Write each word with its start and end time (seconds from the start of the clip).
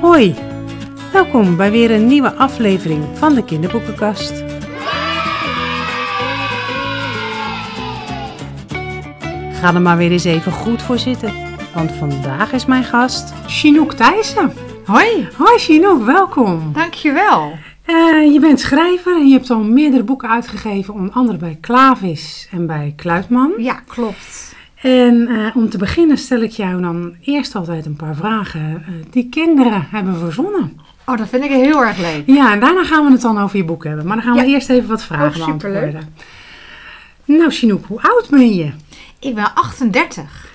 Hoi, 0.00 0.34
welkom 1.12 1.56
bij 1.56 1.70
weer 1.70 1.90
een 1.90 2.06
nieuwe 2.06 2.34
aflevering 2.34 3.04
van 3.14 3.34
de 3.34 3.44
Kinderboekenkast. 3.44 4.44
Ga 9.52 9.74
er 9.74 9.80
maar 9.80 9.96
weer 9.96 10.10
eens 10.10 10.24
even 10.24 10.52
goed 10.52 10.82
voor 10.82 10.98
zitten, 10.98 11.32
want 11.74 11.92
vandaag 11.92 12.52
is 12.52 12.66
mijn 12.66 12.84
gast 12.84 13.32
Chinook 13.46 13.92
Thijssen. 13.92 14.52
Hoi, 14.84 15.28
Hoi 15.36 15.58
Chinook, 15.58 16.04
welkom. 16.04 16.72
dankjewel. 16.72 17.52
Eh, 17.84 18.32
je 18.32 18.38
bent 18.40 18.60
schrijver 18.60 19.16
en 19.16 19.26
je 19.26 19.32
hebt 19.34 19.50
al 19.50 19.62
meerdere 19.62 20.02
boeken 20.02 20.28
uitgegeven, 20.28 20.94
onder 20.94 21.14
andere 21.14 21.38
bij 21.38 21.58
Klavis 21.60 22.48
en 22.50 22.66
bij 22.66 22.92
Kluitman. 22.96 23.52
Ja, 23.58 23.82
klopt. 23.86 24.49
En 24.82 25.28
eh, 25.28 25.56
om 25.56 25.68
te 25.70 25.78
beginnen 25.78 26.18
stel 26.18 26.40
ik 26.40 26.50
jou 26.50 26.80
dan 26.82 27.14
eerst 27.20 27.54
altijd 27.54 27.86
een 27.86 27.96
paar 27.96 28.14
vragen 28.16 28.82
eh, 28.86 28.92
die 29.10 29.28
kinderen 29.28 29.86
hebben 29.90 30.16
verzonnen. 30.18 30.80
Oh, 31.06 31.16
dat 31.18 31.28
vind 31.28 31.44
ik 31.44 31.50
heel 31.50 31.84
erg 31.84 31.98
leuk. 31.98 32.22
Ja, 32.26 32.52
en 32.52 32.60
daarna 32.60 32.84
gaan 32.84 33.04
we 33.06 33.12
het 33.12 33.20
dan 33.20 33.38
over 33.38 33.56
je 33.56 33.64
boek 33.64 33.84
hebben. 33.84 34.06
Maar 34.06 34.16
dan 34.16 34.24
gaan 34.24 34.34
we 34.34 34.40
Ja. 34.48 34.54
eerst 34.54 34.68
even 34.70 34.88
wat 34.88 35.02
vragen 35.04 35.40
Oh, 35.40 35.48
superleuk. 35.48 35.80
beantwoorden. 35.80 36.14
Nou, 37.24 37.50
Chinook, 37.50 37.84
hoe 37.86 38.02
oud 38.02 38.26
ben 38.30 38.54
je? 38.54 38.70
Ik 39.18 39.34
ben 39.34 39.54
38. 39.54 40.48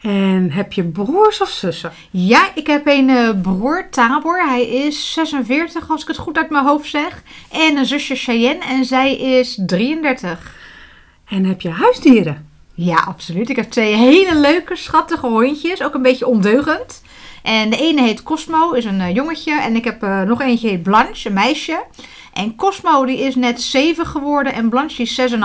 En 0.00 0.50
heb 0.52 0.72
je 0.72 0.84
broers 0.84 1.40
of 1.40 1.48
zussen? 1.48 1.92
Ja, 2.10 2.48
ik 2.54 2.66
heb 2.66 2.86
een 2.86 3.08
eh, 3.10 3.28
broer, 3.42 3.86
Tabor. 3.90 4.44
Hij 4.48 4.68
is 4.68 5.12
46, 5.12 5.90
als 5.90 6.02
ik 6.02 6.08
het 6.08 6.16
goed 6.18 6.36
uit 6.38 6.50
mijn 6.50 6.64
hoofd 6.64 6.88
zeg. 6.90 7.22
En 7.52 7.76
een 7.76 7.86
zusje, 7.86 8.14
Cheyenne. 8.14 8.64
En 8.64 8.84
zij 8.84 9.16
is 9.16 9.58
33. 9.66 10.54
En 11.28 11.44
heb 11.44 11.60
je 11.60 11.70
huisdieren? 11.70 12.46
Ja, 12.76 12.96
absoluut. 12.96 13.48
Ik 13.48 13.56
heb 13.56 13.70
twee 13.70 13.94
hele 13.94 14.40
leuke, 14.40 14.76
schattige 14.76 15.26
hondjes. 15.26 15.82
Ook 15.82 15.94
een 15.94 16.02
beetje 16.02 16.26
ondeugend. 16.26 17.02
En 17.42 17.70
de 17.70 17.76
ene 17.76 18.02
heet 18.02 18.22
Cosmo, 18.22 18.72
is 18.72 18.84
een 18.84 19.00
eh, 19.00 19.14
jongetje. 19.14 19.60
En 19.60 19.76
ik 19.76 19.84
heb 19.84 20.02
eh, 20.02 20.22
nog 20.22 20.40
eentje 20.40 20.68
heet 20.68 20.82
Blanche, 20.82 21.28
een 21.28 21.34
meisje. 21.34 21.84
En 22.32 22.56
Cosmo 22.56 23.04
die 23.04 23.18
is 23.18 23.34
net 23.34 23.60
7 23.60 24.06
geworden 24.06 24.52
en 24.52 24.68
Blanche 24.68 25.02
is 25.02 25.20
6,5. 25.20 25.36
En 25.36 25.42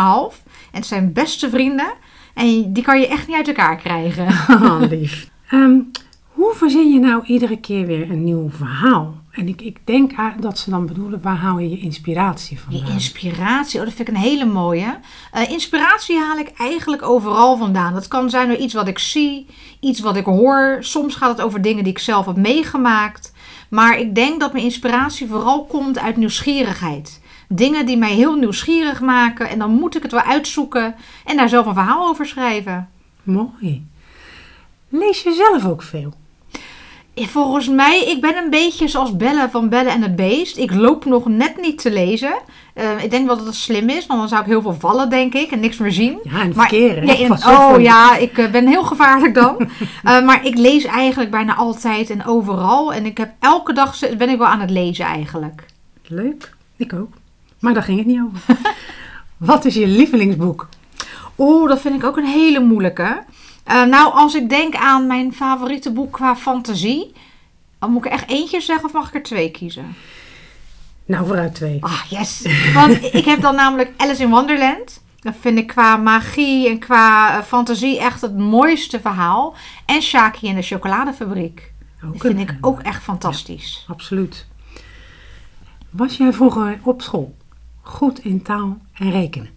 het 0.72 0.86
zijn 0.86 1.14
beste 1.14 1.50
vrienden. 1.50 1.94
En 2.34 2.74
die 2.74 2.84
kan 2.84 3.00
je 3.00 3.08
echt 3.08 3.28
niet 3.28 3.38
uit 3.38 3.48
elkaar 3.48 3.78
krijgen. 3.78 4.28
Oh, 4.50 4.82
lief. 4.90 5.30
Ehm, 5.50 5.80
hoe 6.28 6.54
verzin 6.56 6.92
je 6.92 7.00
nou 7.00 7.26
iedere 7.26 7.60
keer 7.60 7.86
weer 7.86 8.12
een 8.12 8.24
nieuw 8.24 8.50
verhaal? 8.50 9.21
En 9.32 9.48
ik, 9.48 9.62
ik 9.62 9.78
denk 9.84 10.12
aan- 10.16 10.36
dat 10.40 10.60
ze 10.60 10.70
dan 10.70 10.86
bedoelen, 10.86 11.22
waar 11.22 11.36
haal 11.36 11.60
je 11.60 11.70
je 11.70 11.80
inspiratie 11.80 12.58
Je 12.58 12.64
vandaan? 12.64 12.92
inspiratie, 12.94 13.80
oh, 13.80 13.86
dat 13.86 13.94
vind 13.94 14.08
ik 14.08 14.16
een 14.16 14.22
hele 14.22 14.46
mooie. 14.46 15.00
Eh, 15.32 15.50
inspiratie 15.52 16.20
haal 16.20 16.38
ik 16.38 16.52
eigenlijk 16.58 17.02
overal 17.02 17.58
vandaan. 17.58 17.94
Dat 17.94 18.08
kan 18.08 18.30
zijn 18.30 18.48
door 18.48 18.58
iets 18.58 18.74
wat 18.74 18.88
ik 18.88 19.00
zie, 19.00 19.46
iets 19.80 20.00
wat 20.00 20.16
ik 20.16 20.26
hoor. 20.26 20.78
Soms 20.80 21.16
gaat 21.16 21.30
het 21.38 21.42
over 21.46 21.62
dingen 21.62 21.84
die 21.84 21.94
ik 21.94 22.00
zelf 22.00 22.26
heb 22.26 22.36
meegemaakt. 22.36 23.34
Maar 23.70 24.00
ik 24.00 24.16
denk 24.16 24.40
dat 24.40 24.52
mijn 24.54 24.64
inspiratie 24.66 25.28
vooral 25.28 25.66
komt 25.66 26.00
uit 26.00 26.18
nieuwsgierigheid. 26.18 27.22
Dingen 27.48 27.86
die 27.86 27.98
mij 27.98 28.14
heel 28.14 28.36
nieuwsgierig 28.36 29.02
maken. 29.02 29.50
En 29.50 29.60
dan 29.60 29.72
moet 29.72 29.96
ik 29.96 30.02
het 30.04 30.12
wel 30.12 30.22
uitzoeken 30.22 30.96
en 31.26 31.38
daar 31.38 31.50
zelf 31.50 31.66
een 31.66 31.74
verhaal 31.74 32.08
over 32.08 32.26
schrijven. 32.26 32.90
Mooi. 33.24 33.88
Lees 34.90 35.24
je 35.24 35.34
zelf 35.34 35.66
ook 35.66 35.82
veel? 35.82 36.14
Volgens 37.16 37.70
mij, 37.70 38.04
ik 38.06 38.22
ben 38.22 38.38
een 38.38 38.50
beetje 38.50 38.88
zoals 38.88 39.16
Belle 39.16 39.48
van 39.52 39.70
Belle 39.70 39.90
en 39.90 40.02
het 40.02 40.16
Beest. 40.16 40.58
Ik 40.58 40.74
loop 40.74 41.06
nog 41.06 41.28
net 41.28 41.62
niet 41.62 41.82
te 41.82 41.92
lezen. 41.92 42.34
Eh, 42.74 43.04
ik 43.04 43.12
denk 43.12 43.28
wel 43.28 43.38
dat 43.38 43.46
het 43.46 43.56
slim 43.56 43.90
is, 43.90 44.06
want 44.06 44.20
dan 44.20 44.30
zou 44.30 44.42
ik 44.42 44.48
heel 44.48 44.62
veel 44.62 44.76
vallen, 44.80 45.10
denk 45.10 45.34
ik, 45.34 45.52
en 45.52 45.60
niks 45.60 45.78
meer 45.78 45.92
zien. 45.92 46.20
Ja, 46.24 46.42
en 46.42 46.54
verkeer? 46.54 47.06
Ja, 47.06 47.14
in- 47.18 47.32
oh 47.32 47.76
ja, 47.82 48.16
ik 48.16 48.38
eh, 48.38 48.52
ben 48.52 48.68
heel 48.68 48.84
gevaarlijk 48.84 49.34
dan. 49.34 49.56
Eh, 50.04 50.24
maar 50.26 50.46
ik 50.46 50.58
lees 50.58 50.84
eigenlijk 50.84 51.32
bijna 51.32 51.56
altijd 51.56 52.10
en 52.10 52.26
overal. 52.26 52.94
En 52.94 53.06
ik 53.06 53.18
heb 53.18 53.32
elke 53.40 53.74
dag 53.74 54.00
ben 54.18 54.30
ik 54.30 54.38
wel 54.38 54.48
aan 54.48 54.60
het 54.60 54.70
lezen 54.70 55.06
eigenlijk. 55.06 55.66
Leuk. 56.08 56.54
Ik 56.76 56.94
ook. 56.94 57.14
Maar 57.60 57.74
daar 57.74 57.84
ging 57.84 57.98
het 57.98 58.08
niet 58.08 58.22
over. 58.22 58.58
Wat 59.38 59.66
is 59.66 59.74
je 59.76 59.88
lievelingsboek? 59.88 60.70
Oeh, 61.38 61.70
dat 61.70 61.82
vind 61.82 61.96
ik 61.96 62.04
ook 62.04 62.18
een 62.18 62.26
hele 62.26 62.60
moeilijke. 62.60 63.24
Eh, 63.64 63.84
nou, 63.84 64.14
als 64.14 64.36
ik 64.36 64.50
denk 64.50 64.76
aan 64.76 65.08
mijn 65.08 65.34
favoriete 65.34 65.92
boek 65.92 66.12
qua 66.14 66.36
fantasie... 66.36 67.14
Dan 67.80 67.92
moet 67.92 68.06
ik 68.06 68.12
er 68.12 68.18
echt 68.18 68.30
eentje 68.30 68.62
zeggen 68.62 68.86
of 68.86 68.94
mag 68.94 69.08
ik 69.08 69.14
er 69.16 69.24
twee 69.24 69.52
kiezen? 69.52 69.96
Nou, 71.06 71.26
vooruit 71.26 71.56
twee. 71.56 71.78
Ah, 71.84 72.02
yes. 72.10 72.46
Want 72.74 73.04
ik 73.14 73.26
heb 73.26 73.42
dan 73.42 73.56
namelijk 73.56 73.92
Alice 73.98 74.22
in 74.24 74.30
Wonderland. 74.30 75.02
Dat 75.20 75.34
vind 75.40 75.58
ik 75.58 75.68
qua 75.68 75.98
magie 75.98 76.70
en 76.70 76.80
qua 76.80 77.38
eh, 77.38 77.44
fantasie 77.44 78.00
echt 78.00 78.22
het 78.22 78.38
mooiste 78.38 79.00
verhaal. 79.00 79.56
En 79.86 80.02
Shaki 80.02 80.50
en 80.50 80.56
de 80.56 80.62
chocoladefabriek. 80.62 81.72
Ook 82.06 82.12
Dat 82.14 82.22
vind 82.22 82.34
een- 82.34 82.40
ik 82.40 82.58
ook 82.62 82.80
echt 82.82 83.04
fantastisch. 83.04 83.86
Absoluut. 83.88 84.48
Was 85.90 86.18
jij 86.18 86.34
vroeger 86.34 86.80
op 86.84 87.02
school 87.02 87.36
goed 87.82 88.20
in 88.20 88.42
taal 88.42 88.78
en 88.94 89.12
rekenen? 89.12 89.50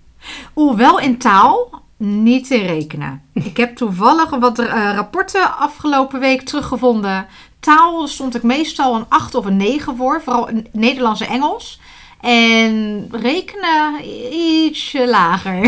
Oeh, 0.56 0.76
wel 0.76 0.98
in 1.00 1.18
taal, 1.18 1.82
niet 1.96 2.50
in 2.50 2.66
rekenen. 2.66 3.22
Ik 3.32 3.56
heb 3.56 3.76
toevallig 3.76 4.30
wat 4.30 4.58
eh, 4.58 4.92
rapporten 4.94 5.56
afgelopen 5.58 6.20
week 6.20 6.42
teruggevonden. 6.42 7.26
Taal 7.60 8.08
stond 8.08 8.34
ik 8.34 8.42
meestal 8.42 8.94
een 8.94 9.04
8 9.08 9.34
of 9.34 9.44
een 9.44 9.56
9 9.56 9.96
voor, 9.96 10.22
vooral 10.22 10.48
in 10.48 10.66
Nederlands 10.72 11.20
en 11.20 11.28
Engels. 11.28 11.80
En 12.20 13.08
rekenen 13.10 13.92
ietsje 14.32 15.08
lager. 15.08 15.60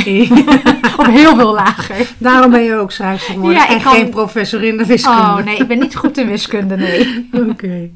of 0.99 1.07
heel 1.07 1.37
veel 1.37 1.53
lager. 1.55 2.09
Daarom 2.19 2.51
ben 2.51 2.63
je 2.63 2.75
ook 2.75 2.93
schrijfster 2.93 3.35
geworden 3.35 3.59
Ja, 3.59 3.69
ik 3.69 3.77
en 3.77 3.83
kan- 3.83 3.95
geen 3.95 4.11
professor 4.11 4.63
in 4.63 4.77
de 4.77 4.87
wiskunde. 4.87 5.21
Oh 5.21 5.37
nee, 5.37 5.57
ik 5.57 5.67
ben 5.67 5.79
niet 5.79 5.97
goed 5.97 6.19
in 6.19 6.27
wiskunde, 6.29 6.77
nee. 6.77 7.29
Oké. 7.51 7.91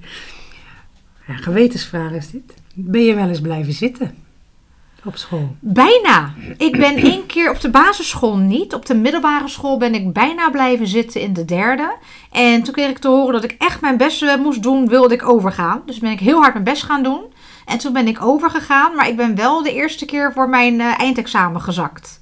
Ja, 1.27 1.35
gewetensvraag 1.37 2.13
is 2.13 2.31
dit. 2.31 2.55
Ben 2.75 3.05
je 3.05 3.15
wel 3.15 3.29
eens 3.29 3.41
blijven 3.41 3.73
zitten 3.73 4.15
op 5.05 5.17
school? 5.17 5.57
Bijna. 5.61 6.33
Ik 6.57 6.73
ben 6.79 6.97
één 7.13 7.27
keer 7.27 7.51
op 7.51 7.61
de 7.61 7.71
basisschool 7.71 8.37
niet. 8.37 8.75
Op 8.75 8.87
de 8.87 8.95
middelbare 8.95 9.49
school 9.49 9.77
ben 9.79 9.95
ik 9.95 10.13
bijna 10.13 10.51
blijven 10.51 10.87
zitten 10.87 11.21
in 11.21 11.33
de 11.33 11.45
derde. 11.45 11.97
En 12.31 12.63
toen 12.63 12.75
kreeg 12.75 12.89
ik 12.91 12.99
te 12.99 13.09
horen 13.09 13.33
dat 13.33 13.45
ik 13.45 13.55
echt 13.59 13.81
mijn 13.81 13.97
best 13.97 14.23
eh, 14.23 14.37
moest 14.37 14.63
doen, 14.63 14.89
wilde 14.89 15.15
ik 15.15 15.29
overgaan. 15.29 15.83
Dus 15.87 15.99
ben 15.99 16.11
ik 16.11 16.21
heel 16.21 16.41
hard 16.41 16.53
mijn 16.53 16.65
best 16.65 16.83
gaan 16.83 17.03
doen. 17.03 17.21
En 17.67 17.79
toen 17.79 17.93
ben 17.93 18.09
ik 18.09 18.23
overgegaan, 18.23 18.95
maar 18.95 19.09
ik 19.09 19.17
ben 19.17 19.35
wel 19.35 19.63
de 19.63 19.73
eerste 19.75 20.05
keer 20.05 20.33
voor 20.33 20.49
mijn 20.49 20.81
eh, 20.81 20.99
eindexamen 21.01 21.61
gezakt. 21.61 22.21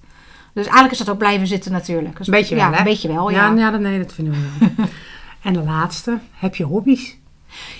Dus 0.53 0.65
eigenlijk 0.65 0.93
is 0.93 0.99
dat 0.99 1.10
ook 1.10 1.19
blijven 1.19 1.47
zitten 1.47 1.72
natuurlijk. 1.72 2.16
Dus, 2.19 2.27
Een 2.27 2.33
beetje 2.33 2.56
ja, 2.56 2.62
wel, 2.62 2.72
hè? 2.72 2.78
Een 2.78 2.84
beetje 2.84 3.09
wel, 3.09 3.31
ja, 3.31 3.47
ja. 3.49 3.55
ja, 3.56 3.71
dat- 3.71 3.81
nee, 3.81 3.99
dat 3.99 4.12
vinden 4.12 4.33
we 4.34 4.39
wel. 4.77 4.87
en 5.43 5.53
de 5.53 5.62
laatste, 5.62 6.19
heb 6.33 6.55
je 6.55 6.65
hobby's? 6.65 7.16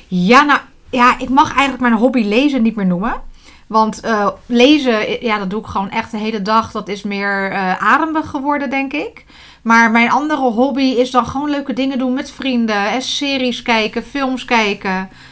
Ja, 0.07 0.43
nou, 0.43 0.61
ja, 0.91 1.19
ik 1.19 1.29
mag 1.29 1.49
eigenlijk 1.51 1.81
mijn 1.81 1.93
hobby 1.95 2.23
lezen 2.23 2.63
niet 2.63 2.77
meer 2.77 2.87
noemen. 2.87 3.23
Want 3.69 4.01
eh, 4.01 4.29
lezen, 4.47 5.25
ja, 5.25 5.39
dat 5.39 5.51
doe 5.51 5.61
ik 5.61 5.67
gewoon 5.67 5.91
echt 5.91 6.11
de 6.11 6.19
hele 6.19 6.43
dag. 6.43 6.71
Dat 6.73 6.89
is 6.89 7.03
meer 7.03 7.51
eh 7.51 7.83
ademig 7.83 8.31
geworden, 8.31 8.71
denk 8.71 8.93
ik. 8.93 9.25
Maar 9.63 9.91
mijn 9.91 10.11
andere 10.11 10.41
hobby 10.41 10.83
is 10.83 11.11
dan 11.11 11.27
gewoon 11.27 11.51
leuke 11.51 11.73
dingen 11.73 11.99
doen 11.99 12.15
met 12.15 12.31
vrienden. 12.31 12.91
En 12.91 13.03
series 13.03 13.63
kijken, 13.63 14.03
films 14.03 14.45
kijken. 14.45 14.91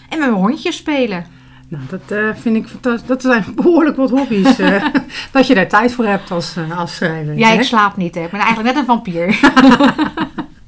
En 0.09 0.19
met 0.19 0.19
mijn 0.19 0.33
hondjes 0.33 0.77
spelen. 0.77 1.27
Nou, 1.69 1.83
dat 1.91 2.19
eh, 2.19 2.29
vind 2.41 2.57
ik 2.57 2.67
fantastisch. 2.69 3.09
Dat 3.09 3.23
zijn 3.23 3.45
behoorlijk 3.63 3.97
wat 3.97 4.11
hobby's. 4.11 4.57
dat 5.33 5.47
je 5.47 5.55
daar 5.55 5.69
tijd 5.69 5.93
voor 5.93 6.07
hebt 6.07 6.31
als, 6.31 6.55
als 6.77 6.95
schrijver. 6.97 7.39
Ja, 7.39 7.49
hè? 7.49 7.55
ik 7.55 7.63
slaap 7.63 7.97
niet, 7.97 8.15
hè. 8.15 8.25
Ik 8.25 8.31
ben 8.31 8.41
eigenlijk 8.41 8.69
net 8.75 8.79
een 8.79 8.89
vampier. 8.89 9.39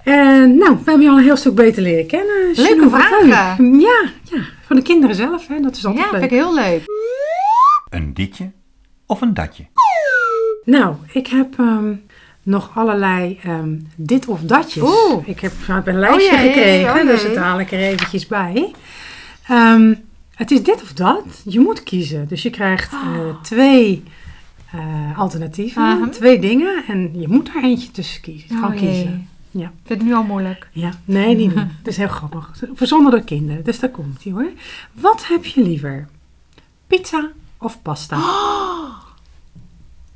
En 0.05 0.59
nou, 0.59 0.71
we 0.73 0.83
hebben 0.85 1.01
je 1.03 1.11
al 1.11 1.17
een 1.19 1.23
heel 1.25 1.37
stuk 1.37 1.55
beter 1.55 1.83
leren 1.83 2.07
kennen. 2.07 2.53
Leuke 2.55 2.89
vragen. 2.91 3.29
Ja, 3.81 4.03
ja, 4.23 4.41
van 4.67 4.77
de 4.77 4.83
kinderen 4.83 5.17
zelf. 5.17 5.47
Hè? 5.49 5.61
Dat 5.61 5.77
is 5.77 5.83
Ja, 5.83 5.89
altijd 5.89 6.09
vind 6.09 6.21
leuk. 6.21 6.31
ik 6.31 6.37
heel 6.37 6.55
leuk. 6.55 6.83
Een 7.89 8.15
ditje 8.15 8.51
of 9.07 9.21
een 9.21 9.35
datje? 9.35 9.67
Nou, 10.65 10.95
ik 11.13 11.27
heb 11.27 11.59
ehm, 11.59 11.95
nog 12.43 12.71
allerlei 12.75 13.39
ehm, 13.43 13.77
dit 13.97 14.27
of 14.27 14.41
datjes. 14.41 14.83
Oeh. 14.83 15.29
Ik 15.29 15.41
heb, 15.41 15.53
ik 15.53 15.67
heb 15.67 15.87
een 15.87 15.99
lijstje 15.99 16.37
jee, 16.37 16.47
gekregen, 16.53 17.01
oh 17.01 17.07
dus 17.07 17.23
dat 17.23 17.37
haal 17.37 17.61
ik 17.61 17.73
er 17.73 17.79
eventjes 17.79 18.27
bij. 18.27 18.71
Ehm, 19.49 19.95
het 20.35 20.51
is 20.51 20.63
dit 20.63 20.83
of 20.83 20.93
dat. 20.93 21.43
Je 21.45 21.61
moet 21.61 21.83
kiezen. 21.83 22.29
Dus 22.29 22.43
je 22.43 22.51
krijgt 22.51 22.93
eh, 22.93 23.43
twee 23.43 24.03
eh, 24.73 25.19
alternatieven, 25.19 26.11
twee 26.11 26.39
dingen. 26.41 26.85
En 26.89 27.21
je 27.21 27.29
moet 27.29 27.49
er 27.49 27.63
eentje 27.63 27.91
tussen 27.91 28.21
kiezen. 28.21 28.49
Gewoon 28.49 28.73
Oh, 28.73 28.81
jee. 28.81 28.91
kiezen. 28.91 29.29
Ja. 29.51 29.67
Ik 29.67 29.73
vind 29.85 29.99
het 29.99 30.09
nu 30.09 30.15
al 30.15 30.23
moeilijk. 30.23 30.69
Ja, 30.73 30.91
nee, 31.05 31.35
niet. 31.37 31.55
Het 31.79 31.87
is 31.87 31.97
heel 31.97 32.09
grappig. 32.09 32.53
Verzonnen 32.75 33.11
door 33.11 33.23
kinderen, 33.25 33.65
dus 33.65 33.79
daar 33.81 33.91
komt 33.91 34.25
hij 34.25 34.33
hoor. 34.33 34.51
Wat 34.93 35.27
heb 35.27 35.45
je 35.45 35.63
liever? 35.63 36.09
Pizza 36.87 37.31
of 37.59 37.83
pasta? 37.83 38.17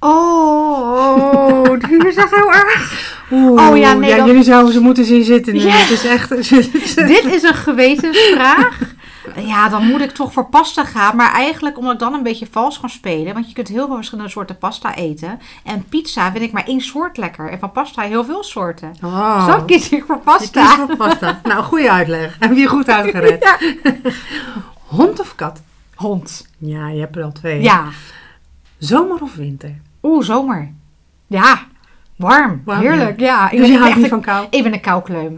Oh, 0.04 1.80
die 1.88 2.06
is 2.06 2.16
echt 2.16 2.30
heel 2.30 2.52
erg. 2.52 3.20
Oeh, 3.30 3.68
Oh 3.68 3.76
ja, 3.76 3.92
nee, 3.92 4.16
dan- 4.16 4.26
jullie 4.26 4.42
zouden 4.42 4.72
ze 4.72 4.80
moeten 4.80 5.04
zien 5.04 5.24
zitten. 5.24 5.60
Ja. 5.60 5.68
Het 5.70 5.90
is 5.90 6.04
echt... 6.04 6.28
Dit 7.08 7.24
is 7.24 7.42
een 7.42 7.54
gewetensvraag. 7.54 8.78
Ja, 9.36 9.68
dan 9.68 9.84
moet 9.86 10.00
ik 10.00 10.10
toch 10.10 10.32
voor 10.32 10.46
pasta 10.46 10.84
gaan. 10.84 11.16
Maar 11.16 11.32
eigenlijk 11.32 11.78
omdat 11.78 11.92
ik 11.92 11.98
dan 11.98 12.14
een 12.14 12.22
beetje 12.22 12.46
vals 12.50 12.78
ga 12.78 12.88
spelen. 12.88 13.34
Want 13.34 13.48
je 13.48 13.54
kunt 13.54 13.68
heel 13.68 13.86
veel 13.86 13.94
verschillende 13.96 14.30
soorten 14.30 14.58
pasta 14.58 14.94
eten. 14.94 15.40
En 15.64 15.84
pizza 15.88 16.30
vind 16.32 16.44
ik 16.44 16.52
maar 16.52 16.66
één 16.66 16.80
soort 16.80 17.16
lekker. 17.16 17.50
En 17.50 17.58
van 17.58 17.72
pasta 17.72 18.02
heel 18.02 18.24
veel 18.24 18.42
soorten. 18.42 18.92
Oh. 19.04 19.46
Zo 19.46 19.62
kies 19.64 19.88
ik 19.88 20.04
voor 20.06 20.18
pasta. 20.18 20.76
voor 20.76 20.96
pasta. 20.96 21.40
Nou, 21.42 21.62
goede 21.62 21.90
uitleg. 21.90 22.36
Heb 22.38 22.52
je 22.54 22.60
je 22.60 22.66
goed 22.66 22.88
uitgered. 22.88 23.42
Ja. 23.82 23.90
Hond 24.86 25.20
of 25.20 25.34
kat? 25.34 25.60
Hond. 25.94 26.48
Ja, 26.58 26.88
je 26.88 27.00
hebt 27.00 27.16
er 27.16 27.22
al 27.22 27.32
twee. 27.32 27.62
Ja. 27.62 27.84
Zomer 28.78 29.22
of 29.22 29.34
winter? 29.34 29.74
Oeh, 30.02 30.24
zomer. 30.24 30.72
Ja. 31.26 31.66
Warm. 32.16 32.62
Warm, 32.64 32.80
Heerlijk. 32.80 33.20
Ja. 33.20 33.50
Ik 33.50 33.58
Dus 33.58 33.66
je 33.66 33.72
ben 33.72 33.80
houdt 33.82 33.86
echt 33.86 33.96
niet 33.96 34.04
een- 34.04 34.10
van 34.10 34.20
kou? 34.34 34.46
Ik 34.50 34.62
ben 34.62 34.72
een 34.72 34.80
koukleum. 34.80 35.36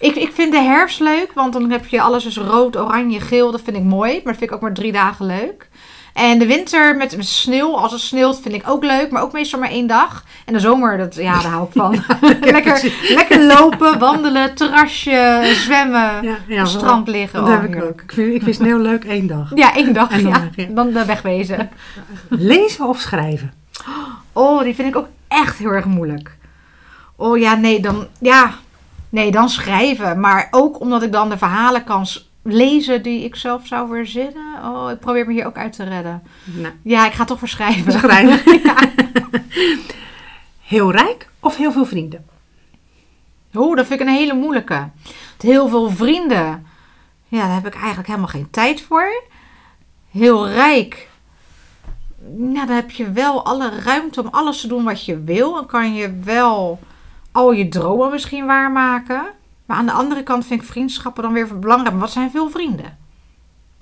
Ik, 0.00 0.14
ik 0.14 0.32
vind 0.32 0.52
de 0.52 0.58
herfst 0.60 1.00
leuk, 1.00 1.32
want 1.34 1.52
dan 1.52 1.70
heb 1.70 1.86
je 1.86 2.00
alles 2.00 2.26
is 2.26 2.36
rood, 2.36 2.76
oranje, 2.76 3.20
geel. 3.20 3.50
Dat 3.50 3.60
vind 3.62 3.76
ik 3.76 3.82
mooi, 3.82 4.12
maar 4.12 4.22
dat 4.32 4.36
vind 4.36 4.50
ik 4.50 4.52
ook 4.52 4.60
maar 4.62 4.72
drie 4.74 4.92
dagen 4.92 5.26
leuk. 5.26 5.68
En 6.14 6.38
de 6.38 6.46
winter 6.46 6.96
met 6.96 7.16
met 7.16 7.26
sneeuw, 7.26 7.76
als 7.76 7.92
het 7.92 8.00
sneeuwt, 8.00 8.40
vind 8.40 8.54
ik 8.54 8.68
ook 8.68 8.84
leuk, 8.84 9.10
maar 9.10 9.22
ook 9.22 9.32
meestal 9.32 9.58
maar 9.58 9.70
één 9.70 9.86
dag. 9.86 10.24
En 10.44 10.52
de 10.52 10.60
zomer, 10.60 10.98
dat, 10.98 11.14
ja, 11.14 11.42
daar 11.42 11.50
hou 11.50 11.66
ik 11.66 11.72
van. 11.72 11.90
lekker, 12.52 12.92
lekker 13.08 13.46
lopen, 13.46 13.98
wandelen, 13.98 14.54
terrasje, 14.54 15.40
zwemmen, 15.54 16.22
Ja, 16.22 16.36
ja 16.46 16.54
op 16.54 16.58
het 16.58 16.68
strand 16.68 17.08
liggen. 17.08 17.40
Dat 17.40 17.48
Oh, 17.48 17.60
heb 17.60 17.74
ik 17.74 17.82
ook. 17.82 18.00
Ik 18.00 18.12
vind, 18.12 18.34
ik 18.34 18.42
vind 18.42 18.54
sneeuw 18.54 18.78
leuk 18.90 19.04
één 19.04 19.26
dag. 19.26 19.50
Ja, 19.54 19.74
één 19.74 19.92
dag, 19.92 20.08
dan 20.08 20.50
ja. 20.56 20.66
Dan 20.68 20.96
eh, 20.96 21.02
wegwezen. 21.02 21.70
Lezen 22.28 22.88
of 22.88 22.98
schrijven? 22.98 23.52
Oh, 24.32 24.62
die 24.62 24.74
vind 24.74 24.88
ik 24.88 24.96
ook 24.96 25.08
echt 25.28 25.58
heel 25.58 25.70
erg 25.70 25.84
moeilijk. 25.84 26.36
Oh 27.16 27.38
ja, 27.38 27.54
nee, 27.54 27.80
dan, 27.80 28.06
ja, 28.20 28.54
nee, 29.08 29.30
dan 29.30 29.48
schrijven. 29.48 30.20
Maar 30.20 30.48
ook 30.50 30.80
omdat 30.80 31.02
ik 31.02 31.12
dan 31.12 31.28
de 31.28 31.38
verhalen 31.38 31.84
kan 31.84 32.06
lezen 32.44 33.02
die 33.02 33.24
ik 33.24 33.36
zelf 33.36 33.66
zou 33.66 33.88
verzinnen. 33.88 34.64
Oh, 34.64 34.90
ik 34.90 34.98
probeer 35.00 35.26
me 35.26 35.32
hier 35.32 35.46
ook 35.46 35.56
uit 35.56 35.72
te 35.72 35.84
redden. 35.84 36.22
Nou, 36.44 36.74
Ja, 36.82 37.06
ik 37.06 37.12
ga 37.12 37.24
toch 37.24 37.38
voor 37.38 37.48
schrijven. 37.48 37.92
schrijven. 37.92 38.40
Heel 40.60 40.92
rijk 40.92 41.28
of 41.40 41.56
heel 41.56 41.72
veel 41.72 41.84
vrienden? 41.86 42.26
Oh, 43.54 43.76
dat 43.76 43.86
vind 43.86 44.00
ik 44.00 44.06
een 44.06 44.12
hele 44.14 44.34
moeilijke. 44.34 44.88
Heel 45.40 45.68
veel 45.68 45.90
vrienden. 45.90 46.66
Ja, 47.28 47.40
daar 47.46 47.54
heb 47.54 47.66
ik 47.66 47.74
eigenlijk 47.74 48.06
helemaal 48.06 48.28
geen 48.28 48.50
tijd 48.50 48.82
voor. 48.82 49.22
Heel 50.10 50.48
rijk. 50.48 51.08
Nou, 52.36 52.66
dan 52.66 52.76
heb 52.76 52.90
je 52.90 53.12
wel 53.12 53.44
alle 53.44 53.80
ruimte 53.80 54.20
om 54.20 54.28
alles 54.30 54.60
te 54.60 54.66
doen 54.68 54.84
wat 54.84 55.04
je 55.04 55.20
wil. 55.24 55.52
Dan 55.54 55.66
kan 55.66 55.94
je 55.94 56.18
wel 56.24 56.78
al 57.32 57.52
je 57.52 57.68
dromen 57.68 58.10
misschien 58.10 58.46
waarmaken. 58.46 59.24
Maar 59.66 59.76
aan 59.76 59.86
de 59.86 59.92
andere 59.92 60.22
kant 60.22 60.46
vind 60.46 60.60
ik 60.60 60.66
vriendschappen 60.66 61.22
dan 61.22 61.32
weer 61.32 61.58
belangrijk. 61.58 61.92
Maar 61.92 62.00
wat 62.00 62.12
zijn 62.12 62.30
veel 62.30 62.50
vrienden? 62.50 62.96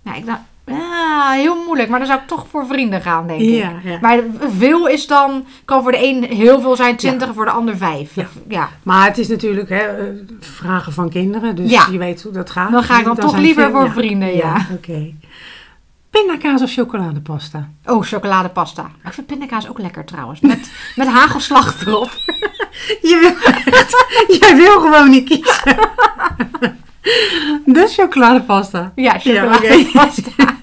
Nou, 0.03 0.17
ik 0.17 0.27
dacht, 0.27 0.41
ah, 0.69 1.31
heel 1.31 1.65
moeilijk. 1.65 1.89
Maar 1.89 1.99
dan 1.99 2.09
zou 2.09 2.21
ik 2.21 2.27
toch 2.27 2.47
voor 2.51 2.67
vrienden 2.67 3.01
gaan, 3.01 3.27
denk 3.27 3.41
ik. 3.41 3.49
Ja, 3.49 3.73
ja. 3.85 3.99
Maar 4.01 4.19
veel 4.39 4.89
is 4.89 5.07
dan, 5.07 5.45
kan 5.65 5.83
voor 5.83 5.93
de 5.93 6.05
een 6.07 6.25
heel 6.25 6.61
veel 6.61 6.77
zijn, 6.77 6.97
20 6.97 7.29
en 7.29 7.35
voor 7.35 7.45
de 7.45 7.51
ander 7.51 7.77
5. 7.77 8.15
Ja. 8.15 8.27
ja. 8.49 8.69
Maar 8.83 9.07
het 9.07 9.19
is 9.19 9.29
natuurlijk 9.29 9.69
hè, 9.69 9.77
eh, 9.77 10.07
vragen 10.41 10.93
van 10.93 11.11
kinderen, 11.11 11.57
dus 11.57 11.71
Ja. 11.71 11.87
je 11.91 11.99
weet 11.99 12.23
hoe 12.23 12.33
dat 12.33 12.51
gaat. 12.51 12.73
Dan 12.73 12.83
ga 12.83 12.99
ik 12.99 13.05
dan 13.05 13.17
toch 13.17 13.37
liever 13.37 13.71
voor 13.71 13.91
vrienden, 13.91 14.37
ja. 14.37 14.67
oké. 14.73 15.15
Pindakaas 16.13 16.63
of 16.63 16.73
chocoladepasta? 16.73 17.69
Oh, 17.85 18.03
chocoladepasta. 18.03 18.83
Maar 18.83 19.07
Ik 19.07 19.13
vind 19.13 19.27
pindakaas 19.27 19.69
ook 19.69 19.79
lekker 19.79 20.05
trouwens. 20.05 20.41
Met, 20.41 20.71
met 20.97 21.09
hagelslag 21.09 21.87
erop. 21.87 22.11
Je 23.11 23.19
wil 23.21 23.53
echt, 23.73 24.07
jij 24.41 24.57
wil 24.57 24.81
gewoon 24.81 25.11
niet 25.11 25.29
kiezen. 25.29 25.79
dus 27.65 27.95
chocoladepasta. 27.95 28.93
Ja, 28.95 29.19
chocoladepasta. 29.19 30.57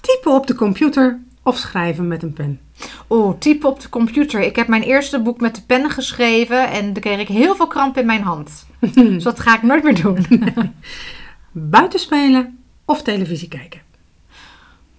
Typen 0.00 0.32
op 0.32 0.46
de 0.46 0.54
computer 0.54 1.20
of 1.42 1.56
schrijven 1.56 2.08
met 2.08 2.22
een 2.22 2.32
pen? 2.32 2.60
Oeh, 3.10 3.38
typen 3.38 3.68
op 3.68 3.80
de 3.80 3.88
computer. 3.88 4.40
Ik 4.40 4.56
heb 4.56 4.68
mijn 4.68 4.82
eerste 4.82 5.20
boek 5.20 5.40
met 5.40 5.54
de 5.54 5.62
pen 5.66 5.90
geschreven. 5.90 6.70
En 6.70 6.92
dan 6.92 7.02
kreeg 7.02 7.18
ik 7.20 7.28
heel 7.28 7.56
veel 7.56 7.66
kramp 7.66 7.98
in 7.98 8.06
mijn 8.06 8.22
hand. 8.22 8.66
Dus 8.94 9.22
dat 9.22 9.40
ga 9.40 9.56
ik 9.56 9.62
nooit 9.62 9.82
meer 9.82 10.02
doen. 10.02 10.26
Buiten 11.52 12.00
spelen 12.00 12.58
of 12.84 13.02
televisie 13.02 13.48
kijken? 13.48 13.81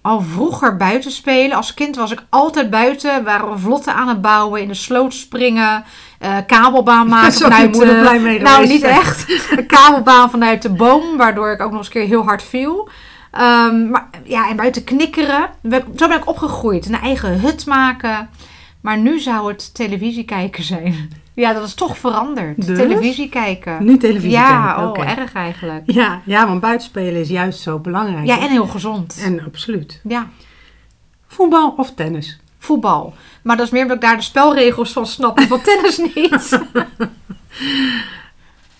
Al 0.04 0.20
vroeger 0.20 0.76
buiten 0.76 1.10
spelen. 1.10 1.56
Als 1.56 1.74
kind 1.74 1.96
was 1.96 2.10
ik 2.12 2.24
altijd 2.30 2.70
buiten. 2.70 3.24
Waren 3.24 3.50
we 3.50 3.58
vlotten 3.58 3.94
aan 3.94 4.08
het 4.08 4.20
bouwen. 4.20 4.60
In 4.62 4.68
de 4.68 4.74
sloot 4.74 5.14
springen. 5.14 5.84
eh, 6.18 6.36
kabelbaan 6.46 7.08
maken. 7.16 7.32
Zo 7.32 7.44
vanuit, 7.48 7.72
moeder 7.72 7.98
blij 7.98 8.18
mee 8.18 8.40
Nou, 8.40 8.54
geweest. 8.54 8.72
niet 8.72 8.82
echt. 8.82 9.26
Een 9.58 9.66
kabelbaan 9.66 10.30
vanuit 10.30 10.62
de 10.62 10.70
boom. 10.72 11.16
Waardoor 11.16 11.52
ik 11.52 11.60
ook 11.60 11.68
nog 11.70 11.78
eens 11.78 11.86
een 11.86 11.92
keer 11.92 12.06
heel 12.06 12.24
hard 12.24 12.42
viel. 12.42 12.88
Ehm, 13.30 13.90
maar 13.90 14.08
ja, 14.24 14.48
en 14.48 14.56
buiten 14.56 14.84
knikkeren. 14.84 15.48
Zo 15.96 16.08
ben 16.08 16.16
ik 16.16 16.28
opgegroeid. 16.28 16.86
Een 16.86 17.00
eigen 17.00 17.40
hut 17.40 17.66
maken. 17.66 18.28
Maar 18.80 18.98
nu 18.98 19.18
zou 19.20 19.48
het 19.48 19.74
televisie 19.74 20.24
kijken 20.24 20.64
zijn. 20.64 21.22
Ja, 21.34 21.52
dat 21.52 21.66
is 21.66 21.74
toch 21.74 21.98
veranderd. 21.98 22.66
Dus? 22.66 22.78
Televisie 22.78 23.28
kijken. 23.28 23.84
Nu 23.84 23.96
televisie 23.96 24.30
ja, 24.30 24.66
kijken. 24.66 24.82
oh, 24.82 24.88
oké. 24.88 25.02
erg 25.02 25.32
eigenlijk. 25.32 25.82
Ja, 25.86 26.20
ja, 26.24 26.46
want 26.46 26.60
buitenspelen 26.60 27.20
is 27.20 27.28
juist 27.28 27.60
zo 27.60 27.78
belangrijk. 27.78 28.26
Ja, 28.26 28.40
en 28.40 28.50
heel 28.50 28.66
gezond. 28.66 29.20
En 29.22 29.44
absoluut. 29.44 30.00
Ja. 30.02 30.28
Voetbal 31.26 31.74
of 31.76 31.94
tennis? 31.94 32.38
voetbal. 32.64 33.14
Maar 33.42 33.56
dat 33.56 33.66
is 33.66 33.72
meer 33.72 33.82
omdat 33.82 33.96
ik 33.96 34.02
daar 34.02 34.16
de 34.16 34.22
spelregels 34.22 34.92
van 34.92 35.06
snap 35.06 35.38
en 35.38 35.48
van 35.48 35.60
tennis 35.70 35.98
niet. 35.98 36.60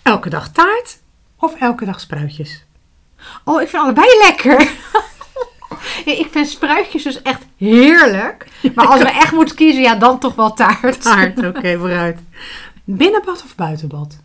Elke 0.03 0.29
dag 0.29 0.49
taart 0.51 0.99
of 1.39 1.55
elke 1.59 1.85
dag 1.85 1.99
spruitjes? 1.99 2.63
Oh, 3.43 3.61
ik 3.61 3.67
vind 3.67 3.83
allebei 3.83 4.07
lekker. 4.23 4.71
Ja, 6.05 6.11
ik 6.11 6.27
vind 6.31 6.47
spruitjes 6.49 7.03
dus 7.03 7.21
echt 7.21 7.45
heerlijk. 7.57 8.47
Maar 8.75 8.87
als 8.87 9.01
we 9.01 9.09
echt 9.09 9.31
moeten 9.31 9.55
kiezen, 9.55 9.81
ja, 9.81 9.95
dan 9.95 10.19
toch 10.19 10.35
wel 10.35 10.53
taart. 10.53 11.01
Taart, 11.01 11.45
oké, 11.45 11.77
vooruit. 11.77 12.19
Binnenbad 12.83 13.43
of 13.43 13.55
buitenbad? 13.55 14.17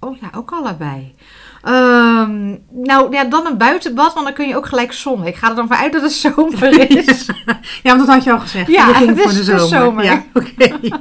Oh 0.00 0.16
ja, 0.20 0.30
ook 0.34 0.50
allebei. 0.52 1.14
Ehm, 1.62 2.56
nou 2.70 3.12
ja, 3.12 3.24
dan 3.24 3.46
een 3.46 3.58
buitenbad, 3.58 4.14
want 4.14 4.26
dan 4.26 4.34
kun 4.34 4.48
je 4.48 4.56
ook 4.56 4.66
gelijk 4.66 4.92
zonnen. 4.92 5.26
Ik 5.26 5.36
ga 5.36 5.48
er 5.48 5.54
dan 5.54 5.68
vanuit 5.68 5.92
dat 5.92 6.02
het 6.02 6.12
zomer 6.12 6.90
is. 6.90 7.26
Ja, 7.82 7.96
want 7.96 7.98
dat 7.98 8.08
had 8.14 8.24
je 8.24 8.32
al 8.32 8.40
gezegd. 8.40 8.66
Ja, 8.68 8.88
je 8.88 8.94
ging 8.94 9.18
voor 9.20 9.30
is 9.30 9.36
de 9.36 9.52
de 9.52 9.58
zomer. 9.58 9.68
zomer. 9.68 10.04
Ja, 10.04 10.24
oké. 10.34 10.78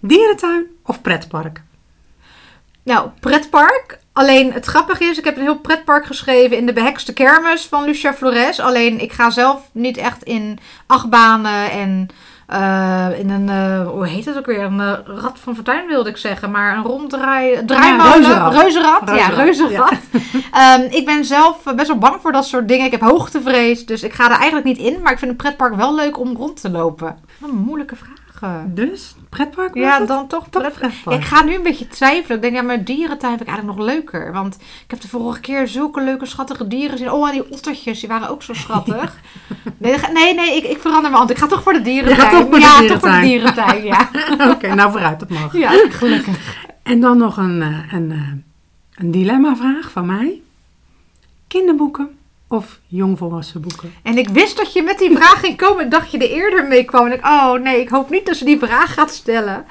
Dierentuin 0.00 0.66
of 0.82 1.00
pretpark? 1.02 1.62
Nou, 2.82 3.08
pretpark. 3.20 3.98
Alleen 4.16 4.52
het 4.52 4.66
grappige 4.66 5.04
is, 5.04 5.18
ik 5.18 5.24
heb 5.24 5.36
een 5.36 5.42
heel 5.42 5.58
pretpark 5.58 6.06
geschreven 6.06 6.56
in 6.56 6.66
de 6.66 6.72
behekste 6.72 7.12
kermis 7.12 7.66
van 7.66 7.84
Lucia 7.84 8.14
Flores. 8.14 8.60
Alleen 8.60 9.00
ik 9.00 9.12
ga 9.12 9.30
zelf 9.30 9.60
niet 9.72 9.96
echt 9.96 10.22
in 10.22 10.58
achtbanen 10.86 11.70
en 11.70 12.08
eh, 12.46 13.18
in 13.18 13.30
een, 13.30 13.48
eh, 13.48 13.88
hoe 13.88 14.06
heet 14.06 14.24
het 14.24 14.38
ook 14.38 14.46
weer? 14.46 14.62
Een 14.62 14.80
eh, 14.80 14.98
rad 15.04 15.38
van 15.38 15.54
fortuin 15.54 15.86
wilde 15.86 16.08
ik 16.08 16.16
zeggen, 16.16 16.50
maar 16.50 16.76
een 16.76 16.82
ronddraai, 16.82 17.64
draaimolen. 17.64 18.12
reuzenrad. 18.12 18.52
Reuzenrad, 18.54 19.02
ja, 19.06 19.28
Reuzenrad, 19.28 19.90
reuzenrad. 19.90 19.98
Ehm, 20.52 20.82
ik 20.90 21.04
ben 21.04 21.24
zelf 21.24 21.62
best 21.74 21.88
wel 21.88 21.98
bang 21.98 22.20
voor 22.20 22.32
dat 22.32 22.46
soort 22.46 22.68
dingen. 22.68 22.86
Ik 22.86 22.92
heb 22.92 23.00
hoogtevrees, 23.00 23.86
dus 23.86 24.02
ik 24.02 24.12
ga 24.12 24.24
er 24.24 24.36
eigenlijk 24.36 24.64
niet 24.64 24.78
in. 24.78 25.02
Maar 25.02 25.12
ik 25.12 25.18
vind 25.18 25.30
een 25.30 25.36
pretpark 25.36 25.74
wel 25.74 25.94
leuk 25.94 26.18
om 26.18 26.36
rond 26.36 26.60
te 26.60 26.70
lopen. 26.70 27.18
Wat 27.38 27.50
een 27.50 27.56
moeilijke 27.56 27.96
Dus, 28.66 29.14
pretpark? 29.28 29.74
Ja, 29.74 29.98
het? 29.98 30.08
dan 30.08 30.26
toch 30.26 30.46
Toch 30.50 30.72
pretpark. 30.72 31.20
Ik 31.20 31.24
ga 31.24 31.42
nu 31.42 31.54
een 31.54 31.62
beetje 31.62 31.88
twijfelen. 31.88 32.36
Ik 32.36 32.42
denk, 32.42 32.54
ja, 32.54 32.62
maar 32.62 32.84
dierentuin 32.84 33.36
vind 33.36 33.48
ik 33.48 33.54
eigenlijk 33.54 33.78
nog 33.78 33.86
leuker. 33.86 34.32
Want 34.32 34.54
ik 34.54 34.90
heb 34.90 35.00
de 35.00 35.08
vorige 35.08 35.40
keer 35.40 35.68
zulke 35.68 36.02
leuke, 36.02 36.26
schattige 36.26 36.66
dieren 36.66 36.90
gezien. 36.90 37.10
Oh, 37.10 37.28
en 37.28 37.32
die 37.32 37.52
ottertjes, 37.52 38.00
die 38.00 38.08
waren 38.08 38.28
ook 38.28 38.42
zo 38.42 38.54
schattig. 38.54 39.16
nee, 39.78 39.98
nee, 40.12 40.34
nee 40.34 40.56
ik, 40.56 40.64
ik 40.64 40.78
verander 40.78 41.02
mijn 41.02 41.14
hand. 41.14 41.30
Ik 41.30 41.38
ga 41.38 41.46
toch 41.46 41.62
voor 41.62 41.72
de 41.72 41.82
dierentuin. 41.82 42.20
Gaat 42.20 42.30
toch 42.30 42.48
voor 42.48 42.58
de 42.58 42.60
ja, 42.60 42.78
dierentuin. 42.78 43.00
toch 43.00 43.10
voor 43.10 43.20
de 43.20 43.26
dierentuin, 43.26 43.84
ja. 43.84 44.10
Oké, 44.52 44.74
nou 44.74 44.90
vooruit, 44.90 45.20
dat 45.20 45.28
mag. 45.28 45.56
ja, 45.56 45.70
gelukkig. 45.88 46.64
En 46.82 47.00
dan 47.00 47.18
nog 47.18 47.36
een, 47.36 47.62
eh, 47.62 47.92
een, 47.92 48.12
eh, 48.12 48.32
een 48.94 49.10
dilemma-vraag 49.10 49.90
van 49.90 50.06
mij. 50.06 50.40
Kinderboeken 51.46 52.15
of 52.48 52.80
jongvolwassen 52.86 53.60
boeken? 53.60 53.94
En 54.02 54.18
ik 54.18 54.28
wist 54.28 54.56
dat 54.56 54.72
je 54.72 54.82
met 54.82 54.98
die 54.98 55.16
vraag 55.16 55.40
ging 55.40 55.56
komen. 55.56 55.84
Ik 55.84 55.90
dacht 55.90 56.10
je 56.10 56.18
er 56.18 56.30
eerder 56.30 56.66
mee 56.66 56.84
kwam. 56.84 57.06
En 57.06 57.12
ik, 57.12 57.26
oh 57.26 57.52
nee, 57.52 57.80
ik 57.80 57.88
hoop 57.88 58.10
niet 58.10 58.26
dat 58.26 58.36
ze 58.36 58.44
die 58.44 58.58
vraag 58.58 58.94
gaat 58.94 59.10
stellen. 59.10 59.66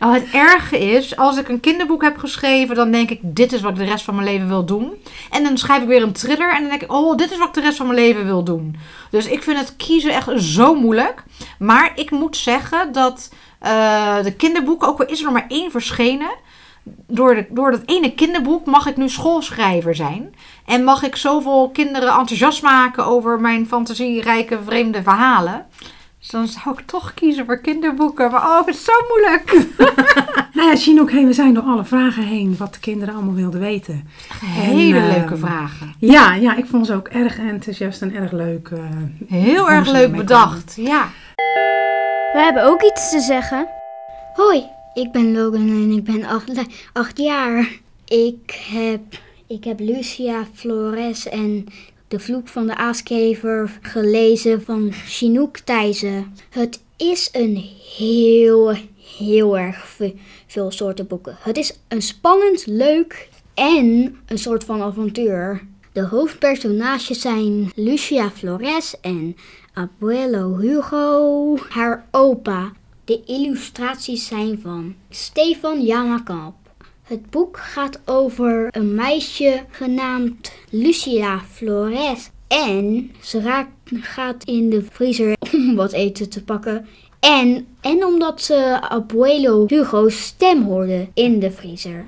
Nou, 0.00 0.14
het 0.14 0.26
erge 0.32 0.78
is, 0.78 1.16
als 1.16 1.38
ik 1.38 1.48
een 1.48 1.60
kinderboek 1.60 2.02
heb 2.02 2.18
geschreven, 2.18 2.74
dan 2.74 2.90
denk 2.90 3.10
ik, 3.10 3.20
dit 3.22 3.52
is 3.52 3.60
wat 3.60 3.70
ik 3.70 3.78
de 3.78 3.84
rest 3.84 4.04
van 4.04 4.14
mijn 4.14 4.26
leven 4.26 4.48
wil 4.48 4.64
doen. 4.64 4.92
En 5.30 5.42
dan 5.42 5.58
schrijf 5.58 5.82
ik 5.82 5.88
weer 5.88 6.02
een 6.02 6.12
thriller 6.12 6.52
en 6.54 6.60
dan 6.60 6.68
denk 6.68 6.82
ik, 6.82 6.92
oh, 6.92 7.16
dit 7.16 7.30
is 7.30 7.38
wat 7.38 7.48
ik 7.48 7.54
de 7.54 7.60
rest 7.60 7.76
van 7.76 7.86
mijn 7.86 7.98
leven 7.98 8.24
wil 8.24 8.44
doen. 8.44 8.76
Dus 9.10 9.26
ik 9.26 9.42
vind 9.42 9.58
het 9.58 9.76
kiezen 9.76 10.12
echt 10.12 10.28
zo 10.36 10.74
moeilijk. 10.74 11.22
Maar 11.58 11.92
ik 11.94 12.10
moet 12.10 12.36
zeggen 12.36 12.92
dat 12.92 13.32
eh, 13.58 14.22
de 14.22 14.32
kinderboeken, 14.32 14.88
ook 14.88 15.00
al 15.00 15.06
is 15.06 15.18
er 15.18 15.24
nog 15.24 15.32
maar 15.32 15.46
één 15.48 15.70
verschenen, 15.70 16.30
door, 17.06 17.34
de, 17.34 17.46
door 17.50 17.70
dat 17.70 17.82
ene 17.84 18.14
kinderboek 18.14 18.66
mag 18.66 18.86
ik 18.86 18.96
nu 18.96 19.08
schoolschrijver 19.08 19.94
zijn. 19.94 20.34
En 20.66 20.84
mag 20.84 21.02
ik 21.02 21.16
zoveel 21.16 21.70
kinderen 21.72 22.08
enthousiast 22.08 22.62
maken 22.62 23.06
over 23.06 23.40
mijn 23.40 23.66
fantasierijke 23.66 24.58
vreemde 24.64 25.02
verhalen. 25.02 25.66
Dus 26.18 26.28
dan 26.30 26.46
zou 26.48 26.78
ik 26.78 26.86
toch 26.86 27.14
kiezen 27.14 27.44
voor 27.46 27.60
kinderboeken. 27.60 28.30
Maar 28.30 28.42
oh, 28.42 28.58
het 28.58 28.74
is 28.74 28.84
zo 28.84 28.92
moeilijk. 29.08 29.66
Nou 30.52 30.70
ja, 30.70 30.76
Chinook, 30.76 31.10
we 31.10 31.32
zijn 31.32 31.54
door 31.54 31.62
alle 31.62 31.84
vragen 31.84 32.22
heen 32.22 32.54
wat 32.58 32.74
de 32.74 32.80
kinderen 32.80 33.14
allemaal 33.14 33.34
wilden 33.34 33.60
weten. 33.60 34.08
Hele 34.44 34.98
En, 34.98 35.06
leuke 35.08 35.32
ehm, 35.34 35.38
vragen. 35.38 35.94
Ja, 35.98 36.34
ja, 36.34 36.56
ik 36.56 36.66
vond 36.66 36.86
ze 36.86 36.94
ook 36.94 37.08
erg 37.08 37.38
enthousiast 37.38 38.02
en 38.02 38.14
erg 38.14 38.32
leuk. 38.32 38.68
eh, 38.68 38.78
Heel 39.28 39.70
erg 39.70 39.90
leuk 39.90 40.16
bedacht. 40.16 40.74
Ja. 40.76 41.08
We 42.32 42.40
hebben 42.40 42.64
ook 42.64 42.82
iets 42.82 43.10
te 43.10 43.20
zeggen. 43.20 43.66
Hoi, 44.34 44.64
ik 44.98 45.12
ben 45.12 45.32
Logan 45.32 45.68
en 45.68 45.90
ik 45.90 46.04
ben 46.04 46.24
acht, 46.92 47.18
jaar. 47.18 47.80
Ik 48.06 48.66
heb, 48.70 49.00
ik 49.46 49.64
heb 49.64 49.80
Lucia 49.80 50.46
Flores 50.52 51.28
en 51.28 51.66
De 52.08 52.18
Vloek 52.18 52.48
van 52.48 52.66
de 52.66 52.76
Aaskever 52.76 53.78
gelezen 53.82 54.62
van 54.62 54.92
Chinook 54.92 55.58
Thijssen. 55.58 56.34
Het 56.50 56.80
is 56.96 57.28
een 57.32 57.64
heel, 57.96 58.74
heel 59.18 59.58
erg 59.58 59.88
ve- 59.88 60.14
veel 60.46 60.70
soorten 60.70 61.06
boeken. 61.06 61.36
Het 61.40 61.56
is 61.56 61.78
een 61.88 62.02
spannend, 62.02 62.66
leuk 62.66 63.28
en 63.54 64.16
een 64.26 64.38
soort 64.38 64.64
van 64.64 64.82
avontuur. 64.82 65.66
De 65.92 66.02
hoofdpersonages 66.02 67.20
zijn 67.20 67.70
Lucia 67.74 68.30
Flores 68.30 69.00
en 69.00 69.36
Abuelo 69.72 70.56
Hugo, 70.56 71.56
haar 71.68 72.06
opa. 72.10 72.72
De 73.08 73.22
illustraties 73.26 74.26
zijn 74.26 74.60
van 74.62 74.94
Stefan 75.10 75.82
Jamakamp. 75.82 76.54
Het 77.02 77.30
boek 77.30 77.56
gaat 77.56 78.00
over 78.04 78.68
een 78.70 78.94
meisje 78.94 79.64
genaamd 79.70 80.52
Lucia 80.70 81.40
Flores. 81.40 82.30
En 82.48 83.10
ze 83.20 83.40
raakt, 83.40 83.70
gaat 83.90 84.44
in 84.44 84.70
de 84.70 84.82
vriezer 84.90 85.36
om 85.52 85.74
wat 85.74 85.92
eten 85.92 86.28
te 86.28 86.44
pakken. 86.44 86.86
En, 87.20 87.66
en 87.80 88.04
omdat 88.04 88.42
ze 88.42 88.80
Abuelo 88.80 89.64
Hugo's 89.66 90.22
stem 90.22 90.62
hoorde 90.62 91.08
in 91.14 91.38
de 91.38 91.50
vriezer. 91.50 92.04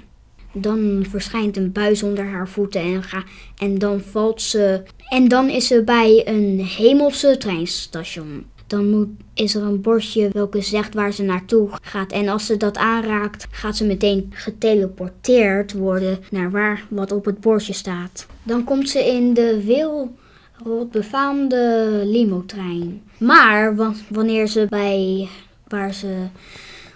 Dan 0.53 1.07
verschijnt 1.09 1.57
een 1.57 1.73
buis 1.73 2.03
onder 2.03 2.25
haar 2.25 2.49
voeten 2.49 2.81
en, 2.81 3.03
ga, 3.03 3.25
en 3.59 3.79
dan 3.79 4.01
valt 4.01 4.43
ze. 4.43 4.83
En 5.09 5.29
dan 5.29 5.49
is 5.49 5.67
ze 5.67 5.83
bij 5.85 6.23
een 6.29 6.65
hemelse 6.65 7.37
treinstation. 7.39 8.45
Dan 8.71 8.91
moet, 8.91 9.09
is 9.35 9.55
er 9.55 9.63
een 9.63 9.81
bordje 9.81 10.29
welke 10.33 10.61
zegt 10.61 10.95
waar 10.95 11.13
ze 11.13 11.23
naartoe 11.23 11.69
gaat. 11.83 12.13
En 12.13 12.29
als 12.29 12.47
ze 12.47 12.57
dat 12.57 12.77
aanraakt, 12.77 13.47
gaat 13.51 13.77
ze 13.77 13.85
meteen 13.85 14.31
geteleporteerd 14.35 15.73
worden 15.73 16.19
naar 16.31 16.51
waar 16.51 16.85
wat 16.89 17.13
op 17.13 17.25
het 17.25 17.41
bordje 17.41 17.73
staat. 17.73 18.27
Dan 18.43 18.65
komt 18.65 18.89
ze 18.89 19.07
in 19.07 19.35
de 19.35 19.63
wereldbefaamde 19.65 21.91
limo-trein. 22.05 23.03
Maar 23.19 23.77
wa- 23.77 23.93
wanneer 24.09 24.47
ze 24.47 24.67
bij 24.69 25.29
waar 25.69 25.95
ze 25.95 26.17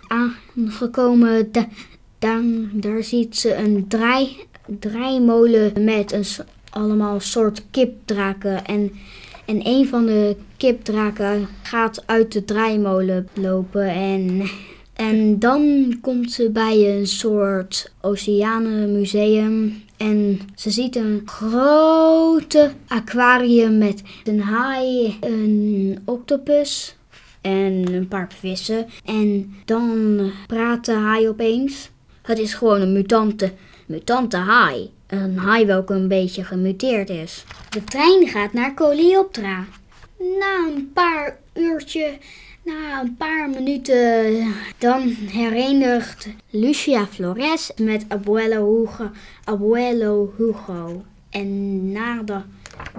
aangekomen, 0.06 1.52
da- 1.52 1.68
dan, 2.18 2.68
daar 2.72 3.02
ziet 3.02 3.36
ze 3.36 3.54
een 3.54 3.84
draai, 3.88 4.36
draaimolen 4.78 5.84
met 5.84 6.12
een, 6.12 6.24
allemaal 6.70 7.20
soort 7.20 7.62
kipdraken. 7.70 8.64
En, 8.64 8.92
en 9.46 9.66
een 9.66 9.88
van 9.88 10.06
de 10.06 10.36
kipdraken 10.56 11.48
gaat 11.62 12.02
uit 12.06 12.32
de 12.32 12.44
draaimolen 12.44 13.28
lopen. 13.34 13.88
En, 13.88 14.42
en 14.94 15.38
dan 15.38 15.94
komt 16.00 16.32
ze 16.32 16.50
bij 16.50 16.96
een 16.96 17.06
soort 17.06 17.92
oceanenmuseum. 18.00 19.82
En 19.96 20.40
ze 20.54 20.70
ziet 20.70 20.96
een 20.96 21.22
grote 21.24 22.70
aquarium 22.86 23.78
met 23.78 24.02
een 24.24 24.40
haai, 24.40 25.16
een 25.20 25.98
octopus 26.04 26.96
en 27.40 27.92
een 27.92 28.08
paar 28.08 28.28
vissen. 28.38 28.86
En 29.04 29.54
dan 29.64 30.20
praat 30.46 30.84
de 30.84 30.92
haai 30.92 31.28
opeens. 31.28 31.90
Het 32.22 32.38
is 32.38 32.54
gewoon 32.54 32.80
een 32.80 32.92
mutante, 32.92 33.52
mutante 33.86 34.36
haai. 34.36 34.90
Een 35.14 35.38
haai 35.38 35.66
welke 35.66 35.94
een 35.94 36.08
beetje 36.08 36.44
gemuteerd 36.44 37.10
is. 37.10 37.44
De 37.70 37.84
trein 37.84 38.28
gaat 38.28 38.52
naar 38.52 38.74
Coleoptera. 38.74 39.64
Na 40.18 40.66
een 40.74 40.90
paar 40.92 41.38
uurtje, 41.52 42.18
na 42.62 43.00
een 43.00 43.16
paar 43.16 43.50
minuten, 43.50 44.54
dan 44.78 45.02
herenigt 45.08 46.28
Lucia 46.50 47.06
Flores 47.06 47.70
met 47.76 48.04
Abuelo 48.08 48.80
Hugo. 48.80 49.10
Abuelo 49.44 50.32
Hugo. 50.36 51.04
En 51.30 51.92
nadat 51.92 52.44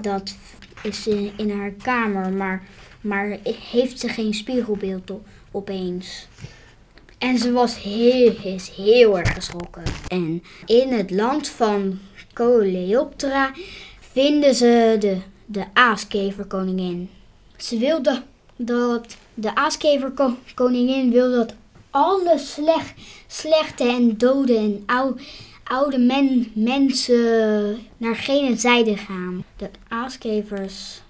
dat 0.01 0.35
is 0.83 1.03
ze 1.03 1.31
in 1.37 1.51
haar 1.51 1.71
kamer, 1.71 2.31
maar, 2.31 2.63
maar 3.01 3.37
heeft 3.71 3.99
ze 3.99 4.07
geen 4.07 4.33
spiegelbeeld 4.33 5.11
op, 5.11 5.27
opeens. 5.51 6.27
En 7.17 7.37
ze 7.37 7.51
was 7.51 7.81
heel, 7.81 8.33
is 8.43 8.69
heel 8.69 9.17
erg 9.17 9.33
geschrokken. 9.33 9.83
En 10.07 10.43
in 10.65 10.93
het 10.93 11.11
land 11.11 11.47
van 11.47 11.99
Coleoptera 12.33 13.51
vinden 13.99 14.55
ze 14.55 14.95
de, 14.99 15.17
de 15.45 15.63
aaskeverkoningin. 15.73 17.09
Ze 17.57 17.77
wilde 17.77 18.21
dat 18.55 19.17
de 19.33 19.55
aaskeverkoningin 19.55 21.11
wil 21.11 21.31
dat 21.31 21.53
alle 21.89 22.37
slecht, 22.37 22.93
slechte 23.27 23.83
en 23.83 24.17
dode 24.17 24.57
en 24.57 24.83
ou, 24.85 25.19
oude 25.63 25.97
men, 25.97 26.51
mensen 26.53 27.77
naar 27.97 28.15
geen 28.15 28.59
zijde 28.59 28.97
gaan. 28.97 29.45
De 29.57 29.69
aaskevers 29.87 31.01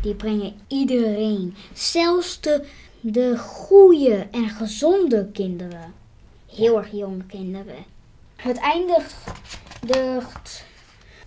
die 0.00 0.14
brengen 0.14 0.54
iedereen, 0.68 1.54
zelfs 1.72 2.40
de, 2.40 2.64
de 3.06 3.38
goede 3.38 4.26
en 4.30 4.48
gezonde 4.48 5.28
kinderen. 5.32 5.94
Heel 6.46 6.78
erg 6.78 6.90
jonge 6.90 7.24
kinderen. 7.26 7.84
Het 8.36 8.56
eindigt, 8.56 9.14
de, 9.86 10.20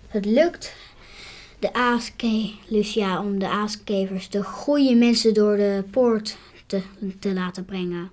het 0.08 0.24
lukt 0.24 0.74
de 1.58 1.72
aaske, 1.72 2.52
Lucia 2.68 3.20
om 3.20 3.38
de 3.38 3.48
aaskevers, 3.48 4.30
de 4.30 4.44
goede 4.44 4.94
mensen 4.94 5.34
door 5.34 5.56
de 5.56 5.84
poort 5.90 6.36
te, 6.66 6.82
te 7.18 7.32
laten 7.32 7.64
brengen. 7.64 8.10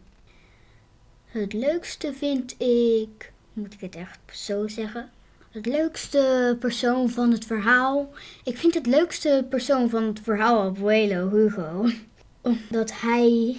Het 1.26 1.54
leukste 1.54 2.14
vind 2.14 2.56
ik, 2.62 3.32
moet 3.54 3.74
ik 3.74 3.80
het 3.80 3.96
echt 3.96 4.20
zo 4.32 4.68
zeggen? 4.68 5.10
Het 5.52 5.66
leukste 5.66 6.58
persoon 6.60 7.10
van 7.10 7.32
het 7.32 7.46
verhaal. 7.46 8.10
Ik 8.44 8.58
vind 8.58 8.74
het 8.74 8.86
leukste 8.86 9.46
persoon 9.50 9.90
van 9.90 10.04
het 10.04 10.20
verhaal 10.20 10.62
Abuelo 10.62 11.30
Hugo. 11.30 11.86
Omdat 12.46 12.92
hij 13.02 13.56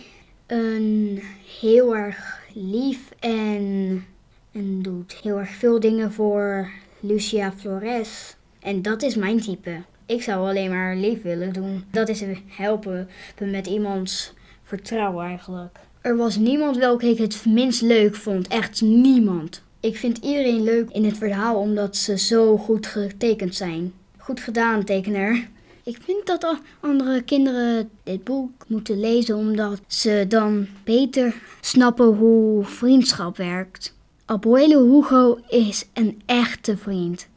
een 0.46 1.22
heel 1.60 1.96
erg 1.96 2.40
lief 2.54 3.10
en, 3.18 4.04
en 4.52 4.82
doet 4.82 5.14
heel 5.22 5.38
erg 5.38 5.50
veel 5.50 5.80
dingen 5.80 6.12
voor 6.12 6.70
Lucia 7.00 7.52
Flores. 7.52 8.36
En 8.60 8.82
dat 8.82 9.02
is 9.02 9.16
mijn 9.16 9.40
type. 9.40 9.82
Ik 10.06 10.22
zou 10.22 10.48
alleen 10.48 10.70
maar 10.70 10.96
lief 10.96 11.22
willen 11.22 11.52
doen. 11.52 11.84
Dat 11.90 12.08
is 12.08 12.24
helpen 12.46 13.08
met 13.40 13.66
iemands 13.66 14.32
vertrouwen 14.62 15.26
eigenlijk. 15.26 15.78
Er 16.00 16.16
was 16.16 16.36
niemand 16.36 16.76
welke 16.76 17.06
ik 17.06 17.18
het 17.18 17.44
minst 17.46 17.82
leuk 17.82 18.14
vond. 18.14 18.48
Echt 18.48 18.80
niemand. 18.80 19.62
Ik 19.80 19.96
vind 19.96 20.18
iedereen 20.18 20.62
leuk 20.62 20.90
in 20.90 21.04
het 21.04 21.16
verhaal 21.16 21.56
omdat 21.60 21.96
ze 21.96 22.18
zo 22.18 22.56
goed 22.56 22.86
getekend 22.86 23.54
zijn. 23.54 23.92
Goed 24.16 24.40
gedaan, 24.40 24.84
tekenaar. 24.84 25.48
Ik 25.86 25.98
vind 26.02 26.26
dat 26.26 26.60
andere 26.80 27.22
kinderen 27.22 27.90
dit 28.02 28.24
boek 28.24 28.50
moeten 28.68 29.00
lezen 29.00 29.36
omdat 29.36 29.80
ze 29.86 30.24
dan 30.28 30.66
beter 30.84 31.34
snappen 31.60 32.06
hoe 32.06 32.64
vriendschap 32.64 33.36
werkt. 33.36 33.94
Abuelo 34.24 34.92
Hugo 34.92 35.38
is 35.48 35.88
een 35.92 36.22
echte 36.24 36.76
vriend. 36.76 37.28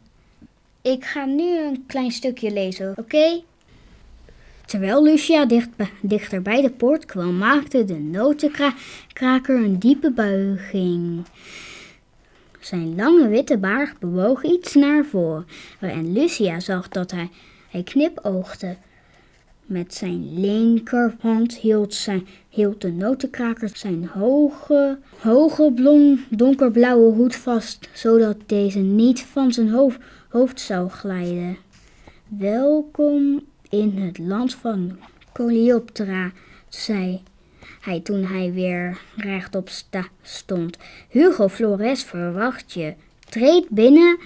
Ik 0.82 1.06
ga 1.06 1.25
nu 1.25 1.58
een 1.58 1.84
klein 1.88 2.12
stukje 2.12 2.51
lezen, 2.51 2.94
oké? 2.98 3.41
Terwijl 4.65 5.03
Lucia 5.03 5.46
dicht, 5.46 5.70
dichter 6.01 6.41
bij 6.41 6.62
de 6.62 6.70
poort 6.70 7.06
kwam, 7.06 7.38
maakte 7.38 7.86
de 7.86 8.00
notenkraker 8.00 9.56
een 9.56 9.79
diepe 9.79 10.12
buiging. 10.12 11.25
Zijn 12.60 12.96
lange 12.96 13.27
witte 13.27 13.58
baard 13.58 14.00
bewoog 14.00 14.44
iets 14.44 14.74
naar 14.74 15.06
voren 15.06 15.46
en 15.79 16.13
Lucia 16.13 16.60
zag 16.60 16.88
dat 16.88 17.12
hij, 17.12 17.29
hij 17.70 17.84
knipoogde. 17.84 18.76
Met 19.66 19.94
zijn 19.94 20.40
linkerhand 20.40 21.58
hield, 21.58 21.94
zijn, 21.94 22.28
hield 22.50 22.82
de 22.82 22.92
notenkraker 22.92 23.70
zijn 23.74 24.06
hoge, 24.06 25.00
hoge 25.20 25.72
blond, 25.76 26.20
donkerblauwe 26.30 27.14
hoed 27.14 27.36
vast, 27.36 27.90
zodat 27.94 28.38
deze 28.46 28.80
niet 28.80 29.22
van 29.22 29.52
zijn 29.52 29.70
hoofd, 29.70 30.00
hoofd 30.30 30.60
zou 30.60 30.90
glijden. 30.90 31.58
Welkom 32.28 33.44
in 33.70 33.98
het 33.98 34.18
land 34.18 34.56
van 34.56 35.00
Coleoptera, 35.34 36.32
zei 36.70 37.22
hij 37.82 38.00
toen 38.00 38.24
hij 38.24 38.54
weer 38.54 39.00
rechtop 39.16 39.70
sta 39.70 40.08
stond. 40.22 40.78
Hugo 41.10 41.48
Flores 41.48 42.04
verwacht 42.04 42.74
je. 42.74 42.94
Treed 43.30 43.70
binnen 43.70 44.18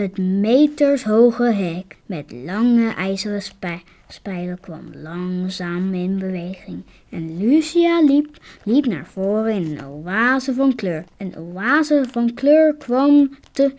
het 0.00 0.18
metershoge 0.18 1.52
hek 1.52 1.96
met 2.06 2.32
lange 2.44 2.94
ijzeren 2.94 3.42
spij- 3.42 3.82
spijlen 4.08 4.60
kwam 4.60 4.90
langzaam 5.02 5.94
in 5.94 6.18
beweging. 6.18 6.82
En 7.08 7.38
Lucia 7.38 8.02
liep, 8.02 8.36
liep 8.62 8.86
naar 8.86 9.06
voren 9.06 9.54
in 9.54 9.78
een 9.78 9.84
oase 9.84 10.54
van 10.54 10.74
kleur. 10.74 11.04
Een 11.16 11.36
oase 11.36 12.04
van 12.10 12.34
kleur 12.34 12.74
kwam 12.74 13.30
te, 13.52 13.72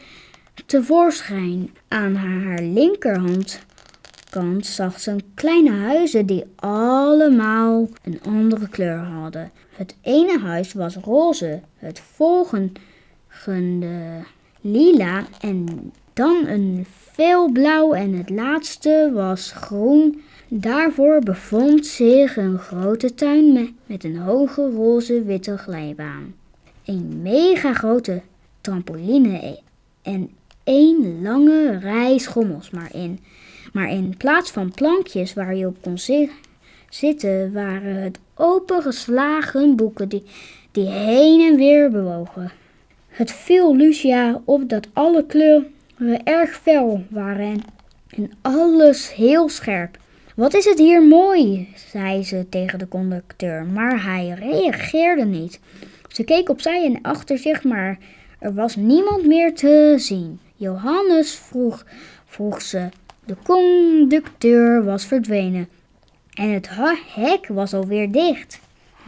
tevoorschijn. 0.65 1.69
Aan 1.87 2.15
haar, 2.15 2.41
haar 2.43 2.61
linkerhand 2.61 3.59
kant 4.29 4.65
zag 4.65 4.99
ze 4.99 5.15
kleine 5.33 5.71
huizen 5.71 6.25
die 6.25 6.43
allemaal 6.55 7.87
een 8.03 8.19
andere 8.25 8.69
kleur 8.69 8.97
hadden. 8.97 9.51
Het 9.75 9.95
ene 10.01 10.39
huis 10.39 10.73
was 10.73 10.95
roze, 10.95 11.61
het 11.77 11.99
volgende 11.99 12.69
lila 14.61 15.25
en 15.39 15.91
dan 16.19 16.47
een 16.47 16.85
veel 17.11 17.51
blauw 17.51 17.93
en 17.93 18.13
het 18.13 18.29
laatste 18.29 19.11
was 19.13 19.51
groen. 19.51 20.21
Daarvoor 20.47 21.19
bevond 21.19 21.85
zich 21.85 22.37
een 22.37 22.57
grote 22.57 23.13
tuin 23.13 23.53
me- 23.53 23.73
met 23.85 24.03
een 24.03 24.17
hoge 24.17 24.69
roze 24.69 25.23
witte 25.23 25.57
glijbaan. 25.57 26.33
Een 26.85 27.21
mega 27.21 27.73
grote 27.73 28.21
trampoline 28.61 29.45
e- 29.45 29.59
en 30.01 30.29
één 30.63 31.21
lange 31.21 31.77
rij 31.77 32.17
schommels. 32.17 32.69
Maar 32.69 32.89
in, 32.93 33.19
maar 33.73 33.89
in 33.89 34.17
plaats 34.17 34.51
van 34.51 34.71
plankjes 34.71 35.33
waar 35.33 35.55
je 35.55 35.67
op 35.67 35.77
kon 35.81 35.97
zi- 35.97 36.29
zitten, 36.89 37.53
waren 37.53 37.95
het 37.95 38.19
opengeslagen 38.35 39.75
boeken 39.75 40.09
die, 40.09 40.23
die 40.71 40.87
heen 40.87 41.51
en 41.51 41.55
weer 41.55 41.89
bewogen. 41.89 42.51
Het 43.07 43.31
viel 43.31 43.75
Lucia 43.75 44.41
op 44.45 44.69
dat 44.69 44.87
alle 44.93 45.25
kleuren 45.25 45.77
erg 46.23 46.49
fel 46.49 47.03
waren 47.09 47.61
en, 48.09 48.31
alles 48.41 49.13
heel 49.13 49.49
scherp. 49.49 49.97
Wat 50.35 50.53
is 50.53 50.65
het 50.65 50.77
hier 50.77 51.03
mooi, 51.03 51.73
zei 51.91 52.23
ze 52.23 52.45
tegen 52.49 52.79
de 52.79 52.87
conducteur, 52.87 53.65
maar 53.65 54.03
hij 54.03 54.29
reageerde 54.29 55.25
niet. 55.25 55.59
Ze 56.07 56.23
keek 56.23 56.49
opzij 56.49 56.85
en 56.85 57.01
achter 57.01 57.37
zich, 57.37 57.63
maar 57.63 57.97
er 58.39 58.53
was 58.53 58.75
niemand 58.75 59.25
meer 59.25 59.55
te 59.55 59.95
zien. 59.97 60.39
Johannes 60.55 61.35
vroeg, 61.35 61.85
vroeg 62.25 62.61
ze. 62.61 62.89
De 63.25 63.35
conducteur 63.43 64.83
was 64.83 65.05
verdwenen 65.05 65.69
en 66.33 66.49
het 66.49 66.69
hek 67.15 67.47
was 67.47 67.73
alweer 67.73 68.11
dicht. 68.11 68.59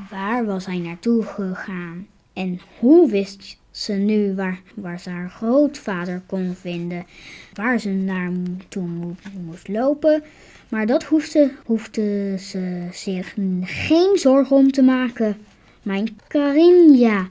Waar 0.10 0.46
was 0.46 0.66
hij 0.66 0.78
naartoe 0.78 1.24
gegaan? 1.24 2.08
En 2.34 2.62
hoe 2.80 3.10
wist 3.10 3.58
ze 3.72 3.94
nu 3.94 4.36
waar, 4.36 4.62
waar 4.76 5.00
ze 5.00 5.10
haar 5.10 5.30
grootvader 5.30 6.22
kon 6.26 6.56
vinden? 6.56 7.06
Waar 7.54 7.80
ze 7.80 7.90
naartoe 7.90 8.88
mo- 8.88 9.16
moest 9.46 9.68
lopen? 9.68 10.24
Maar 10.70 10.86
dat 10.86 11.04
hoefde, 11.04 11.52
hoefde 11.66 12.36
ze 12.40 12.88
zich 12.92 13.34
geen 13.64 14.18
zorgen 14.18 14.56
om 14.56 14.72
te 14.72 14.82
maken. 14.82 15.38
Mijn 15.84 16.18
Carinja, 16.28 17.30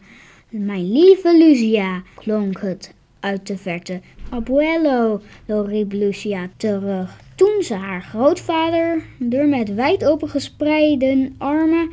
mijn 0.49 0.93
lieve 0.93 1.37
Lucia, 1.39 2.03
klonk 2.15 2.61
het 2.61 2.95
uit 3.21 3.47
de 3.47 3.57
verte. 3.57 4.01
Abuelo, 4.31 5.21
riep 5.47 5.93
Lucia 5.93 6.49
terug. 6.57 7.21
Toen 7.35 7.63
ze 7.63 7.75
haar 7.75 8.03
grootvader 8.03 9.03
er 9.31 9.49
met 9.49 9.75
wijd 9.75 10.05
open 10.05 10.29
gespreide 10.29 11.31
armen 11.39 11.91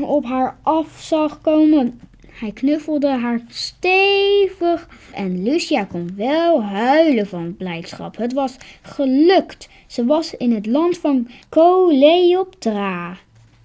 op 0.00 0.24
haar 0.24 0.56
af 0.62 1.00
zag 1.00 1.40
komen. 1.40 2.00
Hij 2.32 2.52
knuffelde 2.52 3.08
haar 3.08 3.40
stevig 3.48 4.88
en 5.14 5.42
Lucia 5.42 5.84
kon 5.84 6.10
wel 6.16 6.62
huilen 6.62 7.26
van 7.26 7.56
blijdschap. 7.56 8.16
Het 8.16 8.32
was 8.32 8.56
gelukt. 8.82 9.68
Ze 9.86 10.04
was 10.04 10.36
in 10.36 10.52
het 10.54 10.66
land 10.66 10.98
van 10.98 11.28
Coleoptra 11.48 13.16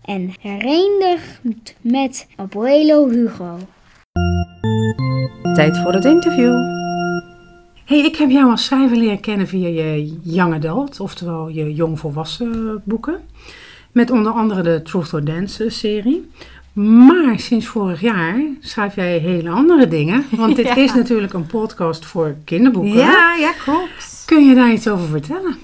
en 0.06 0.32
herenigd 0.40 1.42
met 1.82 2.28
Abuelo 2.36 3.10
Hugo. 3.10 3.58
Tijd 5.54 5.78
voor 5.78 5.94
het 5.94 6.06
interview. 6.06 6.54
hey, 7.86 8.00
ik 8.00 8.16
heb 8.16 8.30
jou 8.30 8.50
als 8.50 8.66
schrijver 8.66 8.98
leren 8.98 9.20
kennen 9.20 9.48
via 9.48 9.68
je 9.68 10.20
young 10.24 10.54
adult, 10.54 11.00
oftewel 11.00 11.48
je 11.48 11.74
jongvolwassen 11.74 12.82
boeken. 12.86 13.20
Met 13.92 14.12
onder 14.12 14.32
andere 14.32 14.62
de 14.62 14.82
Truth 14.82 15.14
or 15.14 15.24
Dance 15.24 15.70
serie. 15.70 16.30
Maar 16.84 17.40
sinds 17.40 17.66
vorig 17.66 18.02
jaar 18.02 18.40
schrijf 18.60 18.96
jij 18.96 19.18
hele 19.18 19.50
andere 19.50 19.88
dingen. 19.88 20.26
Want 20.30 20.56
dit 20.56 20.66
Ja. 20.76 20.76
is 20.76 20.94
natuurlijk 20.94 21.34
een 21.34 21.46
podcast 21.46 22.06
voor 22.06 22.36
kinderboeken. 22.46 22.94
Ja, 22.98 23.36
ja, 23.40 23.52
klopt. 23.64 24.24
Kun 24.26 24.46
je 24.46 24.56
daar 24.56 24.72
iets 24.72 24.88
over 24.88 25.08
vertellen? 25.08 25.58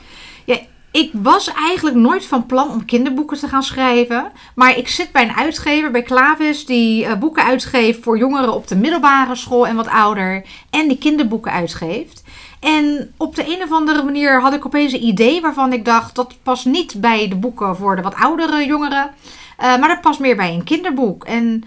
Ja, 0.45 0.57
ik 0.91 1.09
was 1.13 1.53
eigenlijk 1.53 1.95
nooit 1.95 2.25
van 2.25 2.45
plan 2.45 2.69
om 2.69 2.85
kinderboeken 2.85 3.37
te 3.37 3.47
gaan 3.47 3.63
schrijven. 3.63 4.31
Maar 4.55 4.77
ik 4.77 4.87
zit 4.87 5.11
bij 5.11 5.23
een 5.23 5.35
uitgever, 5.35 5.91
bij 5.91 6.01
Klavis, 6.01 6.65
die 6.65 7.05
eh, 7.05 7.17
boeken 7.17 7.43
uitgeeft 7.45 8.03
voor 8.03 8.17
jongeren 8.17 8.53
op 8.53 8.67
de 8.67 8.75
middelbare 8.75 9.35
school 9.35 9.67
en 9.67 9.75
wat 9.75 9.87
ouder. 9.87 10.45
En 10.69 10.87
die 10.87 10.97
kinderboeken 10.97 11.51
uitgeeft. 11.51 12.23
En 12.59 13.13
op 13.17 13.35
de 13.35 13.55
een 13.55 13.63
of 13.63 13.71
andere 13.71 14.03
manier 14.03 14.41
had 14.41 14.53
ik 14.53 14.65
opeens 14.65 14.93
een 14.93 15.03
idee 15.05 15.41
waarvan 15.41 15.73
ik 15.73 15.85
dacht, 15.85 16.15
dat 16.15 16.33
past 16.43 16.65
niet 16.65 17.01
bij 17.01 17.27
de 17.27 17.35
boeken 17.35 17.75
voor 17.75 17.95
de 17.95 18.01
wat 18.01 18.15
oudere 18.15 18.65
jongeren. 18.65 19.09
Eh, 19.57 19.77
maar 19.77 19.87
dat 19.87 20.01
past 20.01 20.19
meer 20.19 20.35
bij 20.35 20.53
een 20.53 20.63
kinderboek. 20.63 21.23
En 21.23 21.63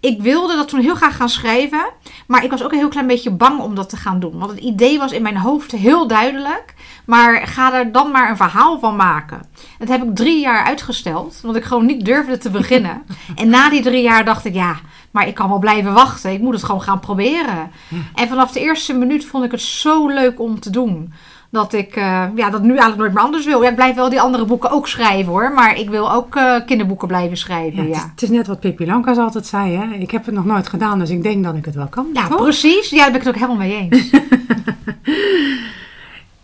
ik 0.00 0.22
wilde 0.22 0.56
dat 0.56 0.68
toen 0.68 0.80
heel 0.80 0.94
graag 0.94 1.16
gaan 1.16 1.28
schrijven. 1.28 1.90
Maar 2.26 2.44
ik 2.44 2.50
was 2.50 2.62
ook 2.62 2.72
een 2.72 2.78
heel 2.78 2.88
klein 2.88 3.06
beetje 3.06 3.30
bang 3.30 3.60
om 3.60 3.74
dat 3.74 3.88
te 3.88 3.96
gaan 3.96 4.20
doen. 4.20 4.38
Want 4.38 4.50
het 4.50 4.60
idee 4.60 4.98
was 4.98 5.12
in 5.12 5.22
mijn 5.22 5.36
hoofd 5.36 5.72
heel 5.72 6.06
duidelijk. 6.06 6.74
Maar 7.06 7.46
ga 7.46 7.74
er 7.74 7.92
dan 7.92 8.10
maar 8.10 8.30
een 8.30 8.36
verhaal 8.36 8.78
van 8.78 8.96
maken. 8.96 9.42
Dat 9.78 9.88
heb 9.88 10.02
ik 10.02 10.14
drie 10.14 10.40
jaar 10.40 10.64
uitgesteld. 10.64 11.40
Want 11.42 11.56
ik 11.56 11.64
gewoon 11.64 11.86
niet 11.86 12.04
durfde 12.04 12.38
te 12.38 12.50
beginnen. 12.50 13.02
en 13.34 13.48
na 13.48 13.70
die 13.70 13.82
drie 13.82 14.02
jaar 14.02 14.24
dacht 14.24 14.44
ik, 14.44 14.54
ja, 14.54 14.76
maar 15.10 15.28
ik 15.28 15.34
kan 15.34 15.48
wel 15.48 15.58
blijven 15.58 15.92
wachten. 15.92 16.32
Ik 16.32 16.40
moet 16.40 16.54
het 16.54 16.64
gewoon 16.64 16.82
gaan 16.82 17.00
proberen. 17.00 17.70
En 18.14 18.28
vanaf 18.28 18.52
de 18.52 18.60
eerste 18.60 18.94
minuut 18.94 19.24
vond 19.24 19.44
ik 19.44 19.50
het 19.50 19.60
zo 19.60 20.08
leuk 20.08 20.40
om 20.40 20.60
te 20.60 20.70
doen. 20.70 21.12
Dat 21.50 21.72
ik 21.72 21.96
eh, 21.96 22.24
ja, 22.34 22.50
dat 22.50 22.62
nu 22.62 22.68
eigenlijk 22.68 22.98
nooit 22.98 23.12
meer 23.12 23.22
anders 23.22 23.44
wil. 23.44 23.62
Ja, 23.62 23.68
ik 23.68 23.74
blijf 23.74 23.94
wel 23.94 24.08
die 24.08 24.20
andere 24.20 24.44
boeken 24.44 24.70
ook 24.70 24.88
schrijven 24.88 25.32
hoor. 25.32 25.52
Maar 25.52 25.78
ik 25.78 25.88
wil 25.88 26.12
ook 26.12 26.36
eh, 26.36 26.54
kinderboeken 26.66 27.08
blijven 27.08 27.36
schrijven. 27.36 27.82
Ja, 27.82 27.88
Ja, 27.88 27.88
het, 27.88 27.96
is, 27.96 28.10
het 28.10 28.22
is 28.22 28.28
net 28.28 28.46
wat 28.46 28.60
Pippi 28.60 28.86
Lankas 28.86 29.16
altijd 29.16 29.46
zei. 29.46 29.76
Hè? 29.76 29.94
Ik 29.94 30.10
heb 30.10 30.26
het 30.26 30.34
nog 30.34 30.44
nooit 30.44 30.68
gedaan, 30.68 30.98
dus 30.98 31.10
ik 31.10 31.22
denk 31.22 31.44
dat 31.44 31.54
ik 31.54 31.64
het 31.64 31.74
wel 31.74 31.88
kan. 31.88 32.06
Ja, 32.12 32.28
toch? 32.28 32.42
precies. 32.42 32.90
Ja, 32.90 32.96
daar 32.96 33.10
ben 33.10 33.20
ik 33.20 33.26
het 33.26 33.34
ook 33.34 33.40
helemaal 33.40 33.66
mee 33.66 33.88
eens. 33.90 34.10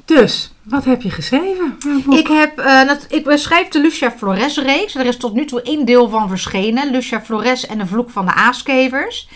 Dus, 0.05 0.53
wat 0.63 0.85
heb 0.85 1.03
je 1.03 1.11
geschreven? 1.11 1.79
Ik, 2.11 2.27
heb, 2.27 2.59
eh, 2.59 2.87
dat, 2.87 3.07
ik 3.09 3.25
beschrijf 3.25 3.69
de 3.69 3.81
Lucia 3.81 4.11
Flores 4.11 4.59
reeks. 4.59 4.95
Er 4.95 5.07
is 5.07 5.17
tot 5.17 5.35
nu 5.35 5.45
toe 5.45 5.63
één 5.63 5.85
deel 5.85 6.09
van 6.09 6.29
verschenen. 6.29 6.91
Lucia 6.91 7.21
Flores 7.21 7.67
en 7.67 7.79
de 7.79 7.87
vloek 7.87 8.11
van 8.11 8.27
de 8.27 8.35
aaskevers. 8.35 9.29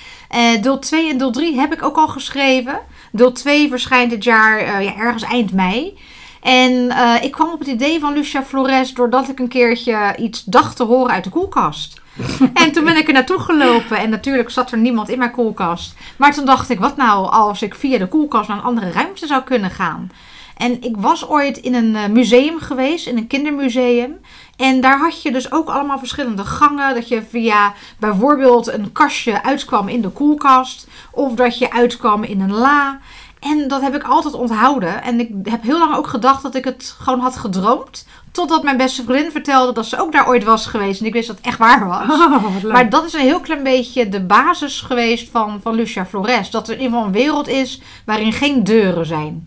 Deel 0.61 0.79
2 0.79 1.11
en 1.11 1.19
deel 1.19 1.31
3 1.31 1.61
heb 1.61 1.73
ik 1.73 1.83
ook 1.83 1.97
al 1.97 2.09
geschreven. 2.09 2.81
Deel 3.13 3.33
2 3.33 3.69
verschijnt 3.69 4.11
dit 4.11 4.25
jaar 4.25 4.59
eh, 4.59 4.85
ja, 4.85 4.97
ergens 4.97 5.23
eind 5.23 5.53
mei. 5.53 5.99
En 6.41 6.91
eh, 6.91 7.23
ik 7.23 7.33
kwam 7.33 7.53
op 7.53 7.59
het 7.59 7.69
idee 7.69 8.01
van 8.01 8.13
Lucia 8.13 8.43
Flores 8.43 8.95
doordat 8.95 9.29
ik 9.29 9.39
een 9.39 9.49
keertje 9.49 10.17
iets 10.19 10.45
dacht 10.45 10.77
te 10.77 10.85
horen 10.85 11.15
uit 11.15 11.25
de 11.25 11.31
koelkast. 11.31 12.01
en 12.63 12.73
toen 12.73 12.85
ben 12.85 12.97
ik 12.97 13.07
er 13.07 13.13
naartoe 13.13 13.39
gelopen 13.39 13.99
en 13.99 14.11
natuurlijk 14.11 14.51
zat 14.51 14.73
er 14.73 14.79
niemand 14.79 15.09
in 15.09 15.19
mijn 15.19 15.31
koelkast. 15.31 15.95
Maar 16.17 16.33
toen 16.33 16.45
dacht 16.45 16.71
ik, 16.71 16.79
wat 16.79 16.97
nou 16.97 17.31
als 17.31 17.63
ik 17.63 17.75
via 17.75 17.99
de 17.99 18.09
koelkast 18.09 18.49
naar 18.49 18.57
een 18.57 18.65
andere 18.65 18.91
ruimte 18.91 19.27
zou 19.27 19.43
kunnen 19.43 19.71
gaan? 19.71 20.11
En 20.59 20.83
ik 20.83 20.97
was 20.97 21.29
ooit 21.29 21.57
in 21.57 21.75
een 21.75 21.97
eh, 21.97 22.09
museum 22.09 22.59
geweest, 22.59 23.07
in 23.07 23.17
een 23.17 23.27
kindermuseum. 23.27 24.21
En 24.57 24.81
daar 24.81 24.99
had 24.99 25.23
je 25.23 25.33
dus 25.33 25.53
ook 25.53 25.69
allemaal 25.69 25.99
verschillende 25.99 26.45
gangen. 26.45 26.95
Dat 26.95 27.09
je 27.09 27.23
via 27.23 27.73
bijvoorbeeld 27.99 28.67
een 28.73 28.93
kastje 28.93 29.43
uitkwam 29.43 29.89
in 29.89 30.01
de 30.01 30.09
koelkast. 30.09 30.87
Of 31.11 31.35
dat 31.35 31.59
je 31.59 31.73
uitkwam 31.73 32.23
in 32.23 32.41
een 32.41 32.53
la. 32.53 32.99
En 33.41 33.69
dat 33.69 33.81
heb 33.81 33.95
ik 33.95 34.03
altijd 34.03 34.35
onthouden. 34.35 35.03
En 35.03 35.21
ik 35.21 35.31
heb 35.43 35.63
heel 35.63 35.79
lang 35.79 35.97
ook 35.97 36.07
gedacht 36.07 36.43
dat 36.43 36.55
ik 36.55 36.65
het 36.65 36.97
gewoon 37.01 37.21
had 37.21 37.37
gedroomd. 37.37 38.07
Totdat 38.33 38.63
mijn 38.63 38.77
beste 38.77 39.05
vriendin 39.05 39.31
vertelde 39.31 39.73
dat 39.73 39.87
ze 39.87 40.01
ook 40.01 40.13
daar 40.13 40.29
ooit 40.29 40.45
was 40.45 40.67
geweest. 40.67 41.01
En 41.01 41.07
ik 41.07 41.13
wist 41.13 41.27
dat 41.27 41.37
het 41.37 41.47
echt 41.47 41.59
waar 41.59 41.87
was. 41.87 42.09
Oh. 42.09 42.73
Maar 42.73 42.91
dat 42.91 43.05
is 43.05 43.13
een 43.13 43.21
heel 43.21 43.41
klein 43.41 43.63
beetje 43.63 44.09
de 44.09 44.21
basis 44.21 44.81
geweest 44.81 45.31
van, 45.31 45.61
van 45.63 45.75
Lucia 45.75 46.07
Flores. 46.07 46.51
Dat 46.51 46.69
er 46.69 46.75
in 46.75 46.81
ieder 46.81 46.93
geval 46.93 47.07
een 47.07 47.21
wereld 47.21 47.49
is 47.49 47.81
waarin 48.05 48.33
geen 48.33 48.65
deuren 48.65 49.07
zijn. 49.07 49.47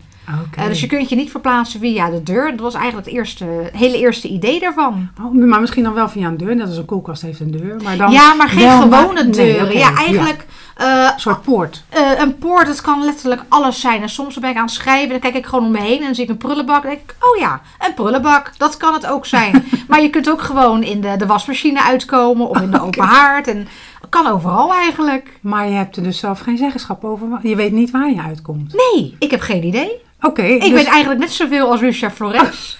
Eh, 0.56 0.66
dus 0.66 0.80
je 0.80 0.86
kunt 0.86 1.08
je 1.08 1.16
niet 1.16 1.30
verplaatsen 1.30 1.80
via 1.80 2.10
de 2.10 2.22
deur. 2.22 2.50
Dat 2.50 2.60
was 2.60 2.74
eigenlijk 2.74 3.06
het, 3.06 3.14
eerste, 3.16 3.44
het 3.44 3.76
hele 3.76 3.98
eerste 3.98 4.28
idee 4.28 4.60
daarvan. 4.60 5.08
Oh, 5.20 5.44
maar 5.44 5.60
misschien 5.60 5.82
dan 5.84 5.94
wel 5.94 6.08
via 6.08 6.28
een 6.28 6.36
deur, 6.36 6.56
net 6.56 6.66
als 6.68 6.76
een 6.76 6.84
koelkast 6.84 7.22
heeft 7.22 7.40
een 7.40 7.50
deur. 7.50 7.76
Maar 7.82 7.96
dan 7.96 8.10
ja, 8.10 8.34
maar 8.34 8.48
geen 8.48 8.70
gewone 8.82 9.22
nee, 9.22 9.32
deuren. 9.32 9.76
ja, 9.76 9.94
eigenlijk 9.94 10.46
eh, 10.76 11.08
Een 11.14 11.20
soort 11.20 11.42
poort. 11.42 11.84
eh, 11.88 12.00
een 12.18 12.38
poort, 12.38 12.66
het 12.66 12.80
kan 12.80 13.04
letterlijk 13.04 13.42
alles 13.48 13.80
zijn. 13.80 14.02
En 14.02 14.08
soms 14.08 14.38
ben 14.38 14.50
ik 14.50 14.56
aan 14.56 14.62
het 14.62 14.72
schrijven, 14.72 15.08
dan 15.10 15.18
kijk 15.20 15.34
ik 15.34 15.46
gewoon 15.46 15.64
om 15.64 15.70
me 15.70 15.80
heen 15.80 15.98
en 15.98 16.04
dan 16.04 16.14
zie 16.14 16.24
ik 16.24 16.30
een 16.30 16.36
prullenbak. 16.36 16.82
En 16.82 16.88
denk 16.88 17.00
ik, 17.00 17.14
oh 17.20 17.38
ja, 17.38 17.60
een 17.78 17.94
prullenbak, 17.94 18.52
dat 18.56 18.76
kan 18.76 18.92
het 18.94 19.06
ook 19.06 19.26
zijn. 19.26 19.64
maar 19.88 20.02
je 20.02 20.10
kunt 20.10 20.30
ook 20.30 20.42
gewoon 20.42 20.82
in 20.82 21.00
de, 21.00 21.14
de 21.16 21.26
wasmachine 21.26 21.82
uitkomen 21.82 22.48
of 22.48 22.60
in 22.60 22.70
de 22.70 22.80
open 22.86 23.04
haard. 23.04 23.48
En 23.48 23.68
kan 24.08 24.26
overal 24.26 24.72
eigenlijk. 24.72 25.38
Maar 25.40 25.68
je 25.68 25.74
hebt 25.74 25.96
er 25.96 26.02
dus 26.02 26.18
zelf 26.18 26.40
geen 26.40 26.56
zeggenschap 26.56 27.04
over. 27.04 27.26
Je 27.42 27.56
weet 27.56 27.72
niet 27.72 27.90
waar 27.90 28.10
je 28.10 28.22
uitkomt. 28.22 28.74
Nee, 28.74 29.16
ik 29.18 29.30
heb 29.30 29.40
geen 29.40 29.64
idee. 29.64 29.90
Oké, 30.22 30.42
Ik 30.42 30.60
dus- 30.60 30.70
weet 30.70 30.86
eigenlijk 30.86 31.20
net 31.20 31.32
zoveel 31.32 31.70
als 31.70 31.80
Lucia 31.80 32.10
Flores. 32.10 32.78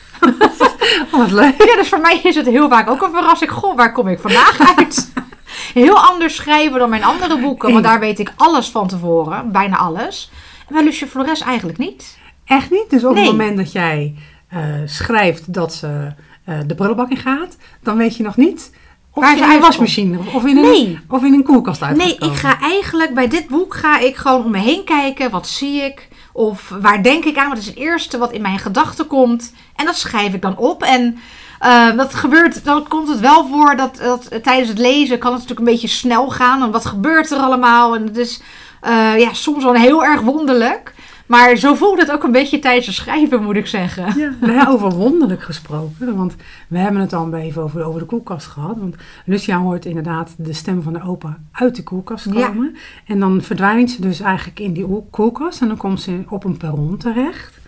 Oh, 1.11 1.19
wat 1.21 1.31
leuk. 1.31 1.63
Ja, 1.65 1.77
dus 1.77 1.89
voor 1.89 2.01
mij 2.01 2.21
is 2.23 2.35
het 2.35 2.47
heel 2.47 2.69
vaak 2.69 2.91
ook 2.91 3.03
een 3.03 3.11
verrassing. 3.11 3.51
Goh, 3.51 3.77
waar 3.77 3.93
kom 3.93 4.09
ik 4.09 4.19
vandaag 4.19 4.77
uit? 4.77 5.13
Heel 5.75 5.99
anders 5.99 6.35
schrijven 6.35 6.79
dan 6.79 6.91
mijn 6.91 7.05
andere 7.05 7.39
boeken. 7.41 7.73
Want 7.73 7.85
daar 7.85 8.01
weet 8.01 8.19
ik 8.19 8.33
alles 8.37 8.69
van 8.69 8.89
tevoren. 8.89 9.53
Bijna 9.53 9.77
alles. 9.77 10.31
En 10.69 10.75
bij 10.75 10.85
Lucie 10.85 11.07
Flores 11.07 11.41
eigenlijk 11.41 11.79
niet. 11.79 12.19
Echt 12.45 12.71
niet? 12.71 12.91
Dus 12.91 13.05
op 13.05 13.15
Nee. 13.15 13.23
het 13.23 13.33
moment 13.33 13.57
dat 13.57 13.73
jij 13.73 14.15
eh, 14.49 14.61
schrijft 14.87 15.53
dat 15.55 15.75
ze 15.75 16.13
eh, 16.45 16.55
de 16.67 16.75
prullenbak 16.75 17.11
in 17.11 17.17
gaat, 17.17 17.57
dan 17.83 17.97
weet 17.97 18.17
je 18.17 18.23
nog 18.23 18.37
niet 18.37 18.71
of 19.15 19.23
Waar 19.23 19.37
in 19.37 19.43
een 19.43 19.61
wasmachine 19.61 20.19
of 20.33 20.45
in 20.45 20.57
een, 20.57 20.63
Nee. 20.63 20.99
of 21.09 21.23
in 21.25 21.33
een 21.33 21.43
koelkast 21.45 21.83
uit 21.83 21.97
Nee, 21.97 22.17
ik 22.19 22.35
ga 22.35 22.61
eigenlijk 22.61 23.15
bij 23.15 23.29
dit 23.29 23.49
boek 23.49 23.75
ga 23.75 23.99
ik 23.99 24.17
gewoon 24.17 24.45
om 24.45 24.51
me 24.51 24.59
heen 24.59 24.85
kijken. 24.85 25.31
Wat 25.31 25.47
zie 25.49 25.81
ik? 25.83 26.09
Of 26.33 26.69
waar 26.81 27.03
denk 27.03 27.25
ik 27.25 27.37
aan? 27.37 27.49
Wat 27.49 27.59
is 27.59 27.67
het 27.67 27.77
eerste 27.77 28.19
wat 28.19 28.33
in 28.33 28.43
mijn 28.43 28.59
gedachten 28.59 29.07
komt? 29.07 29.53
En 29.77 29.87
dat 29.87 29.97
schrijf 29.97 30.35
ik 30.35 30.43
dan 30.43 30.57
op. 30.57 30.83
En 30.83 31.19
eh, 31.59 31.97
dat 31.97 32.15
gebeurt, 32.15 32.65
dan 32.65 32.89
komt 32.89 33.09
het 33.09 33.21
wel 33.21 33.47
voor 33.47 33.77
dat, 33.77 33.97
dat 33.97 34.27
eh, 34.27 34.41
tijdens 34.41 34.69
het 34.69 34.79
lezen 34.79 35.19
kan 35.19 35.33
het 35.33 35.41
natuurlijk 35.41 35.69
een 35.69 35.73
beetje 35.73 35.89
snel 35.89 36.31
gaan. 36.31 36.63
En 36.63 36.71
wat 36.71 36.87
gebeurt 36.87 37.31
er 37.31 37.39
allemaal? 37.39 37.95
En 37.95 38.07
het 38.07 38.17
is 38.17 38.41
eh, 38.83 39.19
ja, 39.19 39.33
soms 39.33 39.65
wel 39.65 39.75
heel 39.75 40.05
erg 40.05 40.21
wonderlijk. 40.21 40.95
Maar 41.27 41.57
zo 41.57 41.75
voelt 41.75 41.99
het 42.01 42.11
ook 42.11 42.23
een 42.23 42.33
beetje 42.33 42.59
tijdens 42.59 42.87
het 42.87 42.95
schrijven, 42.95 43.43
moet 43.43 43.57
ik 43.57 43.67
zeggen. 43.67 44.19
Ja, 44.21 44.33
nou 44.41 44.69
over 44.69 44.91
wonderlijk 44.91 45.43
gesproken. 45.43 46.17
Want 46.17 46.37
we 46.69 46.79
hebben 46.79 47.01
het 47.01 47.13
al 47.13 47.35
even 47.35 47.63
over, 47.63 47.85
over 47.85 48.01
de 48.01 48.07
koelkast 48.07 48.47
gehad. 48.47 48.77
Want 48.79 48.97
Lucia 49.25 49.59
hoort 49.59 49.85
inderdaad 49.85 50.35
de 50.39 50.53
stem 50.53 50.83
van 50.83 50.93
de 50.93 51.03
opa 51.03 51.39
uit 51.53 51.77
de 51.77 51.83
koelkast 51.83 52.33
Ja. 52.33 52.47
komen. 52.47 52.77
En 53.07 53.21
dan 53.21 53.43
verdwijnt 53.43 53.91
ze 53.91 54.01
dus 54.01 54.21
eigenlijk 54.21 54.61
in 54.61 54.73
die 54.73 54.87
koelkast. 55.11 55.61
En 55.61 55.69
dan 55.69 55.77
komt 55.77 56.01
ze 56.01 56.23
op 56.29 56.45
een 56.45 56.57
perron 56.57 56.97
terecht. 56.97 57.59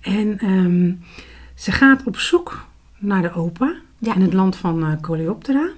En 0.00 0.38
ehm, 0.38 0.92
ze 1.54 1.72
gaat 1.72 2.02
op 2.04 2.16
zoek 2.18 2.64
naar 2.98 3.22
de 3.22 3.32
opa 3.34 3.74
Ja. 3.98 4.14
in 4.14 4.20
het 4.20 4.32
land 4.32 4.56
van 4.56 4.82
eh 4.84 5.00
Coleoptera. 5.00 5.68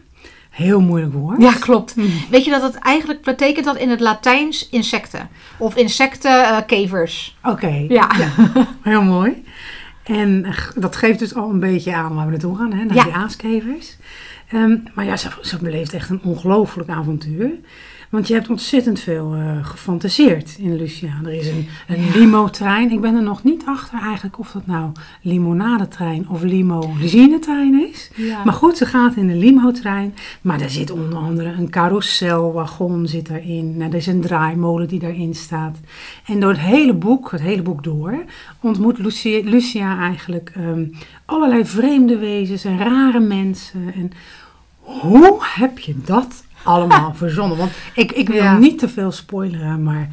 Heel 0.57 0.81
moeilijk 0.81 1.13
woord. 1.13 1.43
Ja, 1.43 1.53
klopt. 1.53 1.95
Weet 2.31 2.45
je 2.45 2.51
dat 2.51 2.63
het 2.63 2.75
eigenlijk 2.75 3.23
betekent 3.23 3.65
dat 3.65 3.77
in 3.77 3.91
het 3.91 4.01
Latijns 4.01 4.69
insecten? 4.69 5.29
Of 5.59 5.77
insecten, 5.77 6.45
eh, 6.45 6.57
kevers. 6.67 7.37
Oké, 7.43 7.85
Ja. 7.89 8.09
heel 8.83 9.03
mooi. 9.03 9.45
En 10.05 10.47
dat 10.77 10.97
geeft 10.97 11.19
dus 11.19 11.35
al 11.35 11.51
een 11.51 11.61
beetje 11.61 11.95
aan 11.95 12.15
waar 12.15 12.25
we 12.25 12.31
naartoe 12.31 12.57
gaan, 12.57 12.73
hè, 12.73 12.85
naar 12.85 12.95
Ja. 12.97 13.05
die 13.05 13.13
aaskevers. 13.13 13.97
Ehm, 14.49 14.77
maar 14.95 15.05
ja, 15.05 15.17
ze, 15.17 15.29
ze 15.43 15.59
beleeft 15.59 15.93
echt 15.93 16.11
een 16.11 16.21
ongelooflijk 16.23 16.89
avontuur. 16.89 17.51
Want 18.11 18.29
je 18.29 18.35
hebt 18.35 18.49
ontzettend 18.49 19.01
veel 19.01 19.35
eh, 19.35 19.67
gefantaseerd 19.67 20.57
in 20.59 20.77
Lucia. 20.77 21.21
Er 21.25 21.33
is 21.33 21.49
een, 21.49 21.69
een 21.89 22.11
limo-trein. 22.15 22.91
Ik 22.91 23.01
ben 23.01 23.15
er 23.15 23.23
nog 23.23 23.43
niet 23.43 23.63
achter 23.67 23.99
eigenlijk 23.99 24.39
of 24.39 24.51
dat 24.51 24.67
nou 24.67 24.93
limonadetrein 25.23 26.29
of 26.29 26.43
limousine-trein 26.43 27.89
is. 27.89 28.11
Ja. 28.15 28.45
Maar 28.45 28.55
goed, 28.55 28.77
ze 28.77 28.87
gaat 28.87 29.17
in 29.17 29.27
de 29.27 29.35
limo-trein. 29.35 30.15
Maar 30.41 30.59
daar 30.59 30.71
zit 30.71 30.91
onder 30.91 31.19
andere 31.19 31.53
een 31.53 31.71
carouselwagon 31.71 33.07
zit 33.07 33.29
daarin. 33.29 33.77
Nou, 33.77 33.91
er 33.91 33.97
is 33.97 34.07
een 34.07 34.21
draaimolen 34.21 34.89
die 34.89 34.99
daarin 34.99 35.35
staat. 35.35 35.79
En 36.27 36.41
door 36.41 36.51
het 36.51 36.61
hele 36.61 36.95
boek, 36.95 37.31
het 37.31 37.41
hele 37.41 37.63
boek 37.63 37.85
door, 37.85 38.25
ontmoet 38.61 38.99
Lucia, 38.99 39.41
Lucia 39.45 39.99
eigenlijk 39.99 40.53
ehm, 40.55 40.85
allerlei 41.25 41.65
vreemde 41.65 42.19
wezens 42.19 42.65
en 42.65 42.79
rare 42.79 43.21
mensen. 43.21 43.95
En 43.95 44.11
hoe 44.81 45.37
heb 45.41 45.79
je 45.79 45.95
dat 46.05 46.45
allemaal 46.67 47.15
verzonnen? 47.25 47.57
Want 47.59 47.71
ik, 47.95 48.13
ik 48.13 48.29
wil 48.29 48.43
Ja. 48.43 48.59
niet 48.59 48.79
te 48.79 48.89
veel 48.89 49.13
spoileren, 49.13 49.83
maar 49.83 50.09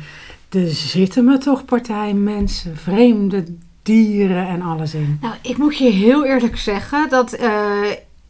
er 0.50 0.68
zitten 0.70 1.26
me 1.26 1.38
toch 1.38 1.66
partij 1.66 2.14
mensen, 2.14 2.78
vreemde 2.78 3.44
dieren 3.84 4.48
en 4.48 4.62
alles 4.62 4.94
in. 4.94 5.18
Nou, 5.22 5.34
ik 5.42 5.58
moet 5.58 5.78
je 5.78 5.90
heel 5.90 6.26
eerlijk 6.26 6.58
zeggen 6.58 7.10
dat 7.10 7.34
eh, 7.34 7.52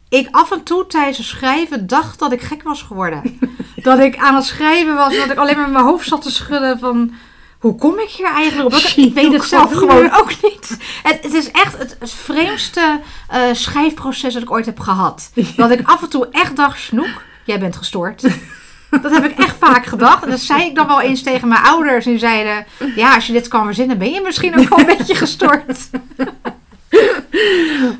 ik 0.08 0.28
af 0.30 0.52
en 0.52 0.62
toe 0.62 0.86
tijdens 0.86 1.16
het 1.18 1.26
schrijven 1.26 1.86
dacht 1.86 2.18
dat 2.18 2.32
ik 2.32 2.40
gek 2.40 2.62
was 2.62 2.82
geworden. 2.82 3.38
dat 3.82 3.98
ik 3.98 4.16
aan 4.16 4.34
het 4.34 4.44
schrijven 4.44 4.94
was, 4.94 5.16
dat 5.16 5.30
ik 5.30 5.36
alleen 5.38 5.54
maar 5.54 5.64
met 5.64 5.72
mijn 5.72 5.84
hoofd 5.84 6.08
zat 6.08 6.22
te 6.22 6.30
schudden 6.30 6.78
van... 6.78 7.12
Hoe 7.58 7.74
kom 7.74 7.98
ik 7.98 8.08
hier 8.08 8.26
eigenlijk 8.32 8.74
op? 8.74 8.80
Ik, 8.80 8.96
ik 8.96 9.14
weet 9.14 9.32
het 9.32 9.44
zelf 9.44 9.72
gewoon 9.72 10.12
ook 10.20 10.32
niet. 10.42 10.76
Het, 11.02 11.18
het 11.22 11.34
is 11.34 11.50
echt 11.50 11.78
het, 11.78 11.96
het 12.00 12.10
vreemdste 12.10 13.00
eh, 13.28 13.40
schrijfproces 13.52 14.32
dat 14.34 14.42
ik 14.42 14.50
ooit 14.50 14.66
heb 14.66 14.80
gehad. 14.80 15.30
Dat 15.56 15.70
ik 15.70 15.88
af 15.88 16.02
en 16.02 16.08
toe 16.08 16.28
echt 16.30 16.56
dacht, 16.56 16.80
Snoek, 16.80 17.22
jij 17.44 17.58
bent 17.58 17.76
gestoord. 17.76 18.22
Dat 19.02 19.12
heb 19.12 19.24
ik 19.24 19.38
echt 19.38 19.56
vaak 19.58 19.86
gedacht. 19.86 20.24
En 20.24 20.30
dat 20.30 20.40
zei 20.40 20.62
ik 20.64 20.74
dan 20.74 20.86
wel 20.86 21.00
eens 21.00 21.22
tegen 21.22 21.48
mijn 21.48 21.62
ouders. 21.62 22.04
En 22.04 22.10
die 22.10 22.20
zeiden, 22.20 22.66
ja, 22.96 23.14
als 23.14 23.26
je 23.26 23.32
dit 23.32 23.48
kan 23.48 23.64
verzinnen, 23.64 23.98
ben 23.98 24.10
je 24.10 24.20
misschien 24.20 24.58
ook 24.58 24.68
wel 24.68 24.78
een 24.78 24.96
beetje 24.96 25.14
gestoord. 25.14 25.90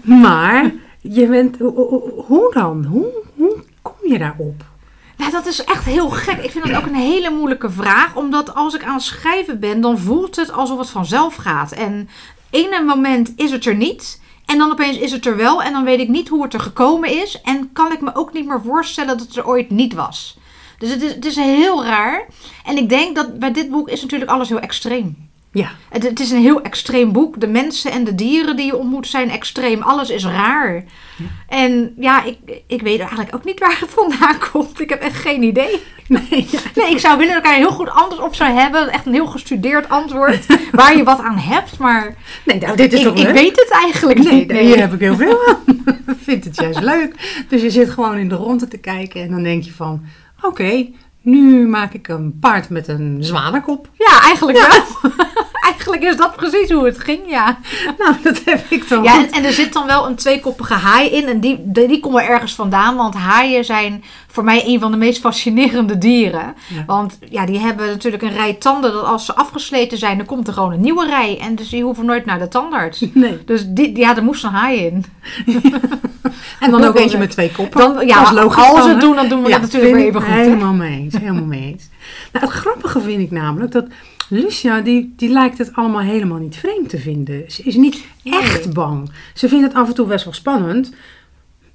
Maar 0.03 0.71
je 1.01 1.27
bent, 1.27 1.59
ho- 1.59 1.75
ho- 1.75 2.25
hoe 2.27 2.53
dan? 2.55 2.85
Hoe, 2.85 3.07
hoe 3.37 3.65
kom 3.83 3.95
je 4.09 4.19
daarop? 4.19 4.65
Nou, 5.17 5.31
dat 5.31 5.47
is 5.47 5.65
echt 5.65 5.85
heel 5.85 6.09
gek. 6.11 6.39
Ik 6.39 6.51
vind 6.51 6.67
dat 6.67 6.77
ook 6.77 6.87
een 6.87 6.95
hele 6.95 7.31
moeilijke 7.31 7.71
vraag. 7.71 8.15
Omdat 8.17 8.55
als 8.55 8.75
ik 8.75 8.85
aan 8.85 8.95
het 8.95 9.03
schrijven 9.03 9.61
ben, 9.61 9.81
dan 9.81 9.99
voelt 9.99 10.37
het 10.37 10.53
alsof 10.53 10.79
het 10.79 10.91
vanzelf 10.91 11.35
gaat. 11.35 11.73
En 11.73 12.09
ene 12.51 12.83
moment 12.83 13.33
is 13.37 13.51
het 13.51 13.67
er 13.67 13.75
niet. 13.75 14.21
En 14.47 14.59
dan 14.59 14.71
opeens 14.71 14.99
is 14.99 15.13
het 15.13 15.27
er 15.27 15.37
wel. 15.37 15.63
En 15.63 15.73
dan 15.73 15.85
weet 15.85 16.01
ik 16.01 16.09
niet 16.09 16.29
hoe 16.29 16.43
het 16.43 16.55
er 16.55 16.61
gekomen 16.61 17.11
is. 17.23 17.41
En 17.41 17.73
kan 17.73 17.93
ik 17.93 18.01
me 18.01 18.15
ook 18.15 18.33
niet 18.33 18.47
meer 18.47 18.63
voorstellen 18.65 19.19
dat 19.19 19.27
het 19.27 19.37
er 19.37 19.47
ooit 19.47 19.71
niet 19.71 19.95
was. 19.95 20.37
Dus 20.79 20.91
het 20.91 21.03
is, 21.03 21.15
het 21.15 21.25
is 21.25 21.37
heel 21.37 21.85
raar. 21.85 22.27
En 22.65 22.77
ik 22.77 22.89
denk 22.89 23.17
dat 23.17 23.39
bij 23.39 23.53
dit 23.53 23.71
boek 23.71 23.89
is 23.89 24.03
natuurlijk 24.03 24.31
alles 24.31 24.49
heel 24.49 24.61
extreem. 24.61 25.24
Ja, 25.55 25.71
Het, 25.88 26.03
het 26.03 26.21
is 26.21 26.31
een 26.31 26.40
heel 26.40 26.62
extreem 26.62 27.12
boek. 27.12 27.40
De 27.40 27.47
mensen 27.47 27.90
en 27.90 28.05
de 28.05 28.14
dieren 28.14 28.57
die 28.57 28.67
je 28.67 28.77
ontmoet 28.77 29.07
zijn 29.07 29.31
extreem. 29.31 29.83
Alles 29.83 30.11
is 30.11 30.25
raar. 30.25 30.85
En 31.49 31.95
ja, 31.99 32.25
ik, 32.25 32.38
ik 32.67 32.83
weet 32.83 32.99
eigenlijk 32.99 33.35
ook 33.35 33.45
niet 33.45 33.59
waar 33.61 33.77
het 33.81 33.90
vandaan 33.90 34.38
komt. 34.53 34.81
Ik 34.81 34.88
heb 34.88 35.01
echt 35.03 35.17
geen 35.21 35.43
idee. 35.43 35.81
nee, 36.09 36.47
ja. 36.51 36.59
Nee, 36.75 36.90
ik 36.90 36.99
zou 36.99 37.19
willen 37.19 37.33
dat 37.35 37.43
ik 37.43 37.45
daar 37.45 37.55
een 37.55 37.61
heel 37.67 37.73
goed 37.73 37.90
antwoord 37.90 38.23
op 38.23 38.35
zou 38.35 38.51
hebben. 38.53 38.88
Echt 38.93 39.07
een 39.07 39.12
heel 39.12 39.27
gestudeerd 39.27 39.88
antwoord. 39.88 40.47
waar 40.73 40.97
je 40.97 41.05
wat 41.05 41.21
aan 41.21 41.38
hebt. 41.38 41.79
Maar 41.79 42.14
nee 42.45 42.59
nou, 42.61 42.77
dit 42.77 42.93
is 42.93 42.99
ik, 43.01 43.05
toch 43.07 43.17
ik 43.17 43.23
leuk? 43.25 43.33
weet 43.35 43.57
het 43.57 43.71
eigenlijk 43.71 44.23
Nee, 44.23 44.33
niet. 44.35 44.49
nee, 44.49 44.64
hier 44.67 44.81
heb 44.81 44.93
ik 44.93 45.01
heel 45.01 45.17
veel 45.17 45.38
aan. 45.49 45.64
Ik 46.07 46.17
vind 46.21 46.45
het 46.45 46.57
juist 46.57 46.81
leuk. 46.81 47.45
Dus 47.49 47.62
je 47.62 47.71
zit 47.71 47.90
gewoon 47.90 48.17
in 48.17 48.29
de 48.29 48.35
ronde 48.35 48.69
te 48.69 48.79
kijken 48.79 49.23
en 49.23 49.31
dan 49.31 49.43
denk 49.43 49.62
je 49.62 49.73
van... 49.73 50.03
Oké, 50.43 50.87
nu 51.21 51.67
maak 51.67 51.93
ik 51.93 52.09
een 52.09 52.38
paard 52.40 52.69
met 52.69 52.88
een 52.88 53.17
zwanenkop. 53.21 53.88
Ja, 53.99 54.21
eigenlijk 54.23 54.59
wel. 54.59 55.11
Eigenlijk 55.85 56.12
is 56.12 56.16
dat 56.27 56.37
precies 56.37 56.70
hoe 56.70 56.85
het 56.85 56.99
ging, 56.99 57.20
ja. 57.27 57.59
Nou, 57.99 58.14
dat 58.23 58.40
heb 58.44 58.64
ik 58.68 58.88
dan 58.88 59.03
Ja, 59.03 59.18
en, 59.18 59.31
en 59.31 59.44
er 59.44 59.53
zit 59.53 59.73
dan 59.73 59.87
wel 59.87 60.07
een 60.07 60.14
tweekoppige 60.14 60.75
haai 60.75 61.09
in. 61.09 61.29
En 61.29 61.40
die, 61.40 61.61
die, 61.64 61.87
die 61.87 62.01
komen 62.01 62.27
ergens 62.27 62.55
vandaan. 62.55 62.97
Want 62.97 63.14
haaien 63.14 63.64
zijn 63.64 64.05
voor 64.27 64.44
mij 64.44 64.62
een 64.66 64.81
van 64.81 64.90
de 64.90 64.97
meest 64.97 65.20
fascinerende 65.20 65.99
dieren. 65.99 66.55
Ja. 66.68 66.85
Want 66.87 67.18
ja, 67.31 67.47
die 67.47 67.59
hebben 67.59 67.87
natuurlijk 67.87 68.23
een 68.23 68.33
rij 68.33 68.55
tanden. 68.55 68.92
Dat 68.92 69.05
als 69.05 69.27
ze 69.27 69.35
afgesleten 69.35 69.99
zijn, 69.99 70.16
dan 70.16 70.27
komt 70.27 70.47
er 70.47 70.55
gewoon 70.55 70.73
een 70.73 70.81
nieuwe 70.81 71.07
rij. 71.07 71.38
En 71.40 71.55
dus 71.55 71.68
die 71.68 71.83
hoeven 71.83 72.05
nooit 72.05 72.25
naar 72.25 72.38
de 72.38 72.49
tandarts. 72.49 73.05
Nee. 73.14 73.44
Dus 73.44 73.64
die, 73.68 73.97
ja, 73.97 74.16
er 74.16 74.25
moest 74.25 74.44
een 74.44 74.51
haai 74.51 74.87
in. 74.87 75.05
En 76.61 76.70
dan 76.70 76.85
ook 76.85 76.97
eentje 76.97 77.18
met 77.18 77.31
twee 77.31 77.53
koppen. 77.53 77.81
Dan, 77.81 78.07
ja, 78.07 78.33
logisch 78.33 78.64
als 78.64 78.73
we 78.73 78.81
dan, 78.81 78.88
het 78.88 79.01
doen, 79.01 79.16
dan 79.16 79.29
doen 79.29 79.42
we 79.42 79.49
Ja, 79.49 79.59
dat 79.59 79.73
natuurlijk 79.73 79.94
weer 79.94 80.07
even 80.07 80.23
goed. 80.23 80.31
Helemaal 80.31 80.73
mee 80.73 80.99
eens, 80.99 81.14
helemaal 81.14 81.44
mee 81.44 81.62
eens. 81.62 81.88
Nou, 82.33 82.44
het 82.47 82.55
grappige 82.55 83.01
vind 83.01 83.20
ik 83.20 83.31
namelijk 83.31 83.73
dat 83.73 83.87
Lucia, 84.35 84.81
die, 84.81 85.12
die 85.16 85.29
lijkt 85.29 85.59
het 85.59 85.75
allemaal 85.75 86.01
helemaal 86.01 86.38
niet 86.38 86.57
vreemd 86.57 86.88
te 86.88 86.99
vinden. 86.99 87.44
Ze 87.53 87.62
is 87.62 87.75
niet 87.75 88.07
echt 88.25 88.73
bang. 88.73 89.11
Ze 89.35 89.49
vindt 89.49 89.64
het 89.64 89.75
af 89.75 89.88
en 89.88 89.94
toe 89.94 90.07
best 90.07 90.25
wel 90.25 90.35
spannend. 90.35 90.92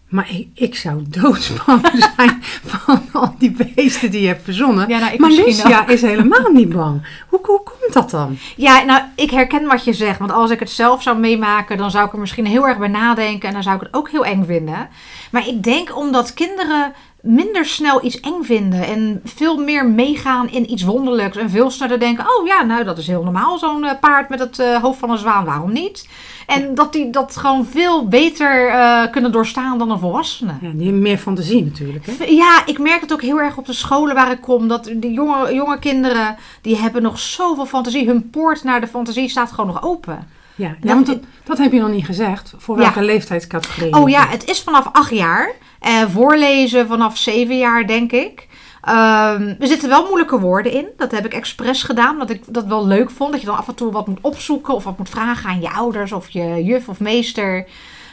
Maar 0.10 0.30
ik, 0.32 0.48
ik 0.54 0.76
zou 0.76 1.04
doodsbang 1.22 1.88
zijn 2.16 2.38
van 2.42 3.02
al 3.12 3.36
die 3.38 3.52
beesten 3.76 4.12
die 4.12 4.22
je 4.22 4.28
hebt 4.28 4.44
verzonnen. 4.44 4.90
Ja, 4.90 5.00
nou, 5.00 5.20
maar 5.20 5.32
Lucia 5.32 5.82
ook. 5.82 5.90
is 5.90 6.02
helemaal 6.02 6.52
niet 6.52 6.70
bang. 6.70 7.08
Hoe, 7.30 7.40
hoe 7.44 7.64
komt 7.64 7.94
dat 7.94 8.10
dan? 8.10 8.38
Ja, 8.56 8.84
nou, 8.84 9.02
ik 9.16 9.32
herken 9.32 9.66
wat 9.66 9.84
je 9.84 9.94
zegt. 9.94 10.20
Want 10.20 10.32
als 10.32 10.52
ik 10.52 10.60
het 10.60 10.70
zelf 10.70 11.02
zou 11.02 11.18
meemaken, 11.18 11.78
dan 11.78 11.92
zou 11.92 12.06
ik 12.06 12.14
er 12.14 12.20
misschien 12.20 12.46
heel 12.46 12.68
erg 12.68 12.78
bij 12.78 12.88
nadenken. 12.88 13.48
En 13.48 13.54
dan 13.54 13.64
zou 13.64 13.76
ik 13.76 13.82
het 13.82 13.94
ook 13.94 14.10
heel 14.10 14.26
eng 14.26 14.46
vinden. 14.46 14.90
Maar 15.32 15.48
ik 15.48 15.64
denk 15.64 15.98
omdat 15.98 16.34
kinderen 16.34 16.94
minder 17.22 17.66
snel 17.66 18.06
iets 18.06 18.20
eng 18.20 18.44
vinden. 18.44 18.86
En 18.86 19.22
veel 19.24 19.58
meer 19.58 19.86
meegaan 19.86 20.50
in 20.50 20.72
iets 20.72 20.84
wonderlijks. 20.84 21.38
En 21.38 21.50
veel 21.50 21.72
sneller 21.72 22.00
denken, 22.00 22.26
oh 22.26 22.48
ja, 22.48 22.64
nou 22.64 22.84
dat 22.84 22.98
is 22.98 23.08
heel 23.08 23.24
normaal. 23.24 23.58
Zo'n 23.58 23.84
eh, 23.84 24.00
paard 24.00 24.30
met 24.30 24.40
het 24.40 24.60
eh, 24.60 24.82
hoofd 24.82 25.00
van 25.00 25.12
een 25.12 25.18
zwaan, 25.18 25.46
waarom 25.46 25.74
niet? 25.74 26.10
En 26.48 26.76
dat 26.76 26.94
die 26.94 27.10
dat 27.10 27.38
gewoon 27.38 27.66
veel 27.66 28.08
beter 28.08 28.68
eh, 28.68 29.12
kunnen 29.12 29.32
doorstaan 29.32 29.78
dan 29.78 29.92
een 29.92 30.00
volwassene. 30.00 30.54
Ja, 30.62 30.70
die 30.74 30.84
hebben 30.84 31.02
meer 31.02 31.18
fantasie 31.18 31.64
natuurlijk. 31.64 32.06
Hè? 32.06 32.26
Ja, 32.26 32.66
ik 32.66 32.80
merk 32.80 33.02
het 33.02 33.14
ook 33.14 33.22
heel 33.22 33.42
erg 33.42 33.58
op 33.58 33.66
de 33.66 33.74
scholen 33.74 34.16
waar 34.16 34.32
ik 34.32 34.42
kom. 34.42 34.68
Dat 34.68 34.84
de 34.96 35.12
jonge, 35.12 35.54
jonge 35.54 35.80
kinderen, 35.80 36.36
die 36.62 36.78
hebben 36.78 37.02
nog 37.02 37.20
zoveel 37.20 37.66
fantasie. 37.66 38.08
Hun 38.08 38.30
poort 38.30 38.64
naar 38.64 38.82
de 38.82 38.88
fantasie 38.88 39.30
staat 39.30 39.52
gewoon 39.52 39.74
nog 39.74 39.84
open. 39.84 40.28
Ja, 40.60 40.76
ja, 40.82 40.94
want 40.94 41.06
dat, 41.06 41.18
dat 41.44 41.58
heb 41.58 41.72
je 41.72 41.80
nog 41.80 41.90
niet 41.92 42.06
gezegd. 42.06 42.54
Voor 42.58 42.78
welke 42.78 43.00
Ja. 43.00 43.06
leeftijdscategorie? 43.06 43.94
Oh 43.96 44.10
ja, 44.10 44.28
het 44.28 44.50
is 44.50 44.62
vanaf 44.62 44.90
acht 44.92 45.12
jaar. 45.14 45.52
Eh, 45.80 46.02
voorlezen 46.12 46.88
vanaf 46.88 47.18
zeven 47.18 47.58
jaar, 47.58 47.88
denk 47.88 48.12
ik. 48.12 48.48
Ehm, 48.82 49.54
er 49.60 49.68
zitten 49.68 49.90
wel 49.90 50.06
moeilijke 50.06 50.40
woorden 50.40 50.72
in. 50.72 50.86
Dat 50.98 51.12
heb 51.12 51.26
ik 51.26 51.34
expres 51.34 51.84
gedaan, 51.84 52.12
omdat 52.12 52.30
ik 52.30 52.42
dat 52.54 52.66
wel 52.66 52.88
leuk 52.88 53.10
vond. 53.10 53.32
Dat 53.32 53.40
je 53.42 53.48
dan 53.48 53.58
af 53.58 53.68
en 53.68 53.76
toe 53.76 53.92
wat 53.92 54.08
moet 54.08 54.18
opzoeken 54.22 54.74
of 54.74 54.84
wat 54.84 54.98
moet 54.98 55.10
vragen 55.10 55.50
aan 55.50 55.62
je 55.62 55.70
ouders 55.72 56.12
of 56.12 56.30
je 56.30 56.64
juf 56.64 56.88
of 56.90 57.00
meester. 57.00 57.66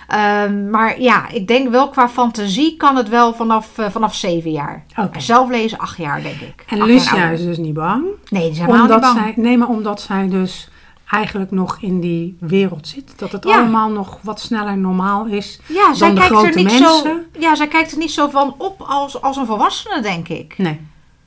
Ehm, 0.09 0.70
maar 0.70 1.00
ja, 1.00 1.28
ik 1.28 1.46
denk 1.48 1.68
wel 1.70 1.88
qua 1.88 2.09
fantasie 2.09 2.76
kan 2.76 2.96
het 2.96 3.09
wel 3.09 3.35
vanaf, 3.35 3.78
eh, 3.78 3.90
vanaf 3.90 4.14
zeven 4.14 4.50
jaar. 4.50 4.85
Maar 4.96 5.09
Zelf 5.18 5.48
lezen 5.50 5.78
acht 5.78 5.96
jaar, 5.96 6.22
denk 6.22 6.40
ik. 6.40 6.64
En 6.68 6.82
Lucia 6.85 7.28
is 7.28 7.44
dus 7.44 7.56
niet 7.59 7.74
bang. 7.74 8.04
Nee, 8.30 8.42
die 8.46 8.54
zijn 8.54 8.66
helemaal 8.66 8.87
Omdat 8.87 9.02
niet 9.02 9.14
bang. 9.14 9.35
zij, 9.35 9.44
nee, 9.44 9.59
maar 9.59 9.68
omdat 9.68 10.00
zij 10.00 10.28
dus 10.28 10.68
eigenlijk 11.11 11.51
nog 11.51 11.79
in 11.81 12.01
die 12.01 12.37
wereld 12.40 12.88
zit. 12.88 13.12
Dat 13.19 13.33
het 13.33 13.45
Ja. 13.45 13.59
allemaal 13.59 13.88
nog 13.90 14.19
wat 14.23 14.40
sneller 14.40 14.77
normaal 14.79 15.27
is. 15.27 15.61
Ja, 15.66 15.95
zij 15.95 16.14
de 16.14 16.21
kijkt 16.21 16.42
er 16.57 16.62
niet 16.62 16.71
zo, 16.73 17.03
mensen. 17.03 17.27
ja, 17.38 17.55
zij 17.55 17.69
kijkt 17.69 17.92
er 17.92 17.99
niet 17.99 18.11
zo 18.11 18.29
van 18.29 18.55
op 18.59 18.81
als, 18.83 19.23
als 19.23 19.37
een 19.37 19.47
volwassene, 19.47 20.03
denk 20.03 20.29
ik. 20.29 20.55
Nee. 20.59 20.81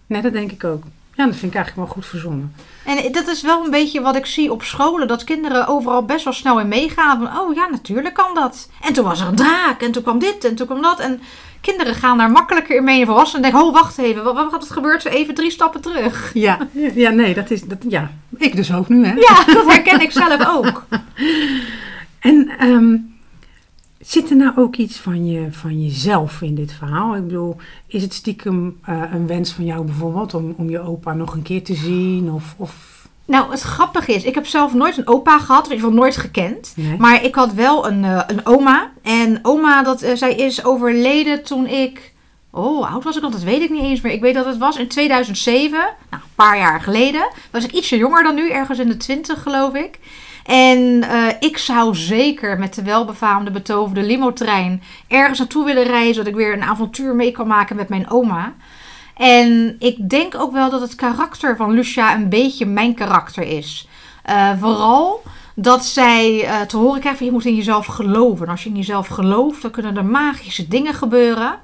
nee, 0.07 0.21
dat 0.21 0.33
denk 0.33 0.51
ik 0.51 0.63
ook. 0.63 0.83
Ja, 1.15 1.25
dat 1.25 1.35
vind 1.35 1.51
ik 1.51 1.57
eigenlijk 1.57 1.87
wel 1.87 1.95
goed 1.95 2.05
verzonnen. 2.09 2.55
En 2.85 3.11
dat 3.11 3.27
is 3.27 3.41
wel 3.41 3.63
een 3.65 3.71
beetje 3.71 4.01
wat 4.01 4.15
ik 4.15 4.25
zie 4.25 4.51
op 4.51 4.63
scholen. 4.63 5.07
Dat 5.07 5.23
kinderen 5.23 5.67
overal 5.67 6.03
best 6.05 6.23
wel 6.23 6.33
snel 6.33 6.59
in 6.59 6.67
meegaan. 6.67 7.17
Van, 7.19 7.39
oh 7.39 7.55
ja, 7.55 7.67
natuurlijk 7.67 8.13
kan 8.15 8.33
dat. 8.33 8.69
En 8.81 8.93
toen 8.93 9.03
was 9.03 9.21
er 9.21 9.27
een 9.27 9.35
draak. 9.35 9.81
En 9.81 9.91
toen 9.91 10.03
kwam 10.03 10.19
dit. 10.19 10.43
En 10.45 10.55
toen 10.55 10.65
kwam 10.65 10.81
dat. 10.81 10.99
En 10.99 11.21
kinderen 11.61 11.95
gaan 11.95 12.17
daar 12.17 12.31
makkelijker 12.31 12.75
in 12.75 12.83
mee 12.83 12.97
dan 12.97 13.05
volwassenen. 13.05 13.45
En 13.45 13.51
denken, 13.51 13.69
oh 13.69 13.73
wacht 13.73 13.97
even. 13.97 14.23
Wat, 14.23 14.51
wat 14.51 14.61
het 14.61 14.71
gebeurt? 14.71 15.01
Ze 15.01 15.09
even 15.09 15.33
drie 15.33 15.51
stappen 15.51 15.81
terug. 15.81 16.31
Ja, 16.33 16.57
ja 16.93 17.09
nee, 17.09 17.33
dat 17.33 17.51
is... 17.51 17.63
Dat, 17.63 17.77
ja, 17.87 18.11
ik 18.37 18.55
dus 18.55 18.73
ook 18.73 18.89
nu, 18.89 19.05
hè. 19.05 19.13
Ja, 19.13 19.43
dat 19.45 19.65
herken 19.65 20.01
ik 20.01 20.11
zelf 20.11 20.47
ook. 20.47 20.83
En 22.19 22.49
ehm, 22.59 22.95
zit 23.99 24.29
er 24.29 24.35
nou 24.35 24.57
ook 24.57 24.75
iets 24.75 24.97
van, 24.97 25.25
je, 25.25 25.47
van 25.51 25.83
jezelf 25.83 26.41
in 26.41 26.55
dit 26.55 26.73
verhaal? 26.73 27.15
Ik 27.15 27.27
bedoel, 27.27 27.55
is 27.87 28.01
het 28.01 28.13
stiekem 28.13 28.77
eh, 28.83 29.03
een 29.11 29.27
wens 29.27 29.51
van 29.51 29.65
jou 29.65 29.85
bijvoorbeeld 29.85 30.33
om, 30.33 30.53
om 30.57 30.69
je 30.69 30.79
opa 30.79 31.13
nog 31.13 31.33
een 31.33 31.41
keer 31.41 31.63
te 31.63 31.75
zien? 31.75 32.31
Of, 32.31 32.55
of... 32.57 32.98
Nou, 33.29 33.51
het 33.51 33.61
grappige 33.61 34.13
is, 34.13 34.23
ik 34.23 34.35
heb 34.35 34.45
zelf 34.45 34.73
nooit 34.73 34.97
een 34.97 35.07
opa 35.07 35.39
gehad. 35.39 35.61
Of 35.61 35.69
in 35.69 35.75
ieder 35.75 35.89
geval 35.89 36.03
nooit 36.03 36.17
gekend. 36.17 36.73
Nee? 36.75 36.97
Maar 36.97 37.23
ik 37.23 37.35
had 37.35 37.53
wel 37.53 37.87
een, 37.87 38.03
eh, 38.03 38.21
een 38.27 38.45
oma. 38.45 38.91
En 39.01 39.39
oma, 39.41 39.83
dat, 39.83 40.01
eh, 40.01 40.15
zij 40.15 40.35
is 40.35 40.65
overleden 40.65 41.43
toen 41.43 41.67
ik... 41.67 42.13
Oh, 42.51 42.65
hoe 42.65 42.85
oud 42.85 43.03
was 43.03 43.15
ik 43.15 43.21
dan? 43.21 43.31
Dat 43.31 43.43
weet 43.43 43.61
ik 43.61 43.69
niet 43.69 43.83
eens 43.83 44.01
meer. 44.01 44.11
Ik 44.11 44.21
weet 44.21 44.33
dat 44.33 44.45
het 44.45 44.57
was 44.57 44.77
in 44.77 44.87
2007. 44.87 45.79
Nou, 45.79 46.23
een 46.23 46.29
paar 46.35 46.57
jaar 46.57 46.81
geleden. 46.81 47.29
Was 47.51 47.63
ik 47.63 47.71
ietsje 47.71 47.97
jonger 47.97 48.23
dan 48.23 48.35
nu. 48.35 48.49
Ergens 48.49 48.79
in 48.79 48.87
de 48.87 48.97
twintig, 48.97 49.41
geloof 49.41 49.73
ik. 49.73 49.99
En 50.45 51.03
eh, 51.03 51.27
ik 51.39 51.57
zou 51.57 51.95
zeker 51.95 52.59
met 52.59 52.73
de 52.75 52.83
welbefaamde 52.83 53.51
betoverde 53.51 54.03
limo-trein 54.03 54.83
ergens 55.07 55.39
naartoe 55.39 55.65
willen 55.65 55.83
reizen. 55.83 56.23
Dat 56.23 56.33
ik 56.33 56.39
weer 56.39 56.53
een 56.53 56.63
avontuur 56.63 57.15
mee 57.15 57.31
kan 57.31 57.47
maken 57.47 57.75
met 57.75 57.89
mijn 57.89 58.09
oma. 58.09 58.53
En 59.19 59.75
ik 59.79 60.09
denk 60.09 60.35
ook 60.35 60.51
wel 60.51 60.69
dat 60.69 60.81
het 60.81 60.95
karakter 60.95 61.55
van 61.55 61.71
Lucia 61.71 62.15
een 62.15 62.29
beetje 62.29 62.65
mijn 62.65 62.93
karakter 62.93 63.43
is. 63.43 63.87
Eh, 64.23 64.51
vooral 64.59 65.23
dat 65.55 65.85
zij 65.85 66.43
eh, 66.43 66.61
te 66.61 66.77
horen 66.77 66.99
krijgt 66.99 67.19
je 67.19 67.31
moet 67.31 67.45
in 67.45 67.55
jezelf 67.55 67.85
geloven. 67.85 68.45
En 68.45 68.51
als 68.51 68.63
je 68.63 68.69
in 68.69 68.75
jezelf 68.75 69.07
gelooft, 69.07 69.61
dan 69.61 69.71
kunnen 69.71 69.97
er 69.97 70.05
magische 70.05 70.67
dingen 70.67 70.93
gebeuren. 70.93 71.59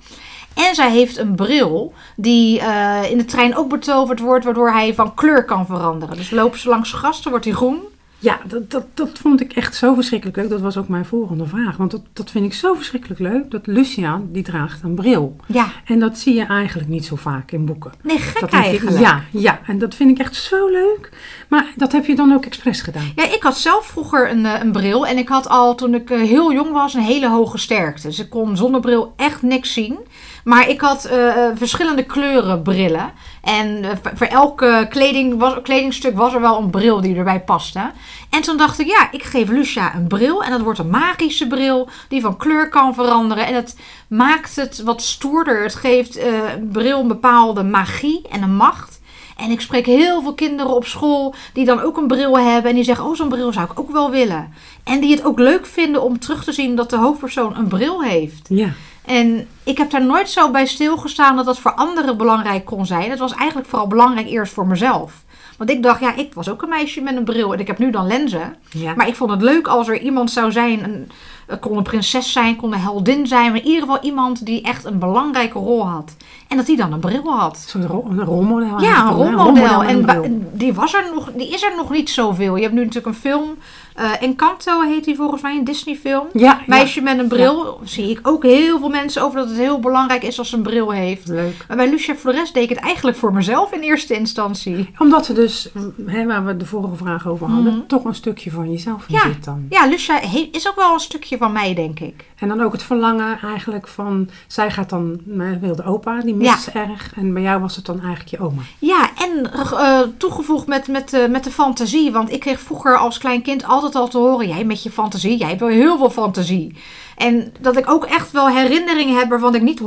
En 0.54 0.76
zij 0.76 0.92
heeft 0.92 1.18
een 1.18 1.36
bril 1.36 1.94
die 2.16 2.60
eh, 2.60 3.12
in 3.12 3.18
de 3.18 3.26
trein 3.26 3.58
ook 3.58 3.70
betoverd 3.70 4.20
wordt, 4.20 4.46
waardoor 4.46 4.72
hij 4.72 4.94
van 4.94 5.14
kleur 5.14 5.46
kan 5.46 5.66
veranderen. 5.66 6.18
Dus 6.18 6.30
lopen 6.30 6.60
ze 6.60 6.70
langs 6.70 6.94
gras, 6.94 7.22
dan 7.22 7.32
wordt 7.32 7.46
hij 7.46 7.56
groen. 7.56 7.82
Ja, 8.20 8.40
dat, 8.48 8.72
dat, 8.72 8.86
dat 8.94 9.10
vond 9.20 9.42
ik 9.42 9.54
echt 9.54 9.76
zo 9.76 9.94
verschrikkelijk 9.94 10.38
leuk. 10.38 10.50
Dat 10.50 10.62
was 10.62 10.78
ook 10.78 10.88
mijn 10.88 11.06
volgende 11.06 11.46
vraag. 11.48 11.78
Want 11.78 11.92
dat, 11.92 12.02
dat 12.14 12.32
vind 12.32 12.46
ik 12.46 12.54
zo 12.54 12.74
verschrikkelijk 12.74 13.20
leuk. 13.20 13.52
Dat 13.52 13.68
Lucia, 13.68 14.22
die 14.32 14.44
draagt 14.44 14.84
een 14.84 14.96
bril. 14.96 15.36
Ja, 15.48 15.68
En 15.86 16.00
dat 16.00 16.18
zie 16.18 16.36
je 16.36 16.46
eigenlijk 16.46 16.90
niet 16.90 17.06
zo 17.06 17.16
vaak 17.16 17.52
in 17.52 17.66
boeken. 17.66 17.92
nee, 18.04 18.18
gek 18.18 18.40
Dat 18.42 18.54
ik- 18.54 18.60
eigenlijk. 18.60 19.00
ja, 19.00 19.24
ja, 19.32 19.60
en 19.68 19.78
dat 19.78 19.96
vind 19.96 20.10
ik 20.12 20.18
echt 20.20 20.36
zo 20.36 20.68
leuk. 20.68 21.10
Maar 21.50 21.66
dat 21.76 21.92
heb 21.92 22.06
je 22.06 22.16
dan 22.16 22.34
ook 22.34 22.46
expres 22.46 22.82
gedaan. 22.82 23.12
Ja, 23.16 23.24
ik 23.24 23.44
had 23.44 23.58
zelf 23.58 23.86
vroeger 23.86 24.32
een, 24.32 24.46
eh, 24.46 24.60
een 24.62 24.72
bril 24.72 25.08
en 25.08 25.18
ik 25.18 25.28
had 25.30 25.48
al 25.50 25.76
toen 25.76 25.94
ik 25.94 26.10
eh, 26.10 26.22
heel 26.22 26.54
jong 26.54 26.72
was 26.72 26.94
een 26.94 27.02
hele 27.02 27.30
hoge 27.30 27.58
sterkte. 27.58 28.08
Dus 28.08 28.20
ik 28.20 28.30
kon 28.30 28.58
zonder 28.58 28.82
bril 28.82 29.14
echt 29.16 29.42
niks 29.42 29.74
zien. 29.74 29.98
Maar 30.46 30.70
ik 30.70 30.82
had 30.82 31.06
eh, 31.06 31.28
eh, 31.28 31.52
verschillende 31.56 32.04
kleuren 32.04 32.62
brillen. 32.62 33.12
En 33.42 33.84
eh, 33.84 33.90
voor- 34.16 34.28
elke 34.28 34.86
kleding 34.90 35.62
kledingstuk 35.64 36.18
was 36.18 36.34
er 36.34 36.42
wel 36.42 36.58
een 36.58 36.70
bril 36.70 37.02
die 37.02 37.16
erbij 37.16 37.42
paste. 37.42 37.92
En 38.30 38.42
toen 38.42 38.58
dacht 38.58 38.80
ik, 38.80 38.88
ja, 38.88 39.12
ik 39.12 39.24
geef 39.24 39.50
Lucia 39.50 39.96
een 39.96 40.08
bril. 40.08 40.44
En 40.44 40.52
dat 40.52 40.62
wordt 40.62 40.80
een 40.80 40.90
magische 40.90 41.48
bril 41.48 41.90
die 42.10 42.22
van 42.22 42.38
kleur 42.38 42.70
kan 42.70 42.94
veranderen. 42.94 43.46
En 43.48 43.56
het 43.56 43.80
maakt 44.08 44.56
het 44.56 44.84
wat 44.84 45.02
stoerder. 45.02 45.64
Het 45.64 45.76
geeft 45.76 46.18
een 46.20 46.70
bril 46.72 47.00
een 47.00 47.08
bepaalde 47.08 47.64
magie 47.64 48.22
en 48.32 48.42
een 48.42 48.56
macht. 48.56 49.02
En 49.38 49.52
ik 49.52 49.62
spreek 49.62 49.86
heel 49.86 50.22
veel 50.22 50.34
kinderen 50.34 50.76
op 50.76 50.86
school 50.86 51.36
die 51.54 51.66
dan 51.66 51.80
ook 51.82 51.98
een 51.98 52.08
bril 52.08 52.40
hebben. 52.40 52.70
En 52.70 52.76
die 52.76 52.84
zeggen, 52.84 53.06
oh, 53.06 53.16
zo'n 53.16 53.30
bril 53.30 53.54
zou 53.54 53.72
ik 53.72 53.80
ook 53.80 53.92
wel 53.92 54.12
willen. 54.12 54.54
En 54.84 55.00
die 55.00 55.12
het 55.16 55.26
ook 55.26 55.40
leuk 55.40 55.66
vinden 55.66 56.04
om 56.04 56.20
terug 56.20 56.44
te 56.44 56.52
zien 56.52 56.76
dat 56.76 56.90
de 56.90 56.98
hoofdpersoon 56.98 57.58
een 57.58 57.68
bril 57.68 58.04
heeft. 58.04 58.46
Ja, 58.50 58.70
En 59.06 59.48
ik 59.64 59.78
heb 59.78 59.90
daar 59.90 60.06
nooit 60.06 60.30
zo 60.30 60.52
bij 60.52 60.66
stilgestaan 60.66 61.36
dat 61.36 61.46
dat 61.46 61.60
voor 61.60 61.74
anderen 61.74 62.18
belangrijk 62.18 62.66
kon 62.66 62.86
zijn. 62.86 63.10
Het 63.10 63.20
was 63.20 63.34
eigenlijk 63.34 63.70
vooral 63.70 63.88
belangrijk 63.88 64.28
eerst 64.28 64.54
voor 64.54 64.68
mezelf. 64.68 65.24
Want 65.58 65.70
ik 65.70 65.84
dacht, 65.84 66.00
ja, 66.00 66.16
ik 66.16 66.34
was 66.34 66.50
ook 66.50 66.62
een 66.62 66.70
meisje 66.70 67.02
met 67.02 67.16
een 67.16 67.24
bril 67.24 67.54
en 67.54 67.60
ik 67.60 67.68
heb 67.68 67.78
nu 67.78 67.92
dan 67.92 68.08
lenzen. 68.08 68.56
ja. 68.70 68.94
Maar 68.96 69.08
ik 69.08 69.16
vond 69.16 69.32
het 69.32 69.42
leuk 69.42 69.68
als 69.68 69.88
er 69.88 70.00
iemand 70.00 70.32
zou 70.32 70.52
zijn, 70.52 70.84
een, 70.84 71.12
het 71.48 71.60
kon 71.60 71.78
een 71.78 71.84
prinses 71.84 72.32
zijn, 72.32 72.56
kon 72.56 72.74
een 72.74 72.80
heldin 72.80 73.28
zijn. 73.28 73.52
Maar 73.52 73.60
in 73.60 73.66
ieder 73.66 73.82
geval 73.82 74.00
iemand 74.02 74.46
die 74.46 74.62
echt 74.62 74.86
een 74.86 75.00
belangrijke 75.00 75.60
rol 75.60 75.88
had. 75.88 76.16
En 76.48 76.58
dat 76.58 76.66
die 76.66 76.78
dan 76.78 76.94
een 76.94 77.00
bril 77.00 77.32
had. 77.34 77.54
Een 77.56 77.70
soort 77.82 77.86
ro- 77.86 78.06
een 78.10 78.24
rolmodel. 78.24 78.82
Ja, 78.82 79.08
een 79.08 79.14
rolmodel. 79.14 79.84
En 79.84 80.48
die, 80.54 80.74
was 80.74 80.94
er 80.94 81.06
nog, 81.16 81.32
die 81.36 81.50
is 81.50 81.64
er 81.64 81.74
nog 81.76 81.90
niet 81.90 82.10
zoveel. 82.10 82.56
Je 82.56 82.62
hebt 82.62 82.74
nu 82.74 82.80
natuurlijk 82.80 83.06
een 83.08 83.22
film. 83.22 83.56
eh 83.96 84.22
Encanto 84.22 84.82
heet 84.82 85.04
die 85.06 85.16
volgens 85.16 85.42
mij, 85.42 85.58
een 85.58 85.64
Disney 85.64 85.96
film. 85.96 86.28
Ja, 86.34 86.60
Meisje 86.68 87.02
met 87.02 87.20
een 87.20 87.28
bril. 87.28 87.80
Zie 87.84 88.10
ik 88.10 88.20
ook 88.28 88.44
heel 88.44 88.80
veel 88.80 88.90
mensen 88.90 89.22
over 89.24 89.40
dat 89.40 89.50
het 89.50 89.58
heel 89.58 89.80
belangrijk 89.80 90.24
is 90.24 90.40
als 90.40 90.50
ze 90.50 90.56
een 90.56 90.64
bril 90.64 90.90
heeft. 90.90 91.28
leuk. 91.28 91.66
Maar 91.68 91.78
bij 91.78 91.90
Lucia 91.90 92.16
Flores 92.16 92.52
deed 92.52 92.64
ik 92.64 92.70
het 92.70 92.80
eigenlijk 92.80 93.18
voor 93.18 93.34
mezelf 93.34 93.72
in 93.72 93.82
eerste 93.82 94.14
instantie. 94.14 94.90
Omdat 94.98 95.28
er 95.28 95.36
dus, 95.36 95.70
hè, 96.06 96.26
waar 96.26 96.46
we 96.46 96.58
de 96.58 96.66
vorige 96.66 96.96
vraag 96.96 97.28
over 97.28 97.48
hadden, 97.48 97.74
Mhm. 97.74 97.86
toch 97.88 98.04
een 98.06 98.16
stukje 98.16 98.52
van 98.52 98.72
jezelf 98.72 99.06
in 99.08 99.20
zit 99.20 99.44
dan. 99.46 99.66
Ja, 99.70 99.86
Lucia 99.88 100.20
is 100.52 100.68
ook 100.70 100.76
wel 100.76 100.94
een 100.94 101.00
stukje 101.00 101.35
van 101.38 101.52
mij, 101.52 101.74
denk 101.74 102.00
ik. 102.00 102.26
En 102.36 102.48
dan 102.48 102.62
ook 102.62 102.72
het 102.72 102.84
verlangen 102.84 103.40
eigenlijk 103.44 103.88
van, 103.88 104.30
zij 104.48 104.72
gaat 104.72 104.90
dan, 104.90 105.20
hè, 105.38 105.60
wilde 105.60 105.84
opa, 105.84 106.22
die 106.22 106.36
mist 106.36 106.50
Ja. 106.50 106.58
ze 106.58 106.72
erg. 106.72 107.12
En 107.16 107.34
bij 107.34 107.42
jou 107.42 107.62
was 107.62 107.76
het 107.76 107.86
dan 107.86 108.00
eigenlijk 108.00 108.30
je 108.30 108.40
oma. 108.40 108.62
Ja, 108.80 109.10
en 109.18 109.52
eh, 109.54 110.00
toegevoegd 110.18 110.68
met, 110.68 110.88
met, 110.88 111.14
eh, 111.14 111.28
met 111.28 111.44
de 111.44 111.52
fantasie. 111.52 112.12
Want 112.12 112.32
ik 112.32 112.40
kreeg 112.40 112.60
vroeger 112.60 112.98
als 112.98 113.18
klein 113.18 113.42
kind 113.42 113.66
altijd 113.66 113.96
al 113.96 114.08
te 114.08 114.18
horen... 114.18 114.48
jij 114.48 114.64
met 114.64 114.84
je 114.84 114.92
fantasie, 114.92 115.38
jij 115.38 115.48
hebt 115.48 115.60
wel 115.60 115.70
heel 115.70 115.98
veel 115.98 116.10
fantasie. 116.10 116.76
En 117.16 117.54
dat 117.60 117.78
ik 117.78 117.90
ook 117.90 118.06
echt 118.06 118.32
wel 118.32 118.50
herinneringen 118.50 119.18
heb... 119.18 119.30
waarvan 119.30 119.56
ik 119.56 119.62
niet 119.62 119.82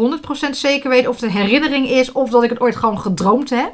100% 0.46 0.50
zeker 0.50 0.90
weet 0.90 1.08
of 1.08 1.14
het 1.14 1.24
een 1.24 1.37
herinnering 1.37 1.88
is... 1.88 2.12
of 2.12 2.30
dat 2.30 2.42
ik 2.42 2.50
het 2.50 2.61
ooit 2.61 2.76
gewoon 2.76 2.98
gedroomd 2.98 3.50
heb. 3.50 3.72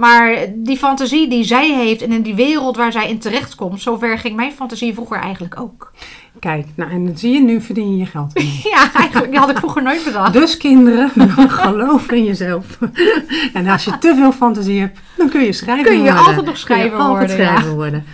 Maar 0.00 0.46
die 0.54 0.76
fantasie 0.76 1.28
die 1.28 1.44
zij 1.44 1.74
heeft 1.74 2.02
en 2.02 2.12
in 2.12 2.22
die 2.22 2.34
wereld 2.34 2.76
waar 2.76 2.92
zij 2.92 3.08
in 3.08 3.18
terechtkomt... 3.18 3.80
zover 3.80 4.18
ging 4.18 4.36
mijn 4.36 4.52
fantasie 4.52 4.94
vroeger 4.94 5.18
eigenlijk 5.18 5.60
ook. 5.60 5.92
Kijk, 6.38 6.66
nou 6.74 6.90
en 6.90 7.06
dan 7.06 7.18
zie 7.18 7.32
je, 7.32 7.40
nu 7.40 7.60
verdien 7.60 7.90
je 7.90 7.96
je 7.96 8.06
geld. 8.06 8.32
Ja, 8.72 8.92
eigenlijk 8.94 9.30
die 9.30 9.40
had 9.40 9.50
ik 9.50 9.56
vroeger 9.58 9.82
nooit 9.82 10.04
bedacht. 10.04 10.32
Dus 10.32 10.56
kinderen, 10.56 11.10
geloof 11.62 12.10
in 12.10 12.24
jezelf. 12.24 12.78
En 13.52 13.66
als 13.66 13.84
je 13.84 13.98
te 13.98 14.14
veel 14.14 14.32
fantasie 14.32 14.80
hebt, 14.80 14.98
dan 15.16 15.28
kun 15.28 15.44
je 15.44 15.52
schrijver 15.52 15.84
Kun 15.84 15.96
je 15.96 16.02
worden. 16.02 16.26
altijd 16.26 16.46
nog 16.46 16.56
schrijver 16.56 16.90
Kun 16.90 16.98
je 16.98 17.04
altijd 17.04 17.36
worden, 17.36 17.64
ja. 17.64 17.74
worden. 17.74 18.04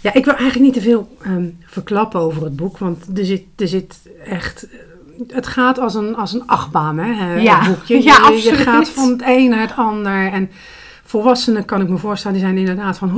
Ja, 0.00 0.14
ik 0.14 0.24
wil 0.24 0.34
eigenlijk 0.34 0.64
niet 0.64 0.74
te 0.74 0.90
veel 0.90 1.16
ehm, 1.22 1.48
verklappen 1.66 2.20
over 2.20 2.44
het 2.44 2.56
boek, 2.56 2.78
want 2.78 3.18
er 3.18 3.24
zit, 3.24 3.42
er 3.56 3.68
zit 3.68 3.98
echt... 4.26 4.66
Het 5.28 5.46
gaat 5.46 5.78
als 5.78 5.94
een, 5.94 6.16
als 6.16 6.32
een 6.32 6.46
achtbaan, 6.46 6.98
hè, 6.98 7.34
Ja. 7.40 7.60
het 7.60 7.68
boekje. 7.74 8.02
Ja, 8.10 8.28
je, 8.28 8.52
gaat 8.54 8.88
van 8.88 9.08
het 9.10 9.22
een 9.24 9.50
naar 9.50 9.60
het 9.60 9.76
ander. 9.76 10.32
En 10.32 10.50
volwassenen, 11.04 11.64
kan 11.64 11.80
ik 11.80 11.88
me 11.88 11.96
voorstellen, 11.96 12.36
die 12.36 12.46
zijn 12.46 12.58
inderdaad 12.58 12.98
van... 12.98 13.10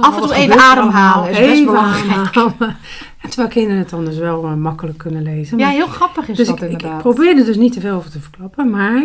Af 0.00 0.16
en 0.16 0.22
toe 0.22 0.34
even 0.34 0.58
ademhalen 0.58 1.30
is 1.30 1.38
best 1.38 1.50
Even 1.50 1.64
belangrijk. 1.64 2.36
ademhalen. 2.36 2.76
En 3.20 3.28
terwijl 3.28 3.48
kinderen 3.48 3.78
het 3.78 3.90
dan 3.90 4.04
dus 4.04 4.18
wel 4.18 4.44
eh, 4.44 4.54
makkelijk 4.54 4.98
kunnen 4.98 5.22
lezen. 5.22 5.58
Ja, 5.58 5.68
heel 5.68 5.86
grappig 5.86 6.28
is 6.28 6.36
dus 6.36 6.46
dat 6.46 6.56
ik, 6.56 6.62
ik 6.62 6.70
inderdaad. 6.70 6.98
probeer 7.02 7.36
er 7.38 7.44
dus 7.44 7.56
niet 7.56 7.72
te 7.72 7.80
veel 7.80 7.96
over 7.96 8.10
te 8.10 8.20
verklappen, 8.20 8.70
maar 8.70 9.02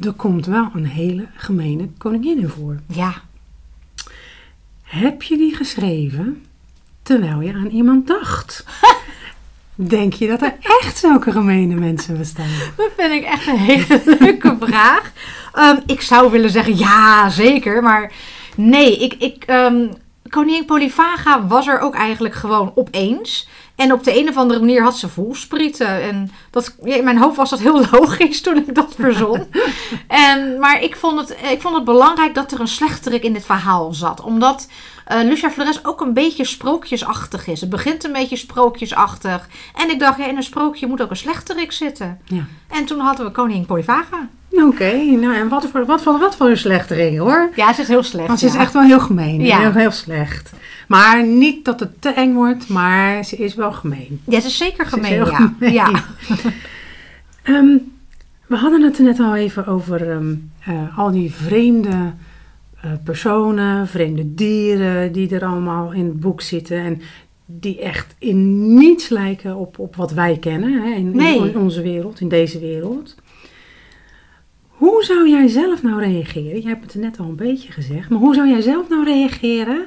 er 0.00 0.12
komt 0.12 0.46
wel 0.46 0.68
een 0.74 0.86
hele 0.86 1.26
gemene 1.34 1.88
koningin 1.98 2.38
in 2.38 2.48
voor. 2.48 2.76
Ja, 2.86 3.12
Heb 4.82 5.22
je 5.22 5.36
die 5.36 5.54
geschreven 5.56 6.44
terwijl 7.02 7.40
je 7.40 7.52
aan 7.54 7.66
iemand 7.66 8.06
dacht? 8.06 8.64
Denk 9.88 10.12
je 10.12 10.28
dat 10.28 10.42
er 10.42 10.56
echt 10.80 10.98
zulke 10.98 11.32
gemene 11.32 11.74
mensen 11.74 12.18
bestaan? 12.18 12.48
Dat 12.76 12.90
vind 12.96 13.12
ik 13.12 13.24
echt 13.24 13.46
een 13.46 13.56
hele 13.56 14.02
leuke 14.18 14.56
vraag. 14.60 15.12
Ehm, 15.52 15.76
ik 15.86 16.00
zou 16.00 16.30
willen 16.30 16.50
zeggen 16.50 16.78
ja, 16.78 17.30
zeker. 17.30 17.82
Maar 17.82 18.12
nee, 18.56 18.96
ik, 18.98 19.14
ik, 19.18 19.44
ehm, 19.44 19.86
koningin 20.28 20.64
Polyphaga 20.64 21.46
was 21.46 21.66
er 21.66 21.80
ook 21.80 21.94
eigenlijk 21.94 22.34
gewoon 22.34 22.72
opeens. 22.74 23.48
En 23.76 23.92
op 23.92 24.04
de 24.04 24.18
een 24.18 24.28
of 24.28 24.36
andere 24.36 24.60
manier 24.60 24.82
had 24.82 24.98
ze 24.98 25.08
voelsprieten. 25.08 26.02
En 26.02 26.30
dat, 26.50 26.76
ja, 26.84 26.96
in 26.96 27.04
mijn 27.04 27.18
hoofd 27.18 27.36
was 27.36 27.50
dat 27.50 27.60
heel 27.60 27.84
logisch 27.92 28.40
toen 28.40 28.56
ik 28.56 28.74
dat 28.74 28.94
verzon. 28.98 29.46
en, 30.26 30.58
maar 30.58 30.82
ik 30.82 30.96
vond, 30.96 31.18
het, 31.20 31.36
ik 31.50 31.60
vond 31.60 31.74
het 31.74 31.84
belangrijk 31.84 32.34
dat 32.34 32.52
er 32.52 32.60
een 32.60 32.68
slechterik 32.68 33.22
in 33.22 33.32
dit 33.32 33.44
verhaal 33.44 33.94
zat. 33.94 34.20
Omdat 34.22 34.68
eh 35.10 35.22
Lucia 35.22 35.50
Flores 35.50 35.84
ook 35.84 36.00
een 36.00 36.12
beetje 36.12 36.44
sprookjesachtig 36.44 37.46
is. 37.46 37.60
Het 37.60 37.70
begint 37.70 38.04
een 38.04 38.12
beetje 38.12 38.36
sprookjesachtig. 38.36 39.48
En 39.74 39.90
ik 39.90 39.98
dacht, 39.98 40.18
ja, 40.18 40.26
in 40.28 40.36
een 40.36 40.42
sprookje 40.42 40.86
moet 40.86 41.02
ook 41.02 41.10
een 41.10 41.16
slechterik 41.16 41.72
zitten. 41.72 42.18
Ja. 42.24 42.44
En 42.68 42.84
toen 42.84 42.98
hadden 42.98 43.26
we 43.26 43.32
koningin 43.32 43.66
Polyphaga. 43.66 44.28
Oké, 44.50 44.94
nou 44.94 45.34
en 45.34 45.48
wat 45.48 45.66
voor, 45.72 45.86
wat 45.86 46.02
voor, 46.02 46.18
wat 46.18 46.36
voor 46.36 46.48
een 46.48 46.56
slechterik 46.56 47.18
hoor. 47.18 47.50
Ja, 47.56 47.72
ze 47.72 47.80
is 47.80 47.88
heel 47.88 48.02
slecht. 48.02 48.26
Want 48.26 48.38
ze 48.38 48.46
is 48.46 48.54
echt 48.54 48.72
wel 48.72 48.82
heel 48.82 49.00
gemeen. 49.00 49.40
Ja. 49.40 49.58
Heel, 49.58 49.72
heel 49.72 49.90
slecht. 49.90 50.52
Maar 50.88 51.26
niet 51.26 51.64
dat 51.64 51.80
het 51.80 52.02
te 52.02 52.08
eng 52.08 52.34
wordt, 52.34 52.68
maar 52.68 53.24
ze 53.24 53.36
is 53.36 53.54
wel 53.54 53.72
gemeen. 53.72 54.20
Ja, 54.24 54.40
ze 54.40 54.46
is 54.46 54.56
zeker 54.56 54.88
Ze 54.88 54.96
is 54.96 55.06
gemeen, 55.06 55.12
heel 55.12 55.30
ja. 55.30 55.36
gemeen. 55.36 55.72
ja. 55.72 55.90
Ehm, 57.42 57.76
we 58.46 58.56
hadden 58.56 58.82
het 58.82 58.98
er 58.98 59.04
net 59.04 59.20
al 59.20 59.36
even 59.36 59.66
over 59.66 60.10
ehm, 60.10 60.34
eh, 60.64 60.98
al 60.98 61.10
die 61.10 61.34
vreemde 61.34 62.12
eh, 62.82 62.90
personen, 63.04 63.86
vreemde 63.88 64.34
dieren 64.34 65.12
die 65.12 65.34
er 65.34 65.44
allemaal 65.44 65.92
in 65.92 66.04
het 66.04 66.20
boek 66.20 66.40
zitten. 66.40 66.76
En 66.78 67.00
die 67.46 67.80
echt 67.80 68.14
in 68.18 68.74
niets 68.78 69.08
lijken 69.08 69.56
op, 69.56 69.78
op 69.78 69.96
wat 69.96 70.12
wij 70.12 70.36
kennen 70.38 70.82
hè, 70.82 70.90
in, 70.94 71.16
Nee. 71.16 71.48
in 71.50 71.58
onze 71.58 71.82
wereld, 71.82 72.20
in 72.20 72.28
deze 72.28 72.58
wereld. 72.58 73.14
Hoe 74.68 75.04
zou 75.04 75.28
jij 75.28 75.48
zelf 75.48 75.82
nou 75.82 76.00
reageren? 76.00 76.62
Je 76.62 76.68
hebt 76.68 76.92
het 76.92 77.02
net 77.02 77.18
al 77.18 77.26
een 77.26 77.36
beetje 77.36 77.72
gezegd, 77.72 78.08
maar 78.08 78.18
hoe 78.18 78.34
zou 78.34 78.48
jij 78.48 78.60
zelf 78.60 78.88
nou 78.88 79.04
reageren 79.04 79.86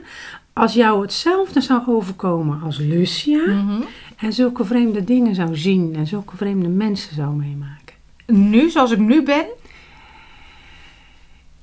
als 0.53 0.73
jou 0.73 1.01
hetzelfde 1.01 1.61
zou 1.61 1.81
overkomen 1.87 2.61
als 2.61 2.77
Lucia 2.77 3.45
Mhm. 3.45 3.81
en 4.17 4.33
zulke 4.33 4.65
vreemde 4.65 5.03
dingen 5.03 5.35
zou 5.35 5.55
zien 5.57 5.95
en 5.95 6.07
zulke 6.07 6.37
vreemde 6.37 6.67
mensen 6.69 7.15
zou 7.15 7.35
meemaken? 7.35 7.95
Nu, 8.27 8.69
zoals 8.69 8.91
ik 8.91 8.99
nu 8.99 9.23
ben, 9.23 9.45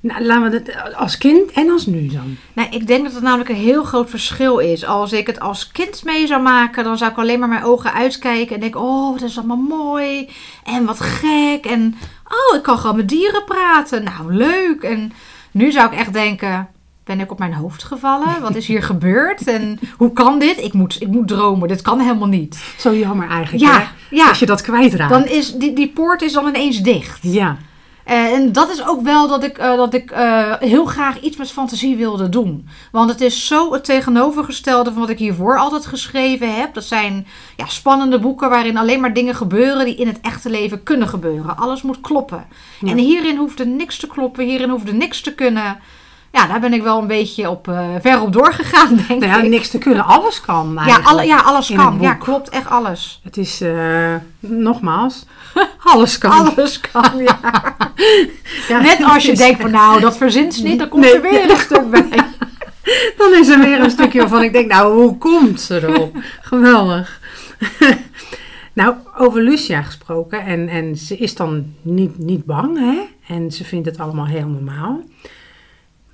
Nou, 0.03 0.25
laten 0.25 0.51
we 0.51 0.57
het 0.57 0.95
als 0.95 1.19
kind 1.19 1.51
en 1.51 1.71
als 1.71 1.87
nu 1.87 2.07
dan. 2.07 2.37
Nou, 2.53 2.69
ik 2.71 2.87
denk 2.87 3.05
dat 3.05 3.13
het 3.13 3.23
namelijk 3.23 3.49
een 3.49 3.55
heel 3.57 3.85
groot 3.85 4.11
verschil 4.11 4.59
is. 4.59 4.85
Als 4.85 5.13
ik 5.13 5.27
het 5.27 5.41
als 5.41 5.73
kind 5.73 6.05
mee 6.05 6.27
zou 6.27 6.43
maken, 6.43 6.85
dan 6.85 6.99
zou 6.99 7.11
ik 7.11 7.19
alleen 7.19 7.39
maar 7.39 7.49
mijn 7.49 7.65
ogen 7.65 7.93
uitkijken 7.93 8.55
en 8.55 8.61
denken: 8.61 8.81
Oh, 8.81 9.19
dat 9.19 9.29
is 9.29 9.39
allemaal 9.39 9.57
mooi 9.57 10.29
en 10.65 10.85
wat 10.85 11.01
gek. 11.01 11.65
En 11.67 11.95
oh, 12.29 12.57
ik 12.57 12.63
kan 12.63 12.79
gewoon 12.79 12.97
met 12.97 13.09
dieren 13.09 13.45
praten. 13.45 14.05
Nou, 14.05 14.35
leuk. 14.35 14.83
En 14.83 15.13
nu 15.51 15.71
zou 15.73 15.93
ik 15.93 15.99
echt 15.99 16.13
denken: 16.13 16.69
Ben 17.05 17.21
ik 17.21 17.31
op 17.31 17.39
mijn 17.39 17.55
hoofd 17.55 17.83
gevallen? 17.85 18.41
Wat 18.41 18.55
is 18.55 18.67
hier 18.67 18.83
gebeurd? 18.93 19.47
En 19.47 19.79
hoe 19.97 20.13
kan 20.13 20.39
dit? 20.39 20.59
Ik 20.63 20.73
moet, 20.73 21.01
ik 21.01 21.09
moet 21.09 21.29
dromen. 21.29 21.69
Dit 21.69 21.83
kan 21.83 22.01
helemaal 22.01 22.29
niet. 22.29 22.75
Zo 22.79 22.95
jammer 22.95 23.29
eigenlijk, 23.29 23.65
Ja, 23.65 23.79
hè? 23.79 24.17
ja. 24.17 24.29
Als 24.29 24.39
je 24.39 24.47
dat 24.47 24.61
kwijtraakt. 24.63 25.11
Dan 25.13 25.27
is 25.27 25.53
die, 25.55 25.73
die 25.73 25.89
poort 25.89 26.23
is 26.23 26.33
dan 26.33 26.47
ineens 26.49 26.79
dicht. 26.83 27.19
Ja, 27.23 27.57
en 28.11 28.53
dat 28.53 28.71
is 28.71 28.87
ook 28.87 29.03
wel 29.03 29.29
dat 29.29 29.45
ik, 29.45 29.59
eh, 29.59 29.77
dat 29.77 29.95
ik 29.95 30.11
eh, 30.11 30.55
heel 30.59 30.85
graag 30.85 31.21
iets 31.21 31.37
met 31.37 31.51
fantasie 31.51 31.97
wilde 31.97 32.29
doen. 32.29 32.69
Want 32.93 33.11
het 33.11 33.21
is 33.21 33.47
zo 33.47 33.73
het 33.73 33.85
tegenovergestelde 33.85 34.91
van 34.93 35.01
wat 35.01 35.11
ik 35.11 35.19
hiervoor 35.19 35.59
altijd 35.59 35.87
geschreven 35.87 36.55
heb. 36.55 36.75
Dat 36.75 36.85
zijn 36.85 37.27
ja, 37.57 37.67
spannende 37.67 38.19
boeken 38.19 38.51
waarin 38.51 38.77
alleen 38.77 39.01
maar 39.01 39.13
dingen 39.13 39.35
gebeuren 39.35 39.85
die 39.85 39.95
in 39.95 40.07
het 40.07 40.21
echte 40.21 40.51
leven 40.51 40.83
kunnen 40.83 41.09
gebeuren. 41.09 41.57
Alles 41.57 41.83
moet 41.83 42.01
kloppen. 42.01 42.47
Ja. 42.81 42.91
En 42.91 42.99
hierin 42.99 43.37
hoefde 43.37 43.67
niks 43.67 43.99
te 43.99 44.07
kloppen, 44.07 44.45
hierin 44.45 44.71
hoefde 44.71 44.93
niks 44.93 45.21
te 45.21 45.35
kunnen. 45.35 45.79
Ja, 46.33 46.47
daar 46.47 46.61
ben 46.61 46.73
ik 46.73 46.83
wel 46.83 46.99
een 47.01 47.07
beetje 47.07 47.51
op, 47.51 47.69
eh, 47.69 47.89
ver 48.01 48.21
op 48.21 48.33
doorgegaan, 48.33 48.97
denk 49.09 49.21
nou 49.21 49.33
ja, 49.33 49.43
ik. 49.43 49.49
niks 49.49 49.71
te 49.71 49.79
kunnen. 49.79 50.05
Alles 50.05 50.41
kan 50.41 50.79
ja, 50.87 51.01
alle, 51.03 51.25
ja, 51.25 51.41
alles 51.41 51.73
kan. 51.75 51.99
Ja, 52.01 52.15
klopt, 52.15 52.49
echt 52.49 52.69
alles. 52.69 53.21
Het 53.25 53.37
is, 53.37 53.61
eh, 53.61 54.15
nogmaals, 54.41 55.27
alles 55.93 56.19
kan. 56.19 56.31
Alles 56.31 56.81
kan, 56.81 57.19
ja. 57.25 57.39
Ja, 58.69 58.81
Net 58.81 59.05
als 59.05 59.25
je 59.25 59.37
denkt 59.37 59.61
van 59.61 59.71
nou, 59.71 60.01
dat 60.01 60.17
verzint 60.17 60.55
ze 60.55 60.63
niet, 60.63 60.79
dan 60.79 60.89
komt 60.89 61.05
Nee. 61.05 61.15
er 61.15 61.23
weer 61.23 61.51
een 61.51 61.57
stuk 61.57 61.91
bij. 61.91 62.25
Dan 63.17 63.35
is 63.35 63.49
er 63.49 63.59
weer 63.59 63.81
een 63.81 63.91
stukje 63.91 64.19
waarvan 64.21 64.43
ik 64.43 64.53
denk, 64.53 64.73
nou, 64.73 64.95
hoe 64.95 65.19
komt 65.19 65.61
ze 65.61 65.87
erop? 65.89 66.17
Geweldig. 66.41 67.21
nou, 68.73 68.95
over 69.17 69.43
Lucia 69.43 69.83
gesproken. 69.83 70.45
En, 70.45 70.69
en 70.69 70.97
ze 70.97 71.17
is 71.17 71.35
dan 71.35 71.75
niet, 71.83 72.19
niet 72.19 72.45
bang, 72.45 72.79
hè? 72.79 72.99
En 73.35 73.51
ze 73.51 73.65
vindt 73.65 73.87
het 73.87 73.99
allemaal 73.99 74.27
heel 74.27 74.47
normaal. 74.47 75.01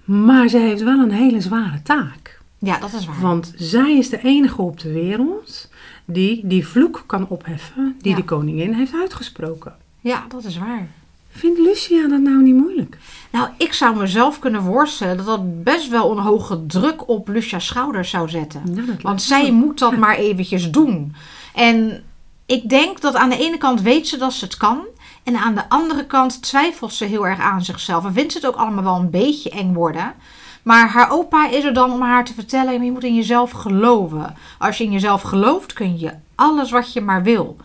Maar 0.07 0.49
ze 0.49 0.59
heeft 0.59 0.83
wel 0.83 0.99
een 0.99 1.11
hele 1.11 1.41
zware 1.41 1.83
taak. 1.83 2.41
Ja, 2.59 2.79
dat 2.79 2.93
is 2.93 3.07
waar. 3.07 3.21
Want 3.21 3.53
zij 3.57 3.97
is 3.99 4.09
de 4.09 4.23
enige 4.23 4.63
op 4.63 4.81
de 4.81 4.93
wereld 4.93 5.69
die 6.05 6.41
die 6.47 6.67
vloek 6.67 7.05
kan 7.07 7.29
opheffen 7.29 7.97
die 8.01 8.11
Ja. 8.11 8.17
de 8.17 8.25
koningin 8.25 8.73
heeft 8.73 8.93
uitgesproken. 8.95 9.75
Ja, 10.01 10.25
dat 10.29 10.45
is 10.45 10.59
waar. 10.59 10.89
Vindt 11.31 11.59
Lucia 11.59 12.09
dat 12.09 12.21
nou 12.21 12.43
niet 12.43 12.55
moeilijk? 12.55 12.99
Nou, 13.33 13.49
ik 13.59 13.73
zou 13.73 13.97
mezelf 13.97 14.39
kunnen 14.39 14.63
voorstellen 14.63 15.17
dat 15.17 15.27
dat 15.27 15.63
best 15.65 15.89
wel 15.89 16.11
een 16.11 16.19
hoge 16.25 16.67
druk 16.67 17.09
op 17.09 17.29
Lucia's 17.29 17.67
schouders 17.67 18.11
zou 18.11 18.29
zetten. 18.29 18.63
Nou, 18.75 18.87
Want 19.03 19.23
zij 19.23 19.53
moet 19.53 19.79
dat 19.79 19.97
maar 20.07 20.17
eventjes 20.17 20.71
doen. 20.71 21.15
En 21.55 22.03
ik 22.47 22.69
denk 22.69 23.01
dat 23.01 23.15
aan 23.15 23.29
de 23.31 23.39
ene 23.39 23.59
kant 23.59 23.81
weet 23.83 24.09
ze 24.09 24.17
dat 24.17 24.33
ze 24.33 24.45
het 24.45 24.57
kan. 24.57 24.79
En 25.27 25.37
aan 25.37 25.55
de 25.55 25.69
andere 25.69 26.07
kant 26.07 26.43
twijfelt 26.43 26.93
ze 26.93 27.05
heel 27.05 27.27
erg 27.27 27.41
aan 27.41 27.65
zichzelf. 27.65 28.05
En 28.05 28.13
vindt 28.13 28.33
ze 28.33 28.39
het 28.39 28.47
ook 28.47 28.57
allemaal 28.57 28.85
wel 28.85 28.97
een 28.97 29.11
beetje 29.11 29.51
eng 29.51 29.73
worden. 29.73 30.15
Maar 30.63 30.89
haar 30.89 31.11
opa 31.11 31.49
is 31.49 31.65
er 31.65 31.75
dan 31.75 31.93
om 31.93 32.01
haar 32.01 32.25
te 32.25 32.35
vertellen: 32.35 32.85
je 32.85 32.93
moet 32.93 33.05
in 33.05 33.15
jezelf 33.15 33.51
geloven. 33.51 34.37
Als 34.59 34.79
je 34.79 34.85
in 34.85 34.93
jezelf 34.93 35.23
gelooft, 35.23 35.73
kun 35.73 35.99
je 35.99 36.13
alles 36.35 36.71
wat 36.71 36.93
je 36.93 37.01
maar 37.01 37.23
wil. 37.23 37.57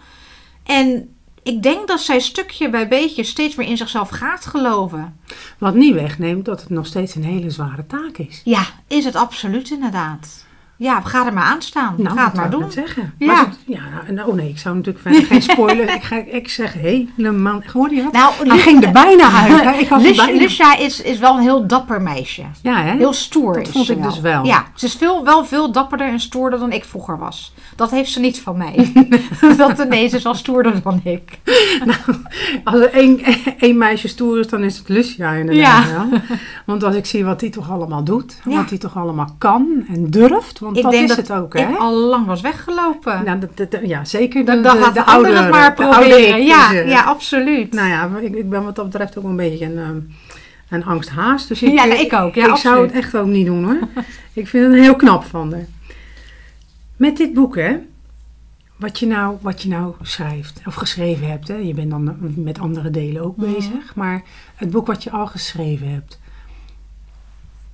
En 0.64 1.16
ik 1.44 1.64
denk 1.64 1.88
dat 1.88 2.00
zij 2.00 2.20
stukje 2.20 2.70
bij 2.70 2.88
beetje 2.88 3.24
steeds 3.24 3.56
meer 3.56 3.68
in 3.68 3.78
zichzelf 3.78 4.10
gaat 4.10 4.46
geloven. 4.46 5.20
Wat 5.58 5.74
niet 5.74 5.94
wegneemt 5.94 6.46
dat 6.46 6.62
het 6.62 6.70
nog 6.70 6.86
steeds 6.86 7.16
een 7.16 7.24
hele 7.24 7.50
zware 7.50 7.88
taak 7.88 8.18
is. 8.18 8.42
Ja, 8.44 8.66
is 8.88 9.06
het 9.06 9.16
absoluut 9.16 9.70
inderdaad. 9.70 10.46
Ja, 10.82 11.02
ga 11.02 11.26
er 11.26 11.34
maar 11.34 11.44
aan 11.44 11.62
staan. 11.62 11.96
Nou, 11.98 12.18
ga 12.18 12.26
het 12.26 12.34
maar 12.34 12.50
doen. 12.50 12.72
zeggen. 12.72 13.14
Ja. 13.18 13.26
Maar 13.28 13.46
ze- 13.66 13.72
ja, 13.74 14.12
nou, 14.12 14.30
oh 14.30 14.36
nee, 14.36 14.50
ik 14.50 14.58
zou 14.58 14.76
natuurlijk 14.76 15.04
verder 15.04 15.26
geen 15.26 15.42
spoiler. 15.42 15.94
ik, 15.96 16.04
ga, 16.04 16.16
ik 16.16 16.50
zeg 16.50 16.74
helemaal. 16.74 17.62
Hoorde 17.74 17.96
je 17.96 18.04
dat? 18.04 18.12
Nou, 18.14 18.34
Hij 18.48 18.58
ging 18.58 18.84
er 18.86 18.92
bijna 18.92 19.30
uit. 19.32 19.80
Ik 19.82 19.88
had 19.88 20.02
bijna- 20.02 20.78
is, 20.78 21.02
is 21.02 21.20
wel 21.20 21.36
een 21.36 21.42
heel 21.42 21.68
dapper 21.68 22.02
meisje. 22.02 22.44
Ja, 22.62 22.82
hè? 22.82 22.96
Heel 22.98 23.14
stoer 23.14 23.54
Dat 23.54 23.66
is 23.68 23.72
vond 23.72 23.86
ze 23.86 23.94
ik 23.94 24.04
dus 24.04 24.20
wel. 24.20 24.46
Ja, 24.46 24.66
ze 24.76 24.86
is 24.86 24.96
veel, 24.96 25.24
wel 25.24 25.46
veel 25.46 25.72
dapperder 25.72 26.08
en 26.08 26.20
stoerder 26.20 26.60
dan 26.60 26.72
ik 26.72 26.84
vroeger 26.86 27.18
was. 27.18 27.54
Dat 27.76 27.92
heeft 27.92 28.12
ze 28.12 28.20
niet 28.20 28.40
van 28.42 28.58
mij. 28.58 28.92
dat 29.58 29.90
nee, 29.90 30.08
ze 30.08 30.16
is 30.16 30.24
wel 30.24 30.34
stoerder 30.34 30.82
dan 30.84 31.02
ik. 31.04 31.40
Als 32.64 32.76
er 32.80 32.92
één, 32.94 33.20
één 33.60 33.78
meisje 33.78 34.08
stoer 34.08 34.40
is, 34.40 34.48
dan 34.48 34.64
is 34.64 34.78
het 34.78 34.90
Lucia 34.90 35.32
inderdaad 35.32 35.86
Ja. 35.90 36.08
wel. 36.10 36.20
Want 36.66 36.84
als 36.84 36.96
ik 36.96 37.06
zie 37.06 37.26
wat 37.26 37.40
die 37.40 37.50
toch 37.50 37.72
allemaal 37.72 38.04
doet, 38.04 38.40
Ja. 38.50 38.56
wat 38.56 38.70
die 38.70 38.78
toch 38.78 38.98
allemaal 38.98 39.36
kan 39.38 39.86
en 39.90 40.10
durft, 40.10 40.60
want 40.74 40.78
Ik 40.78 40.84
dat 40.84 40.92
denk 40.92 41.10
is 41.10 41.16
dat 41.16 41.28
het 41.28 41.38
ook, 41.38 41.54
hè? 41.58 41.70
Ik 41.70 41.78
al 41.78 41.94
lang 41.98 42.26
was 42.26 42.42
weggelopen. 42.42 43.24
Nou, 43.26 43.40
dat, 43.40 43.72
dat- 43.72 43.82
ja, 43.84 44.06
zeker 44.06 44.46
de, 44.46 44.52
dan 44.52 44.64
dacht 44.64 44.78
de, 44.96 45.04
de 45.04 45.34
het 45.34 45.50
maar 45.52 45.74
proberen. 45.74 46.46
Ja, 46.46 46.74
eh, 46.74 46.88
ja, 46.90 47.02
absoluut. 47.04 47.74
Nou 47.74 47.88
ja, 47.88 48.10
ik, 48.22 48.36
ik 48.36 48.50
ben 48.50 48.64
wat 48.64 48.76
dat 48.76 48.86
betreft 48.90 49.18
ook 49.18 49.24
een 49.24 49.36
beetje 49.36 49.66
een, 49.66 49.78
ehm, 49.78 50.00
een 50.70 50.86
angsthaas. 50.86 51.48
Dus 51.48 51.62
ik, 51.64 51.74
Ja, 51.74 51.84
ik 51.84 52.14
ook. 52.14 52.36
Ja, 52.36 52.48
ik 52.50 52.56
zou 52.56 52.82
het 52.82 52.92
echt 52.92 53.16
ook 53.16 53.28
niet 53.28 53.46
doen 53.46 53.64
hoor. 53.64 53.80
ik 54.34 54.48
vind 54.48 54.72
het 54.74 54.82
heel 54.82 54.96
knap 54.96 55.24
van 55.24 55.52
haar. 55.54 55.66
Met 56.96 57.18
dit 57.18 57.34
boek, 57.34 57.56
hè, 57.56 57.76
wat 58.76 59.00
je 59.00 59.08
nou, 59.08 59.38
wat 59.42 59.62
je 59.62 59.70
nou 59.70 59.94
schrijft, 60.02 60.62
of 60.66 60.74
geschreven 60.76 61.30
hebt, 61.30 61.48
hè, 61.48 61.56
je 61.56 61.74
bent 61.74 61.90
dan 61.90 62.16
met 62.36 62.60
andere 62.60 62.90
delen 62.92 63.24
ook 63.24 63.38
Mhm. 63.38 63.54
bezig, 63.54 63.96
maar 63.96 64.22
het 64.56 64.70
boek 64.70 64.88
wat 64.88 65.04
je 65.04 65.12
al 65.12 65.28
geschreven 65.28 65.90
hebt, 65.92 66.20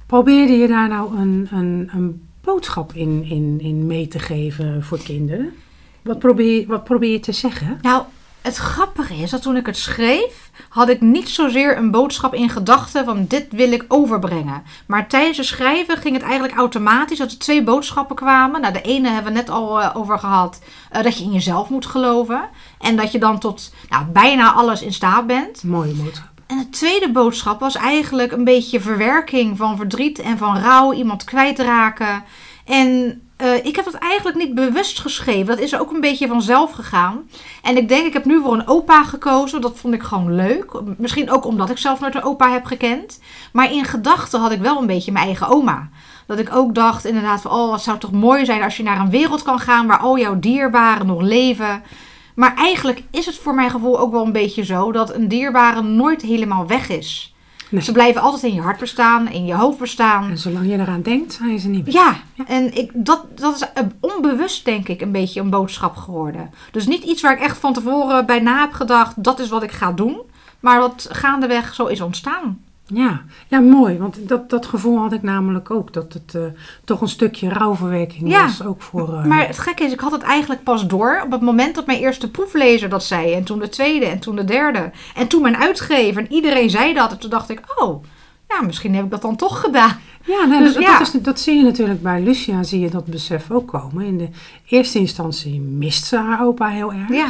probeerde 0.05 0.53
je 0.53 0.67
daar 0.67 0.87
nou 0.89 1.17
een, 1.17 1.47
een, 1.51 1.89
een 1.93 2.26
boodschap 2.53 2.93
in, 2.93 3.23
in, 3.29 3.59
in 3.61 3.85
mee 3.87 4.07
te 4.07 4.19
geven 4.19 4.83
voor 4.83 4.99
kinderen? 5.03 5.53
Wat 6.01 6.19
probeer, 6.19 6.59
je- 6.59 6.65
wat 6.67 6.83
probeer 6.83 7.11
je 7.11 7.19
te 7.19 7.31
zeggen? 7.31 7.79
Nou, 7.81 8.03
het 8.41 8.55
grappige 8.55 9.13
is 9.15 9.29
dat 9.29 9.41
toen 9.41 9.55
ik 9.55 9.65
het 9.65 9.77
schreef, 9.77 10.49
had 10.69 10.89
ik 10.89 11.01
niet 11.01 11.29
zozeer 11.29 11.77
een 11.77 11.91
boodschap 11.91 12.33
in 12.33 12.49
gedachten 12.49 13.05
van 13.05 13.25
dit 13.27 13.45
wil 13.49 13.71
ik 13.71 13.85
overbrengen. 13.87 14.63
Maar 14.85 15.07
tijdens 15.07 15.37
het 15.37 15.45
schrijven 15.45 15.97
ging 15.97 16.13
het 16.15 16.23
eigenlijk 16.23 16.53
automatisch 16.57 17.17
dat 17.17 17.31
er 17.31 17.37
twee 17.37 17.63
boodschappen 17.63 18.15
kwamen. 18.15 18.61
Nou, 18.61 18.73
de 18.73 18.81
ene 18.81 19.09
hebben 19.09 19.33
we 19.33 19.37
net 19.39 19.49
al 19.49 19.81
eh, 19.81 19.95
over 19.95 20.19
gehad, 20.19 20.61
eh, 20.91 21.03
dat 21.03 21.17
je 21.17 21.23
in 21.23 21.31
jezelf 21.31 21.69
moet 21.69 21.85
geloven. 21.85 22.49
En 22.79 22.95
dat 22.95 23.11
je 23.11 23.19
dan 23.19 23.39
tot 23.39 23.73
nou, 23.89 24.05
bijna 24.05 24.53
alles 24.53 24.81
in 24.81 24.93
staat 24.93 25.27
bent. 25.27 25.63
Mooie 25.63 25.93
boodschap. 25.93 26.29
En 26.47 26.57
de 26.57 26.69
tweede 26.69 27.11
boodschap 27.11 27.59
was 27.59 27.75
eigenlijk 27.75 28.31
een 28.31 28.43
beetje 28.43 28.79
verwerking 28.79 29.57
van 29.57 29.77
verdriet 29.77 30.19
en 30.19 30.37
van 30.37 30.57
rouw, 30.57 30.93
iemand 30.93 31.23
kwijtraken. 31.23 32.23
En 32.65 33.21
eh, 33.37 33.65
ik 33.65 33.75
heb 33.75 33.85
dat 33.85 33.93
eigenlijk 33.93 34.37
niet 34.37 34.55
bewust 34.55 34.99
geschreven. 34.99 35.45
Dat 35.45 35.59
is 35.59 35.77
ook 35.77 35.91
een 35.91 36.01
beetje 36.01 36.27
vanzelf 36.27 36.71
gegaan. 36.71 37.29
En 37.61 37.77
ik 37.77 37.89
denk, 37.89 38.05
ik 38.05 38.13
heb 38.13 38.25
nu 38.25 38.41
voor 38.41 38.53
een 38.53 38.67
opa 38.67 39.03
gekozen. 39.03 39.61
Dat 39.61 39.79
vond 39.79 39.93
ik 39.93 40.03
gewoon 40.03 40.35
leuk. 40.35 40.81
Misschien 40.97 41.31
ook 41.31 41.45
omdat 41.45 41.69
ik 41.69 41.77
zelf 41.77 41.99
nooit 41.99 42.15
een 42.15 42.23
opa 42.23 42.51
heb 42.51 42.65
gekend. 42.65 43.19
Maar 43.51 43.71
in 43.71 43.85
gedachten 43.85 44.39
had 44.39 44.51
ik 44.51 44.59
wel 44.59 44.77
een 44.79 44.87
beetje 44.87 45.11
mijn 45.11 45.25
eigen 45.25 45.47
oma. 45.47 45.89
Dat 46.25 46.39
ik 46.39 46.55
ook 46.55 46.75
dacht 46.75 47.05
inderdaad 47.05 47.41
van, 47.41 47.51
oh, 47.51 47.69
wat 47.69 47.83
zou 47.83 47.97
toch 47.97 48.11
mooi 48.11 48.45
zijn 48.45 48.63
als 48.63 48.77
je 48.77 48.83
naar 48.83 48.99
een 48.99 49.09
wereld 49.09 49.43
kan 49.43 49.59
gaan 49.59 49.87
waar 49.87 49.99
al 49.99 50.17
jouw 50.17 50.39
dierbaren 50.39 51.07
nog 51.07 51.21
leven. 51.21 51.83
Maar 52.37 52.55
eigenlijk 52.55 53.03
is 53.11 53.25
het 53.25 53.35
voor 53.35 53.55
mijn 53.55 53.69
gevoel 53.69 53.99
ook 53.99 54.11
wel 54.11 54.25
een 54.25 54.31
beetje 54.31 54.65
zo 54.65 54.91
dat 54.91 55.13
een 55.13 55.27
dierbare 55.27 55.81
nooit 55.81 56.21
helemaal 56.21 56.67
weg 56.67 56.89
is. 56.89 57.35
Nee. 57.69 57.81
Ze 57.81 57.91
blijven 57.91 58.21
altijd 58.21 58.43
in 58.43 58.53
je 58.53 58.61
hart 58.61 58.79
bestaan, 58.79 59.29
in 59.31 59.45
je 59.45 59.53
hoofd 59.53 59.77
bestaan. 59.77 60.29
En 60.29 60.37
zolang 60.37 60.65
je 60.67 60.77
eraan 60.77 61.01
denkt, 61.01 61.33
zijn 61.33 61.59
ze 61.59 61.67
niet 61.67 61.85
meer. 61.85 61.93
Ja, 61.93 62.15
en 62.47 62.77
ik, 62.77 62.91
dat, 62.93 63.25
dat 63.35 63.55
is 63.55 63.85
onbewust 63.99 64.65
denk 64.65 64.87
ik 64.87 65.01
een 65.01 65.11
beetje 65.11 65.39
een 65.39 65.49
boodschap 65.49 65.95
geworden. 65.95 66.51
Dus 66.71 66.87
niet 66.87 67.03
iets 67.03 67.21
waar 67.21 67.33
ik 67.33 67.41
echt 67.43 67.57
van 67.57 67.73
tevoren 67.73 68.25
bij 68.25 68.39
na 68.39 68.59
heb 68.59 68.71
gedacht, 68.71 69.23
dat 69.23 69.39
is 69.39 69.49
wat 69.49 69.63
ik 69.63 69.71
ga 69.71 69.91
doen. 69.91 70.21
Maar 70.59 70.79
wat 70.79 71.07
gaandeweg 71.11 71.73
zo 71.73 71.85
is 71.85 72.01
ontstaan. 72.01 72.65
Ja, 72.93 73.21
ja 73.47 73.59
mooi. 73.59 73.97
Want 73.97 74.27
dat, 74.27 74.49
dat 74.49 74.65
gevoel 74.65 74.99
had 74.99 75.13
ik 75.13 75.21
namelijk 75.21 75.71
ook. 75.71 75.93
Dat 75.93 76.13
het 76.13 76.35
eh, 76.35 76.41
toch 76.83 77.01
een 77.01 77.07
stukje 77.09 77.49
rouwverwerking 77.49 78.29
Ja, 78.29 78.43
was. 78.43 78.63
Ook 78.63 78.81
voor... 78.81 79.13
eh, 79.13 79.25
Maar 79.25 79.47
het 79.47 79.59
gekke 79.59 79.83
is, 79.83 79.91
ik 79.91 79.99
had 79.99 80.11
het 80.11 80.21
eigenlijk 80.21 80.63
pas 80.63 80.87
door 80.87 81.21
op 81.25 81.31
het 81.31 81.41
moment 81.41 81.75
dat 81.75 81.85
mijn 81.85 81.99
eerste 81.99 82.31
proeflezer 82.31 82.89
dat 82.89 83.03
zei. 83.03 83.33
En 83.33 83.43
toen 83.43 83.59
de 83.59 83.69
tweede 83.69 84.05
en 84.05 84.19
toen 84.19 84.35
de 84.35 84.43
derde. 84.45 84.91
En 85.15 85.27
toen 85.27 85.41
mijn 85.41 85.57
uitgever. 85.57 86.21
En 86.21 86.31
iedereen 86.33 86.69
zei 86.69 86.93
dat. 86.93 87.11
En 87.11 87.19
toen 87.19 87.29
dacht 87.29 87.49
ik, 87.49 87.61
oh, 87.75 88.03
ja, 88.47 88.61
misschien 88.61 88.95
heb 88.95 89.03
ik 89.05 89.11
dat 89.11 89.21
dan 89.21 89.35
toch 89.35 89.59
gedaan. 89.59 89.99
Ja, 90.25 90.45
nee, 90.45 90.59
Dus 90.59 90.73
dat, 90.73 90.83
ja. 90.83 90.97
Dat, 90.97 91.07
is, 91.13 91.21
dat 91.21 91.39
zie 91.39 91.57
je 91.57 91.63
natuurlijk 91.63 92.01
bij 92.01 92.21
Lucia, 92.21 92.63
zie 92.63 92.79
je 92.79 92.89
dat 92.89 93.05
besef 93.05 93.51
ook 93.51 93.67
komen. 93.67 94.05
In 94.05 94.17
de 94.17 94.29
eerste 94.67 94.99
instantie 94.99 95.59
mist 95.61 96.05
ze 96.05 96.17
haar 96.17 96.45
opa 96.45 96.67
heel 96.67 96.93
erg. 96.93 97.09
Ja, 97.09 97.29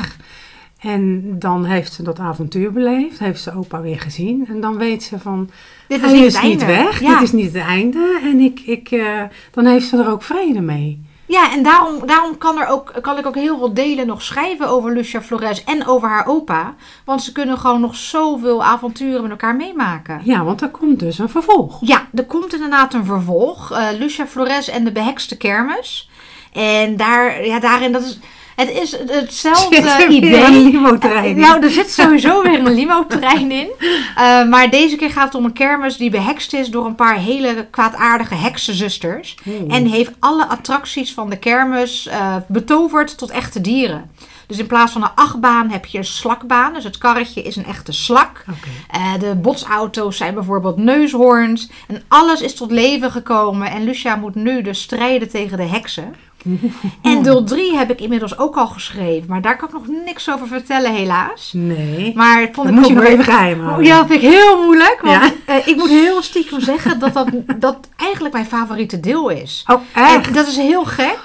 En 0.79 1.35
dan 1.39 1.65
heeft 1.65 1.93
ze 1.93 2.03
dat 2.03 2.19
avontuur 2.19 2.71
beleefd, 2.71 3.19
heeft 3.19 3.41
ze 3.41 3.55
opa 3.55 3.81
weer 3.81 3.99
gezien. 3.99 4.45
En 4.49 4.61
dan 4.61 4.77
weet 4.77 5.03
ze 5.03 5.19
van, 5.19 5.49
dit 5.87 6.03
is 6.03 6.11
hij 6.35 6.47
niet 6.47 6.61
is 6.61 6.67
weg, 6.67 6.99
Ja. 7.01 7.13
dit 7.13 7.21
is 7.21 7.31
niet 7.31 7.53
het 7.53 7.63
einde. 7.63 8.19
En 8.23 8.39
ik, 8.39 8.59
ik, 8.59 8.91
eh, 8.91 9.21
dan 9.51 9.65
heeft 9.65 9.87
ze 9.87 9.97
er 9.97 10.09
ook 10.09 10.23
vrede 10.23 10.61
mee. 10.61 11.05
Ja, 11.25 11.51
en 11.53 11.63
daarom, 11.63 12.05
daarom 12.05 12.37
kan, 12.37 12.59
er 12.59 12.67
ook, 12.67 12.93
kan 13.01 13.17
ik 13.17 13.25
ook 13.25 13.35
heel 13.35 13.57
veel 13.57 13.73
delen 13.73 14.07
nog 14.07 14.21
schrijven 14.21 14.67
over 14.69 14.93
Lucia 14.93 15.21
Flores 15.21 15.63
en 15.63 15.87
over 15.87 16.07
haar 16.09 16.27
opa. 16.27 16.75
Want 17.05 17.23
ze 17.23 17.31
kunnen 17.31 17.57
gewoon 17.57 17.81
nog 17.81 17.95
zoveel 17.95 18.63
avonturen 18.63 19.21
met 19.21 19.31
elkaar 19.31 19.55
meemaken. 19.55 20.21
Ja, 20.23 20.43
want 20.43 20.61
er 20.61 20.69
komt 20.69 20.99
dus 20.99 21.19
een 21.19 21.29
vervolg. 21.29 21.77
Ja, 21.81 22.07
er 22.13 22.25
komt 22.25 22.53
inderdaad 22.53 22.93
een 22.93 23.05
vervolg. 23.05 23.71
eh, 23.71 23.87
Lucia 23.99 24.27
Flores 24.27 24.69
en 24.69 24.83
de 24.83 24.91
behekste 24.91 25.37
kermis. 25.37 26.09
En 26.53 26.97
daar, 26.97 27.45
ja, 27.45 27.59
daarin, 27.59 27.91
dat 27.91 28.01
is, 28.03 28.19
het 28.57 28.69
is 28.69 28.97
hetzelfde 29.07 30.07
idee. 30.09 30.43
een 30.43 30.63
limo-trein 30.63 31.25
in? 31.25 31.39
Nou, 31.39 31.63
er 31.63 31.69
zit 31.69 31.91
sowieso 31.91 32.41
weer 32.43 32.59
een 32.59 32.73
limo-terrein 32.73 33.51
in. 33.51 33.69
Eh, 33.79 34.47
maar 34.47 34.69
deze 34.69 34.95
keer 34.95 35.11
gaat 35.11 35.25
het 35.25 35.35
om 35.35 35.45
een 35.45 35.53
kermis 35.53 35.97
die 35.97 36.09
behekst 36.09 36.53
is 36.53 36.69
door 36.69 36.85
een 36.85 36.95
paar 36.95 37.17
hele 37.17 37.67
kwaadaardige 37.71 38.35
heksenzusters. 38.35 39.37
Hmm. 39.43 39.69
En 39.69 39.85
heeft 39.85 40.11
alle 40.19 40.45
attracties 40.45 41.13
van 41.13 41.29
de 41.29 41.37
kermis 41.37 42.07
eh, 42.07 42.35
betoverd 42.47 43.17
tot 43.17 43.29
echte 43.29 43.61
dieren. 43.61 44.11
Dus 44.47 44.57
in 44.57 44.67
plaats 44.67 44.91
van 44.91 45.03
een 45.03 45.15
achtbaan 45.15 45.69
heb 45.69 45.85
je 45.85 45.97
een 45.97 46.05
slakbaan. 46.05 46.73
Dus 46.73 46.83
het 46.83 46.97
karretje 46.97 47.41
is 47.41 47.55
een 47.55 47.65
echte 47.65 47.91
slak. 47.91 48.45
Eh, 48.91 49.13
de 49.19 49.35
botsauto's 49.35 50.17
zijn 50.17 50.33
bijvoorbeeld 50.33 50.77
neushoorns. 50.77 51.69
En 51.87 52.03
alles 52.07 52.41
is 52.41 52.55
tot 52.55 52.71
leven 52.71 53.11
gekomen. 53.11 53.71
En 53.71 53.83
Lucia 53.83 54.15
moet 54.15 54.35
nu 54.35 54.61
dus 54.61 54.81
strijden 54.81 55.29
tegen 55.29 55.57
de 55.57 55.63
heksen. 55.63 56.15
En 57.01 57.23
deel 57.23 57.43
3 57.43 57.75
heb 57.77 57.89
ik 57.91 58.01
inmiddels 58.01 58.37
ook 58.37 58.55
al 58.57 58.67
geschreven. 58.67 59.29
Maar 59.29 59.41
daar 59.41 59.57
kan 59.57 59.67
ik 59.67 59.73
nog 59.73 59.87
niks 60.05 60.29
over 60.31 60.47
vertellen, 60.47 60.93
helaas. 60.93 61.51
Nee, 61.55 62.11
Maar 62.15 62.41
het 62.41 62.49
vond 62.53 62.67
ik 62.69 62.73
moet 62.73 62.87
je 62.87 62.93
nog 62.93 63.03
even 63.03 63.23
geheim 63.23 63.59
houden. 63.61 63.85
Ja, 63.85 63.97
dat 63.97 64.07
vind 64.07 64.23
ik 64.23 64.29
heel 64.29 64.63
moeilijk. 64.63 64.99
Want 65.01 65.13
Ja? 65.23 65.31
eh, 65.55 65.67
ik 65.67 65.75
moet 65.75 65.89
heel 65.89 66.21
stiekem 66.21 66.59
zeggen 66.61 66.99
dat 66.99 67.13
dat, 67.13 67.27
dat 67.57 67.77
eigenlijk 67.95 68.33
mijn 68.33 68.45
favoriete 68.45 68.99
deel 68.99 69.29
is. 69.29 69.63
Oh, 69.67 69.81
En 69.93 70.03
echt? 70.05 70.33
dat 70.33 70.47
is 70.47 70.57
heel 70.57 70.85
gek. 70.85 71.19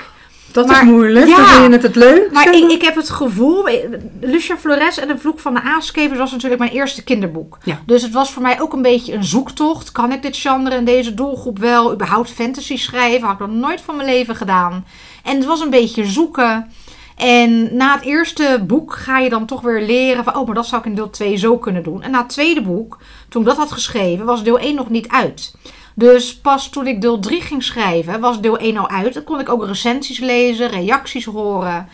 Dat 0.53 0.66
maar- 0.66 0.82
is 0.82 0.88
moeilijk. 0.88 1.26
ja. 1.26 1.36
Dan 1.36 1.46
vind 1.46 1.66
je 1.66 1.72
het 1.72 1.82
het 1.82 1.96
leuk. 1.96 2.32
Maar 2.32 2.55
ik, 2.55 2.70
ik 2.70 2.82
heb 2.82 2.94
het 2.94 3.11
gevoel... 3.11 3.68
Lucia 4.20 4.57
Flores 4.57 4.98
en 4.98 5.09
de 5.09 5.18
Vloek 5.18 5.38
van 5.38 5.55
de 5.55 5.61
Aaskevers 5.62 6.18
was 6.18 6.32
natuurlijk 6.32 6.61
mijn 6.61 6.72
eerste 6.72 7.05
kinderboek. 7.05 7.59
Ja. 7.64 7.80
Dus 7.86 8.03
het 8.03 8.12
was 8.12 8.30
voor 8.30 8.42
mij 8.42 8.61
ook 8.61 8.72
een 8.72 8.82
beetje 8.82 9.14
een 9.14 9.24
zoektocht. 9.24 9.92
Kan 9.92 10.12
ik 10.12 10.22
dit 10.22 10.36
genre 10.36 10.74
en 10.74 10.84
deze 10.84 11.14
doelgroep 11.14 11.59
wel 11.59 11.92
überhaupt 11.92 12.30
fantasy 12.30 12.76
schrijven? 12.76 13.26
Had 13.26 13.40
ik 13.40 13.46
nog 13.46 13.57
nooit 13.57 13.80
van 13.80 13.96
mijn 13.96 14.09
leven 14.09 14.36
gedaan. 14.36 14.84
En 15.24 15.36
het 15.36 15.44
was 15.44 15.61
een 15.61 15.70
beetje 15.70 16.05
zoeken. 16.07 16.70
En 17.16 17.76
na 17.76 17.94
het 17.94 18.05
eerste 18.05 18.64
boek 18.66 18.94
ga 18.94 19.18
je 19.18 19.28
dan 19.28 19.46
toch 19.46 19.61
weer 19.61 19.82
leren 19.82 20.24
van... 20.24 20.36
oh, 20.36 20.46
maar 20.46 20.55
dat 20.55 20.66
zou 20.66 20.80
ik 20.80 20.86
in 20.86 20.94
deel 20.94 21.11
2 21.11 21.36
zo 21.36 21.59
kunnen 21.59 21.82
doen. 21.82 22.03
En 22.03 22.11
na 22.11 22.18
het 22.18 22.28
tweede 22.28 22.62
boek, 22.62 22.98
toen 23.28 23.42
ik 23.42 23.48
dat 23.48 23.57
had 23.57 23.72
geschreven... 23.72 24.24
was 24.24 24.42
deel 24.44 24.59
1 24.59 24.74
nog 24.74 24.88
niet 24.88 25.09
uit. 25.09 25.55
Dus 25.95 26.36
pas 26.36 26.68
toen 26.68 26.86
ik 26.86 27.01
deel 27.01 27.18
3 27.18 27.40
ging 27.40 27.62
schrijven, 27.62 28.20
was 28.20 28.40
deel 28.40 28.59
1 28.59 28.76
al 28.76 28.88
uit. 28.88 29.14
Dan 29.14 29.24
kon 29.24 29.40
ik 29.40 29.49
ook 29.49 29.66
recensies 29.66 30.18
lezen, 30.18 30.68
reacties 30.70 31.24
horen. 31.24 31.88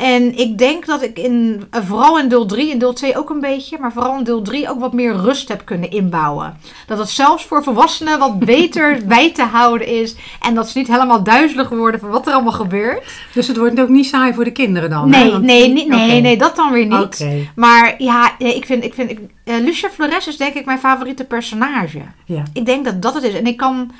En 0.00 0.38
ik 0.38 0.58
denk 0.58 0.86
dat 0.86 1.02
ik 1.02 1.18
in, 1.18 1.62
eh, 1.70 1.80
vooral 1.84 2.18
in 2.18 2.28
deel 2.28 2.46
3 2.46 2.72
en 2.72 2.78
deel 2.78 2.92
2 2.92 3.16
ook 3.16 3.30
een 3.30 3.40
beetje, 3.40 3.78
maar 3.80 3.92
vooral 3.92 4.18
in 4.18 4.24
deel 4.24 4.42
3 4.42 4.70
ook 4.70 4.80
wat 4.80 4.92
meer 4.92 5.16
rust 5.16 5.48
heb 5.48 5.62
kunnen 5.64 5.90
inbouwen. 5.90 6.56
Dat 6.86 6.98
het 6.98 7.08
zelfs 7.08 7.44
voor 7.44 7.62
volwassenen 7.62 8.18
wat 8.18 8.38
beter 8.54 9.00
bij 9.06 9.32
te 9.32 9.42
houden 9.42 9.86
is. 9.86 10.14
En 10.40 10.54
dat 10.54 10.68
ze 10.68 10.78
niet 10.78 10.86
helemaal 10.88 11.22
duizelig 11.22 11.68
worden 11.68 12.00
van 12.00 12.10
wat 12.10 12.26
er 12.26 12.32
allemaal 12.32 12.52
gebeurt. 12.52 13.04
Dus 13.34 13.46
het 13.48 13.56
wordt 13.56 13.80
ook 13.80 13.88
niet 13.88 14.06
saai 14.06 14.34
voor 14.34 14.44
de 14.44 14.52
kinderen 14.52 14.90
dan? 14.90 15.08
Nee, 15.08 15.30
Want- 15.30 15.44
nee, 15.44 15.72
nee, 15.88 16.20
nee, 16.20 16.36
dat 16.38 16.56
dan 16.56 16.72
weer 16.72 16.86
niet. 16.86 17.26
Maar 17.54 17.94
ja, 17.98 18.38
ik 18.38 18.66
vind, 18.66 18.84
ik 18.84 18.94
vind 18.94 19.10
ik, 19.10 19.18
eh, 19.44 19.54
Lucia 19.58 19.88
Flores 19.90 20.26
is 20.28 20.36
denk 20.36 20.54
ik 20.54 20.64
mijn 20.64 20.78
favoriete 20.78 21.24
personage. 21.24 22.00
ja. 22.24 22.42
Ik 22.52 22.66
denk 22.66 22.84
dat 22.84 23.02
dat 23.02 23.14
het 23.14 23.22
is. 23.22 23.34
En 23.34 23.46
ik 23.46 23.56
kan, 23.56 23.90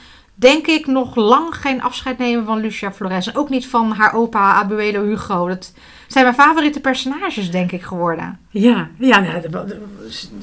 denk 0.40 0.66
ik, 0.66 0.86
nog 0.86 1.14
lang 1.16 1.54
geen 1.56 1.82
afscheid 1.82 2.18
nemen 2.18 2.44
van 2.44 2.60
Lucia 2.60 2.92
Flores. 2.92 3.26
En 3.26 3.36
ook 3.36 3.48
niet 3.48 3.66
van 3.66 3.92
haar 3.92 4.14
opa 4.14 4.52
Abuelo 4.52 5.04
Hugo. 5.04 5.48
Dat 5.48 5.72
zijn 6.06 6.24
mijn 6.24 6.36
favoriete 6.36 6.80
personages, 6.80 7.50
denk 7.50 7.72
ik, 7.72 7.82
geworden. 7.82 8.38
Ja, 8.50 8.88
ja 8.98 9.20
nou, 9.20 9.68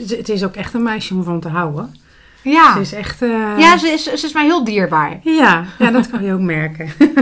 het 0.08 0.30
is 0.30 0.44
ook 0.44 0.56
echt 0.56 0.74
een 0.74 0.84
meisje 0.84 1.14
om 1.14 1.24
van 1.24 1.40
te 1.40 1.50
houden. 1.50 1.96
Ja, 2.42 2.74
Ze 2.74 2.80
is 2.80 2.94
echt... 2.94 3.22
eh, 3.22 3.54
ja 3.58 3.78
ze, 3.78 3.88
is, 3.88 4.04
ze 4.04 4.26
is 4.26 4.34
mij 4.34 4.44
heel 4.46 4.64
dierbaar. 4.64 5.20
ja, 5.24 5.66
ja, 5.80 5.92
dat 5.92 6.10
kan 6.10 6.24
je 6.24 6.34
ook 6.34 6.40
merken. 6.40 6.90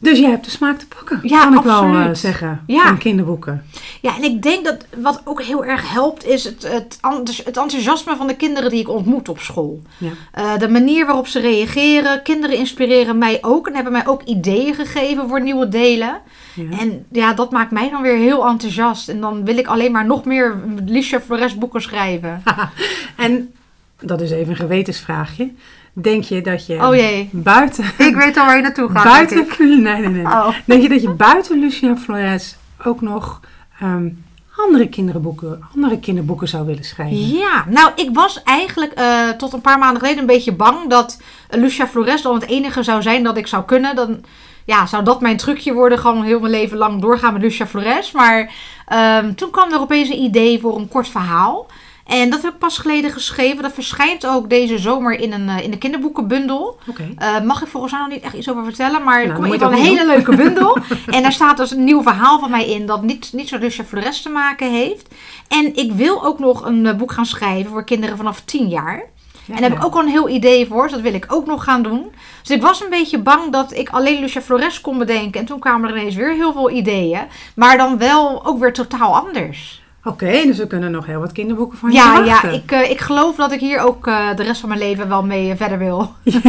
dus 0.00 0.18
jij 0.18 0.30
hebt 0.30 0.44
de 0.44 0.50
smaak 0.50 0.78
te 0.78 0.86
pakken, 0.86 1.20
Ja, 1.22 1.40
kan 1.42 1.54
ik 1.54 1.62
wel 1.62 1.82
eh, 1.94 2.08
zeggen, 2.12 2.62
Ja. 2.66 2.86
van 2.86 2.98
kinderboeken. 2.98 3.64
Ja, 4.00 4.16
en 4.16 4.22
ik 4.24 4.42
denk 4.42 4.64
dat 4.64 4.86
wat 4.96 5.20
ook 5.24 5.42
heel 5.42 5.64
erg 5.64 5.92
helpt, 5.92 6.24
is 6.26 6.44
het, 6.44 6.62
het, 6.68 6.98
enthous- 7.00 7.44
het 7.44 7.56
enthousiasme 7.56 8.16
van 8.16 8.26
de 8.26 8.36
kinderen 8.36 8.70
die 8.70 8.80
ik 8.80 8.88
ontmoet 8.88 9.28
op 9.28 9.38
school. 9.38 9.82
Ja. 9.98 10.10
Eh, 10.32 10.58
de 10.58 10.68
manier 10.68 11.06
waarop 11.06 11.26
ze 11.26 11.40
reageren. 11.40 12.22
Kinderen 12.22 12.56
inspireren 12.56 13.18
mij 13.18 13.38
ook 13.40 13.66
en 13.66 13.74
hebben 13.74 13.92
mij 13.92 14.06
ook 14.06 14.22
ideeën 14.22 14.74
gegeven 14.74 15.28
voor 15.28 15.42
nieuwe 15.42 15.68
delen. 15.68 16.20
Ja. 16.54 16.78
En 16.78 17.06
ja, 17.12 17.32
dat 17.34 17.50
maakt 17.50 17.70
mij 17.70 17.90
dan 17.90 18.02
weer 18.02 18.16
heel 18.16 18.46
enthousiast. 18.46 19.08
En 19.08 19.20
dan 19.20 19.44
wil 19.44 19.58
ik 19.58 19.66
alleen 19.66 19.92
maar 19.92 20.06
nog 20.06 20.24
meer 20.24 20.54
Licia 20.84 21.20
Flores 21.20 21.54
boeken 21.58 21.82
schrijven. 21.82 22.42
En 23.16 23.52
dat 24.00 24.20
is 24.20 24.30
even 24.30 24.50
een 24.50 24.56
gewetensvraagje. 24.56 25.50
Denk 25.98 26.24
je 26.24 26.40
dat 26.40 26.66
je 26.66 26.86
Oh 26.86 26.94
jee. 26.94 27.28
buiten... 27.32 27.84
Ik 27.98 28.14
weet 28.16 28.36
al 28.36 28.46
waar 28.46 28.56
je 28.56 28.62
naartoe 28.62 28.90
gaat. 28.90 29.04
buiten 29.04 29.46
nee, 29.82 30.00
nee, 30.00 30.08
nee. 30.08 30.24
Oh. 30.24 30.48
Denk 30.64 30.82
je 30.82 30.88
dat 30.88 31.02
je 31.02 31.10
buiten 31.10 31.58
Lucia 31.58 31.96
Flores 31.96 32.56
ook 32.84 33.00
nog 33.00 33.40
ehm, 33.80 34.08
andere 34.56 34.88
kinderboeken, 34.88 35.60
andere 35.74 35.98
kinderboeken 35.98 36.48
zou 36.48 36.66
willen 36.66 36.84
schrijven? 36.84 37.28
Ja, 37.28 37.64
nou, 37.68 37.90
ik 37.94 38.08
was 38.12 38.42
eigenlijk 38.42 38.92
eh, 38.92 39.28
tot 39.28 39.52
een 39.52 39.60
paar 39.60 39.78
maanden 39.78 40.00
geleden 40.00 40.20
een 40.20 40.26
beetje 40.26 40.52
bang 40.52 40.90
dat 40.90 41.20
Lucia 41.50 41.86
Flores 41.86 42.22
dan 42.22 42.34
het 42.34 42.46
enige 42.46 42.82
zou 42.82 43.02
zijn 43.02 43.22
dat 43.22 43.36
ik 43.36 43.46
zou 43.46 43.64
kunnen. 43.64 43.96
Dan 43.96 44.24
ja, 44.64 44.86
zou 44.86 45.04
dat 45.04 45.20
mijn 45.20 45.36
trucje 45.36 45.72
worden, 45.72 45.98
gewoon 45.98 46.22
heel 46.22 46.40
mijn 46.40 46.52
leven 46.52 46.78
lang 46.78 47.00
doorgaan 47.00 47.32
met 47.32 47.42
Lucia 47.42 47.66
Flores. 47.66 48.12
Maar 48.12 48.52
ehm, 48.86 49.34
toen 49.34 49.50
kwam 49.50 49.72
er 49.72 49.80
opeens 49.80 50.08
een 50.08 50.22
idee 50.22 50.60
voor 50.60 50.78
een 50.78 50.88
kort 50.88 51.08
verhaal. 51.08 51.66
En 52.06 52.30
dat 52.30 52.42
heb 52.42 52.52
ik 52.52 52.58
pas 52.58 52.78
geleden 52.78 53.10
geschreven. 53.10 53.62
Dat 53.62 53.72
verschijnt 53.72 54.26
ook 54.26 54.50
deze 54.50 54.78
zomer 54.78 55.20
in 55.20 55.32
een, 55.32 55.48
eh, 55.48 55.64
in 55.64 55.70
de 55.70 55.78
kinderboekenbundel. 55.78 56.78
Eh, 57.16 57.40
mag 57.40 57.62
ik 57.62 57.68
volgens 57.68 57.92
mij 57.92 58.00
nog 58.00 58.10
niet 58.10 58.22
echt 58.22 58.34
iets 58.34 58.50
over 58.50 58.64
vertellen, 58.64 59.04
maar 59.04 59.20
er 59.20 59.26
Nou, 59.26 59.40
komt 59.40 59.52
je 59.52 59.52
geval 59.52 59.72
een 59.72 59.84
hele 59.84 60.06
leuke 60.06 60.36
bundel. 60.36 60.78
en 61.06 61.22
daar 61.22 61.32
staat 61.32 61.56
dus 61.56 61.70
een 61.70 61.84
nieuw 61.84 62.02
verhaal 62.02 62.38
van 62.38 62.50
mij 62.50 62.66
in 62.66 62.86
dat 62.86 63.02
niet, 63.02 63.32
niet 63.32 63.48
zo 63.48 63.58
Lucia 63.58 63.84
Flores 63.84 64.22
te 64.22 64.28
maken 64.28 64.70
heeft. 64.70 65.14
En 65.48 65.76
ik 65.76 65.92
wil 65.92 66.24
ook 66.24 66.38
nog 66.38 66.64
een 66.64 66.86
eh, 66.86 66.96
boek 66.96 67.12
gaan 67.12 67.26
schrijven 67.26 67.70
voor 67.70 67.84
kinderen 67.84 68.16
vanaf 68.16 68.40
10 68.40 68.68
jaar. 68.68 68.96
Ja, 69.44 69.54
en 69.54 69.60
daar 69.60 69.70
heb 69.70 69.78
ik 69.78 69.84
ook 69.84 69.94
al 69.94 70.00
een 70.00 70.08
heel 70.08 70.28
idee 70.28 70.66
voor, 70.66 70.82
dus 70.82 70.92
dat 70.92 71.00
wil 71.00 71.14
ik 71.14 71.26
ook 71.28 71.46
nog 71.46 71.64
gaan 71.64 71.82
doen. 71.82 72.12
Dus 72.42 72.56
ik 72.56 72.62
was 72.62 72.82
een 72.82 72.90
beetje 72.90 73.18
bang 73.18 73.52
dat 73.52 73.74
ik 73.76 73.88
alleen 73.88 74.20
Lucia 74.20 74.40
Flores 74.40 74.80
kon 74.80 74.98
bedenken. 74.98 75.40
En 75.40 75.46
toen 75.46 75.58
kwamen 75.58 75.90
er 75.90 75.96
ineens 75.96 76.14
weer 76.14 76.32
heel 76.32 76.52
veel 76.52 76.70
ideeën. 76.70 77.20
Maar 77.54 77.76
dan 77.76 77.98
wel 77.98 78.46
ook 78.46 78.58
weer 78.58 78.72
totaal 78.72 79.16
anders. 79.16 79.84
Oké, 80.06 80.30
dus 80.46 80.58
we 80.58 80.66
kunnen 80.66 80.90
nog 80.90 81.06
heel 81.06 81.20
wat 81.20 81.32
kinderboeken 81.32 81.78
van 81.78 81.90
je 81.90 81.96
Ja, 81.96 82.22
ja 82.24 82.42
ik, 82.50 82.70
eh, 82.72 82.90
ik 82.90 83.00
geloof 83.00 83.36
dat 83.36 83.52
ik 83.52 83.60
hier 83.60 83.80
ook 83.80 84.06
eh, 84.06 84.36
de 84.36 84.42
rest 84.42 84.60
van 84.60 84.68
mijn 84.68 84.80
leven 84.80 85.08
wel 85.08 85.24
mee 85.24 85.50
eh, 85.50 85.56
verder 85.56 85.78
wil. 85.78 86.10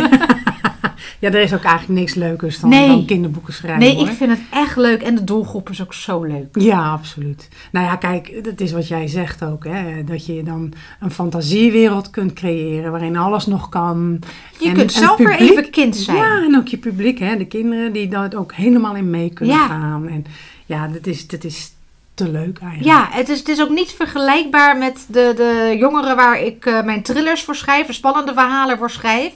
Ja, 1.20 1.28
er 1.32 1.41
is 1.41 1.53
ook 1.53 1.64
eigenlijk 1.64 1.99
niks 1.99 2.14
leukers 2.14 2.60
dan, 2.60 2.70
Nee. 2.70 2.88
dan 2.88 3.05
kinderboeken 3.05 3.53
schrijven. 3.53 3.80
Nee, 3.80 3.95
hoor. 3.95 4.08
ik 4.08 4.14
vind 4.14 4.30
het 4.32 4.39
echt 4.51 4.76
leuk. 4.76 5.01
En 5.01 5.16
de 5.16 5.24
doelgroep 5.24 5.70
is 5.70 5.82
ook 5.82 5.93
zo 5.93 6.24
leuk. 6.24 6.47
Ja, 6.60 6.91
absoluut. 6.91 7.49
Nou 7.72 7.86
ja, 7.86 7.95
kijk, 7.95 8.43
dat 8.43 8.60
is 8.60 8.72
wat 8.72 8.88
jij 8.88 9.08
zegt 9.08 9.43
ook. 9.43 9.64
Hè? 9.64 10.03
Dat 10.03 10.26
je 10.26 10.43
dan 10.43 10.74
een 10.99 11.12
fantasiewereld 11.12 12.10
kunt 12.10 12.34
creëren 12.34 12.91
waarin 12.91 13.18
alles 13.18 13.45
nog 13.45 13.70
kan. 13.70 14.20
Je 14.60 14.68
En- 14.68 14.74
kunt 14.76 14.93
en 14.93 14.99
zelf 14.99 15.18
weer 15.18 15.39
even 15.39 15.70
kind 15.70 15.95
zijn. 15.95 16.18
Ja, 16.18 16.41
en 16.43 16.55
ook 16.58 16.68
je 16.68 16.78
publiek, 16.78 17.20
hè? 17.20 17.38
de 17.38 17.45
kinderen 17.45 17.93
die 17.93 18.08
daar 18.08 18.34
ook 18.36 18.53
helemaal 18.53 18.95
in 18.95 19.10
mee 19.10 19.30
kunnen 19.34 19.55
Ja. 19.55 19.68
gaan. 19.68 20.08
En 20.08 20.26
ja, 20.66 20.88
dat 20.88 21.05
is, 21.08 21.28
dat 21.28 21.43
is 21.43 21.72
te 22.18 22.30
leuk 22.30 22.59
eigenlijk. 22.59 22.84
Ja, 22.84 23.07
het 23.11 23.30
is, 23.30 23.39
het 23.39 23.47
is 23.47 23.61
ook 23.61 23.70
niet 23.70 23.91
vergelijkbaar 23.91 24.78
met 24.78 25.05
de, 25.09 25.34
de 25.36 25.76
jongeren 25.78 26.15
waar 26.15 26.41
ik 26.41 26.65
eh, 26.65 26.84
mijn 26.84 27.03
thrillers 27.03 27.43
voor 27.43 27.55
schrijf, 27.55 27.88
de 27.88 27.93
spannende 27.93 28.34
verhalen 28.34 28.78
voor 28.78 28.89
schrijf. 28.89 29.34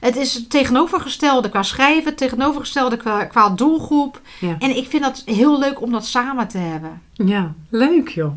Het 0.00 0.16
is 0.16 0.34
het 0.34 0.50
tegenovergestelde 0.50 1.48
qua 1.48 1.62
schrijven, 1.62 2.14
tegenovergestelde 2.14 2.96
qua, 2.96 3.24
qua 3.24 3.48
doelgroep. 3.48 4.20
Ja. 4.40 4.56
En 4.58 4.76
ik 4.76 4.88
vind 4.88 5.02
dat 5.02 5.22
heel 5.24 5.58
leuk 5.58 5.80
om 5.80 5.92
dat 5.92 6.06
samen 6.06 6.48
te 6.48 6.58
hebben. 6.58 7.02
Ja, 7.12 7.54
leuk 7.70 8.08
joh. 8.08 8.32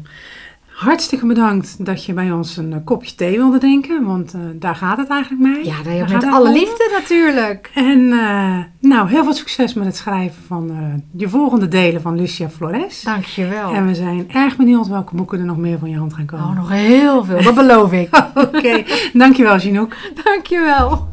Hartstikke 0.78 1.26
bedankt 1.26 1.86
dat 1.86 2.06
je 2.06 2.14
bij 2.14 2.32
ons 2.32 2.58
een 2.58 2.74
eh, 2.74 2.80
kopje 2.84 3.16
thee 3.16 3.38
wilde 3.38 3.58
drinken, 3.58 4.06
want 4.06 4.34
eh, 4.34 4.40
daar 4.56 4.76
gaat 4.76 4.98
het 4.98 5.10
eigenlijk 5.10 5.42
mee. 5.42 5.66
Ja, 5.66 5.84
Daar 5.84 5.94
met 6.00 6.12
gaat 6.12 6.22
het 6.24 6.34
alle 6.34 6.48
om. 6.48 6.54
liefde 6.54 6.90
natuurlijk. 7.00 7.72
En 7.74 8.12
eh, 8.12 8.58
nou, 8.80 9.10
heel 9.10 9.24
veel 9.24 9.34
succes 9.34 9.74
met 9.74 9.86
het 9.86 9.96
schrijven 9.96 10.44
van 10.48 10.72
je 11.16 11.30
volgende 11.30 11.68
delen 11.68 12.02
van 12.02 12.16
Lucia 12.16 12.50
Flores. 12.50 13.02
Dankjewel. 13.02 13.74
En 13.74 13.88
we 13.88 13.96
zijn 13.96 14.32
erg 14.32 14.56
benieuwd 14.56 14.88
welke 14.88 15.16
boeken 15.16 15.40
er 15.40 15.46
nog 15.46 15.58
meer 15.58 15.80
van 15.80 15.90
je 15.90 15.98
hand 15.98 16.14
gaan 16.14 16.26
komen. 16.26 16.46
Oh, 16.46 16.56
nog 16.56 16.70
heel 16.70 17.24
veel, 17.24 17.44
dat 17.44 17.56
beloof 17.56 17.92
ik. 17.92 18.24
Oké, 18.46 18.84
dankjewel 19.14 19.60
Ginoek. 19.60 19.96
Dankjewel. 20.24 21.08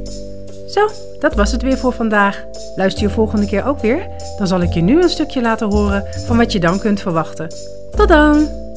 Zo, 0.74 0.88
dat 1.20 1.34
was 1.34 1.52
het 1.52 1.62
weer 1.62 1.78
voor 1.78 1.92
vandaag. 1.92 2.44
Luister 2.76 3.02
je 3.02 3.10
volgende 3.10 3.46
keer 3.46 3.64
ook 3.66 3.80
weer? 3.80 4.06
Dan 4.38 4.46
zal 4.46 4.60
ik 4.60 4.72
je 4.72 4.80
nu 4.80 5.02
een 5.02 5.08
stukje 5.08 5.40
laten 5.40 5.66
horen 5.70 6.04
van 6.26 6.36
wat 6.36 6.52
je 6.52 6.60
dan 6.60 6.78
kunt 6.78 7.00
verwachten. 7.00 7.48
Tot 7.96 8.08
dan! 8.08 8.68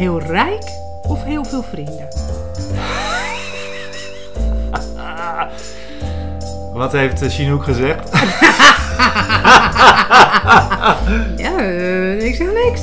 Heel 0.00 0.20
rijk 0.20 0.64
of 1.02 1.24
heel 1.24 1.44
veel 1.44 1.62
vrienden? 1.62 2.08
Wat 6.72 6.92
heeft 6.92 7.22
eh, 7.22 7.28
Chinook 7.30 7.64
gezegd? 7.64 8.10
Ja, 11.36 11.58
eh, 11.58 12.22
ik 12.22 12.34
zeg 12.34 12.48
niks. 12.52 12.80